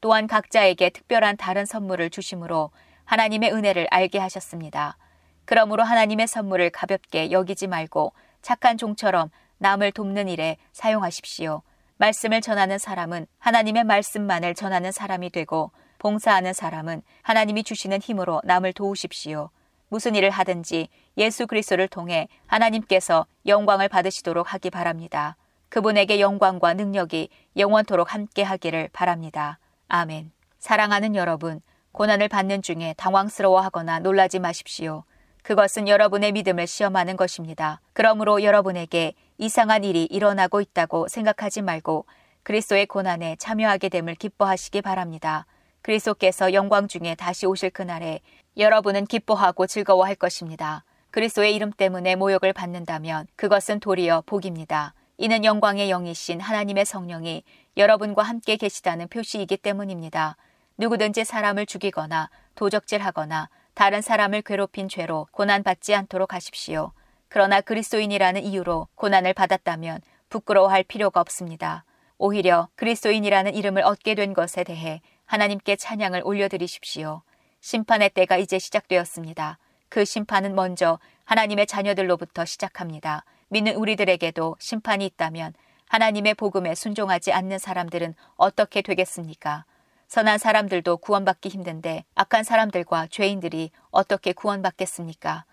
또한 0.00 0.26
각자에게 0.26 0.90
특별한 0.90 1.36
다른 1.36 1.64
선물을 1.64 2.10
주심으로 2.10 2.70
하나님의 3.04 3.52
은혜를 3.52 3.88
알게 3.90 4.18
하셨습니다. 4.18 4.96
그러므로 5.44 5.82
하나님의 5.82 6.28
선물을 6.28 6.70
가볍게 6.70 7.30
여기지 7.30 7.66
말고 7.66 8.12
착한 8.42 8.76
종처럼 8.76 9.30
남을 9.58 9.92
돕는 9.92 10.28
일에 10.28 10.56
사용하십시오. 10.72 11.62
말씀을 11.98 12.40
전하는 12.40 12.78
사람은 12.78 13.26
하나님의 13.38 13.84
말씀만을 13.84 14.54
전하는 14.54 14.92
사람이 14.92 15.30
되고 15.30 15.72
봉사하는 15.98 16.52
사람은 16.52 17.02
하나님이 17.22 17.64
주시는 17.64 18.00
힘으로 18.00 18.40
남을 18.44 18.72
도우십시오. 18.72 19.50
무슨 19.88 20.14
일을 20.14 20.30
하든지 20.30 20.88
예수 21.16 21.46
그리스도를 21.46 21.88
통해 21.88 22.28
하나님께서 22.46 23.26
영광을 23.46 23.88
받으시도록 23.88 24.52
하기 24.54 24.70
바랍니다. 24.70 25.36
그분에게 25.70 26.20
영광과 26.20 26.74
능력이 26.74 27.28
영원토록 27.56 28.14
함께 28.14 28.42
하기를 28.42 28.90
바랍니다. 28.92 29.58
아멘. 29.88 30.30
사랑하는 30.58 31.14
여러분, 31.14 31.60
고난을 31.92 32.28
받는 32.28 32.62
중에 32.62 32.94
당황스러워하거나 32.96 34.00
놀라지 34.00 34.38
마십시오. 34.38 35.04
그것은 35.42 35.88
여러분의 35.88 36.32
믿음을 36.32 36.66
시험하는 36.66 37.16
것입니다. 37.16 37.80
그러므로 37.92 38.42
여러분에게 38.42 39.14
이상한 39.40 39.84
일이 39.84 40.04
일어나고 40.04 40.60
있다고 40.60 41.06
생각하지 41.06 41.62
말고 41.62 42.06
그리스도의 42.42 42.86
고난에 42.86 43.36
참여하게 43.36 43.88
됨을 43.88 44.16
기뻐하시기 44.16 44.82
바랍니다. 44.82 45.46
그리스도께서 45.82 46.52
영광 46.52 46.88
중에 46.88 47.14
다시 47.14 47.46
오실 47.46 47.70
그날에 47.70 48.20
여러분은 48.56 49.06
기뻐하고 49.06 49.68
즐거워할 49.68 50.16
것입니다. 50.16 50.84
그리스도의 51.12 51.54
이름 51.54 51.70
때문에 51.70 52.16
모욕을 52.16 52.52
받는다면 52.52 53.28
그것은 53.36 53.78
도리어 53.78 54.24
복입니다. 54.26 54.94
이는 55.18 55.44
영광의 55.44 55.88
영이신 55.88 56.40
하나님의 56.40 56.84
성령이 56.84 57.44
여러분과 57.76 58.24
함께 58.24 58.56
계시다는 58.56 59.06
표시이기 59.06 59.56
때문입니다. 59.56 60.36
누구든지 60.78 61.24
사람을 61.24 61.66
죽이거나 61.66 62.28
도적질하거나 62.56 63.48
다른 63.74 64.02
사람을 64.02 64.42
괴롭힌 64.42 64.88
죄로 64.88 65.28
고난받지 65.30 65.94
않도록 65.94 66.34
하십시오. 66.34 66.92
그러나 67.28 67.60
그리스도인이라는 67.60 68.42
이유로 68.42 68.88
고난을 68.94 69.34
받았다면 69.34 70.00
부끄러워할 70.28 70.82
필요가 70.82 71.20
없습니다. 71.20 71.84
오히려 72.16 72.68
그리스도인이라는 72.74 73.54
이름을 73.54 73.82
얻게 73.82 74.14
된 74.14 74.34
것에 74.34 74.64
대해 74.64 75.00
하나님께 75.26 75.76
찬양을 75.76 76.22
올려드리십시오. 76.24 77.22
심판의 77.60 78.10
때가 78.10 78.38
이제 78.38 78.58
시작되었습니다. 78.58 79.58
그 79.88 80.04
심판은 80.04 80.54
먼저 80.54 80.98
하나님의 81.24 81.66
자녀들로부터 81.66 82.44
시작합니다. 82.44 83.24
믿는 83.48 83.76
우리들에게도 83.76 84.56
심판이 84.58 85.04
있다면 85.06 85.54
하나님의 85.88 86.34
복음에 86.34 86.74
순종하지 86.74 87.32
않는 87.32 87.58
사람들은 87.58 88.14
어떻게 88.36 88.82
되겠습니까? 88.82 89.64
선한 90.08 90.38
사람들도 90.38 90.98
구원받기 90.98 91.50
힘든데 91.50 92.04
악한 92.14 92.44
사람들과 92.44 93.08
죄인들이 93.10 93.70
어떻게 93.90 94.32
구원받겠습니까? 94.32 95.44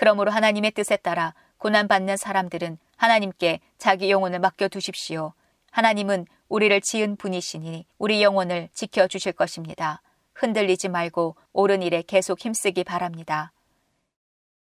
그러므로 0.00 0.30
하나님의 0.30 0.70
뜻에 0.70 0.96
따라 0.96 1.34
고난받는 1.58 2.16
사람들은 2.16 2.78
하나님께 2.96 3.60
자기 3.76 4.10
영혼을 4.10 4.38
맡겨두십시오. 4.38 5.34
하나님은 5.72 6.24
우리를 6.48 6.80
지은 6.80 7.16
분이시니 7.16 7.84
우리 7.98 8.22
영혼을 8.22 8.70
지켜주실 8.72 9.32
것입니다. 9.32 10.00
흔들리지 10.32 10.88
말고 10.88 11.36
옳은 11.52 11.82
일에 11.82 12.00
계속 12.00 12.40
힘쓰기 12.40 12.82
바랍니다. 12.82 13.52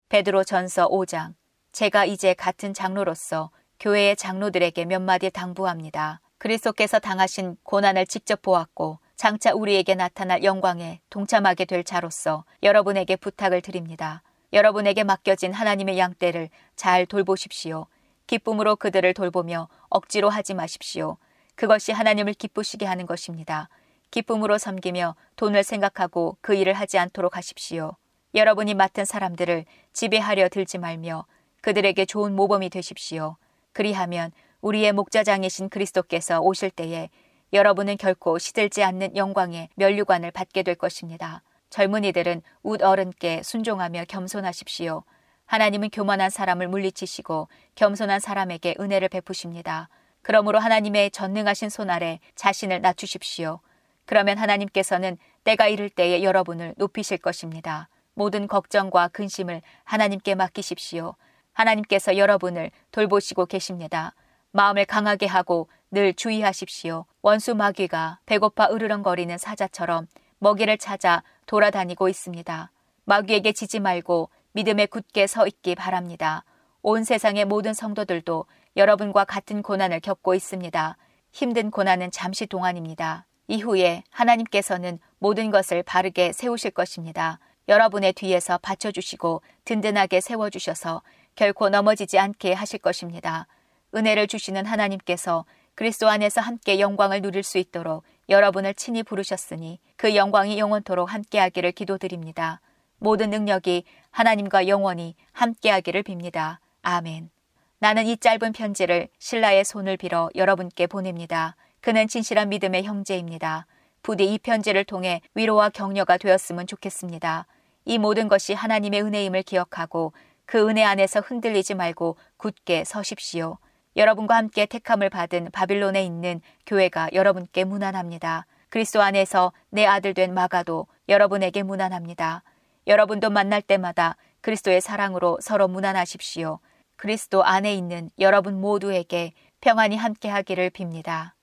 베드로 0.08 0.42
전서 0.42 0.88
5장 0.88 1.34
제가 1.70 2.06
이제 2.06 2.32
같은 2.32 2.72
장로로서 2.72 3.50
교회의 3.78 4.16
장로들에게 4.16 4.86
몇 4.86 5.02
마디 5.02 5.28
당부합니다. 5.28 6.22
그리스도께서 6.38 6.98
당하신 6.98 7.58
고난을 7.62 8.06
직접 8.06 8.40
보았고 8.40 9.00
장차 9.16 9.52
우리에게 9.52 9.96
나타날 9.96 10.44
영광에 10.44 11.02
동참하게 11.10 11.66
될 11.66 11.84
자로서 11.84 12.46
여러분에게 12.62 13.16
부탁을 13.16 13.60
드립니다. 13.60 14.22
여러분에게 14.56 15.04
맡겨진 15.04 15.52
하나님의 15.52 15.98
양떼를 15.98 16.48
잘 16.76 17.04
돌보십시오. 17.04 17.86
기쁨으로 18.26 18.76
그들을 18.76 19.12
돌보며 19.12 19.68
억지로 19.90 20.30
하지 20.30 20.54
마십시오. 20.54 21.18
그것이 21.56 21.92
하나님을 21.92 22.32
기쁘시게 22.32 22.86
하는 22.86 23.04
것입니다. 23.04 23.68
기쁨으로 24.10 24.56
섬기며 24.56 25.14
돈을 25.36 25.62
생각하고 25.62 26.38
그 26.40 26.54
일을 26.54 26.72
하지 26.72 26.98
않도록 26.98 27.36
하십시오. 27.36 27.96
여러분이 28.34 28.72
맡은 28.72 29.04
사람들을 29.04 29.66
지배하려 29.92 30.48
들지 30.48 30.78
말며 30.78 31.26
그들에게 31.60 32.06
좋은 32.06 32.34
모범이 32.34 32.70
되십시오. 32.70 33.36
그리하면 33.74 34.32
우리의 34.62 34.92
목자장이신 34.92 35.68
그리스도께서 35.68 36.40
오실 36.40 36.70
때에 36.70 37.10
여러분은 37.52 37.98
결코 37.98 38.38
시들지 38.38 38.82
않는 38.82 39.16
영광의 39.16 39.68
면류관을 39.74 40.30
받게 40.30 40.62
될 40.62 40.76
것입니다. 40.76 41.42
젊은이들은 41.76 42.40
웃 42.62 42.82
어른께 42.82 43.42
순종하며 43.42 44.06
겸손하십시오. 44.08 45.02
하나님은 45.44 45.90
교만한 45.90 46.30
사람을 46.30 46.68
물리치시고 46.68 47.48
겸손한 47.74 48.18
사람에게 48.18 48.76
은혜를 48.80 49.10
베푸십니다. 49.10 49.90
그러므로 50.22 50.58
하나님의 50.58 51.10
전능하신 51.10 51.68
손 51.68 51.90
아래 51.90 52.18
자신을 52.34 52.80
낮추십시오. 52.80 53.60
그러면 54.06 54.38
하나님께서는 54.38 55.18
때가 55.44 55.68
이를 55.68 55.90
때에 55.90 56.22
여러분을 56.22 56.72
높이실 56.78 57.18
것입니다. 57.18 57.90
모든 58.14 58.46
걱정과 58.46 59.08
근심을 59.08 59.60
하나님께 59.84 60.34
맡기십시오. 60.34 61.14
하나님께서 61.52 62.16
여러분을 62.16 62.70
돌보시고 62.90 63.44
계십니다. 63.44 64.14
마음을 64.50 64.86
강하게 64.86 65.26
하고 65.26 65.68
늘 65.90 66.14
주의하십시오. 66.14 67.04
원수 67.20 67.54
마귀가 67.54 68.20
배고파 68.24 68.70
으르렁거리는 68.70 69.36
사자처럼 69.36 70.06
먹이를 70.38 70.78
찾아 70.78 71.22
돌아다니고 71.46 72.08
있습니다. 72.08 72.70
마귀에게 73.04 73.52
지지 73.52 73.80
말고 73.80 74.30
믿음에 74.52 74.86
굳게 74.86 75.26
서 75.26 75.46
있기 75.46 75.74
바랍니다. 75.74 76.44
온 76.82 77.04
세상의 77.04 77.44
모든 77.44 77.74
성도들도 77.74 78.46
여러분과 78.76 79.24
같은 79.24 79.62
고난을 79.62 80.00
겪고 80.00 80.34
있습니다. 80.34 80.96
힘든 81.32 81.70
고난은 81.70 82.10
잠시 82.10 82.46
동안입니다. 82.46 83.26
이후에 83.48 84.02
하나님께서는 84.10 84.98
모든 85.18 85.50
것을 85.50 85.82
바르게 85.82 86.32
세우실 86.32 86.72
것입니다. 86.72 87.38
여러분의 87.68 88.12
뒤에서 88.12 88.58
받쳐주시고 88.58 89.42
든든하게 89.64 90.20
세워주셔서 90.20 91.02
결코 91.34 91.68
넘어지지 91.68 92.18
않게 92.18 92.52
하실 92.52 92.78
것입니다. 92.78 93.46
은혜를 93.94 94.26
주시는 94.26 94.66
하나님께서 94.66 95.44
그리스도 95.74 96.08
안에서 96.08 96.40
함께 96.40 96.80
영광을 96.80 97.20
누릴 97.20 97.42
수 97.42 97.58
있도록 97.58 98.04
여러분을 98.28 98.74
친히 98.74 99.02
부르셨으니 99.02 99.78
그 99.96 100.16
영광이 100.16 100.58
영원토록 100.58 101.12
함께하기를 101.12 101.72
기도드립니다. 101.72 102.60
모든 102.98 103.30
능력이 103.30 103.84
하나님과 104.10 104.68
영원히 104.68 105.14
함께하기를 105.32 106.02
빕니다. 106.02 106.58
아멘. 106.82 107.30
나는 107.78 108.06
이 108.06 108.16
짧은 108.16 108.52
편지를 108.52 109.08
신라의 109.18 109.64
손을 109.64 109.96
빌어 109.96 110.30
여러분께 110.34 110.86
보냅니다. 110.86 111.56
그는 111.80 112.08
진실한 112.08 112.48
믿음의 112.48 112.84
형제입니다. 112.84 113.66
부디 114.02 114.32
이 114.32 114.38
편지를 114.38 114.84
통해 114.84 115.20
위로와 115.34 115.68
격려가 115.68 116.16
되었으면 116.16 116.66
좋겠습니다. 116.66 117.46
이 117.84 117.98
모든 117.98 118.28
것이 118.28 118.54
하나님의 118.54 119.02
은혜임을 119.02 119.42
기억하고 119.42 120.12
그 120.46 120.68
은혜 120.68 120.84
안에서 120.84 121.20
흔들리지 121.20 121.74
말고 121.74 122.16
굳게 122.36 122.84
서십시오. 122.84 123.58
여러분과 123.96 124.36
함께 124.36 124.66
택함을 124.66 125.08
받은 125.08 125.50
바빌론에 125.52 126.04
있는 126.04 126.40
교회가 126.66 127.10
여러분께 127.12 127.64
무난합니다. 127.64 128.46
그리스도 128.68 129.00
안에서 129.00 129.52
내 129.70 129.86
아들 129.86 130.12
된 130.12 130.34
마가도 130.34 130.86
여러분에게 131.08 131.62
무난합니다. 131.62 132.42
여러분도 132.86 133.30
만날 133.30 133.62
때마다 133.62 134.16
그리스도의 134.42 134.80
사랑으로 134.80 135.38
서로 135.40 135.66
무난하십시오. 135.66 136.58
그리스도 136.96 137.42
안에 137.44 137.74
있는 137.74 138.10
여러분 138.18 138.60
모두에게 138.60 139.32
평안이 139.60 139.96
함께 139.96 140.28
하기를 140.28 140.70
빕니다. 140.70 141.35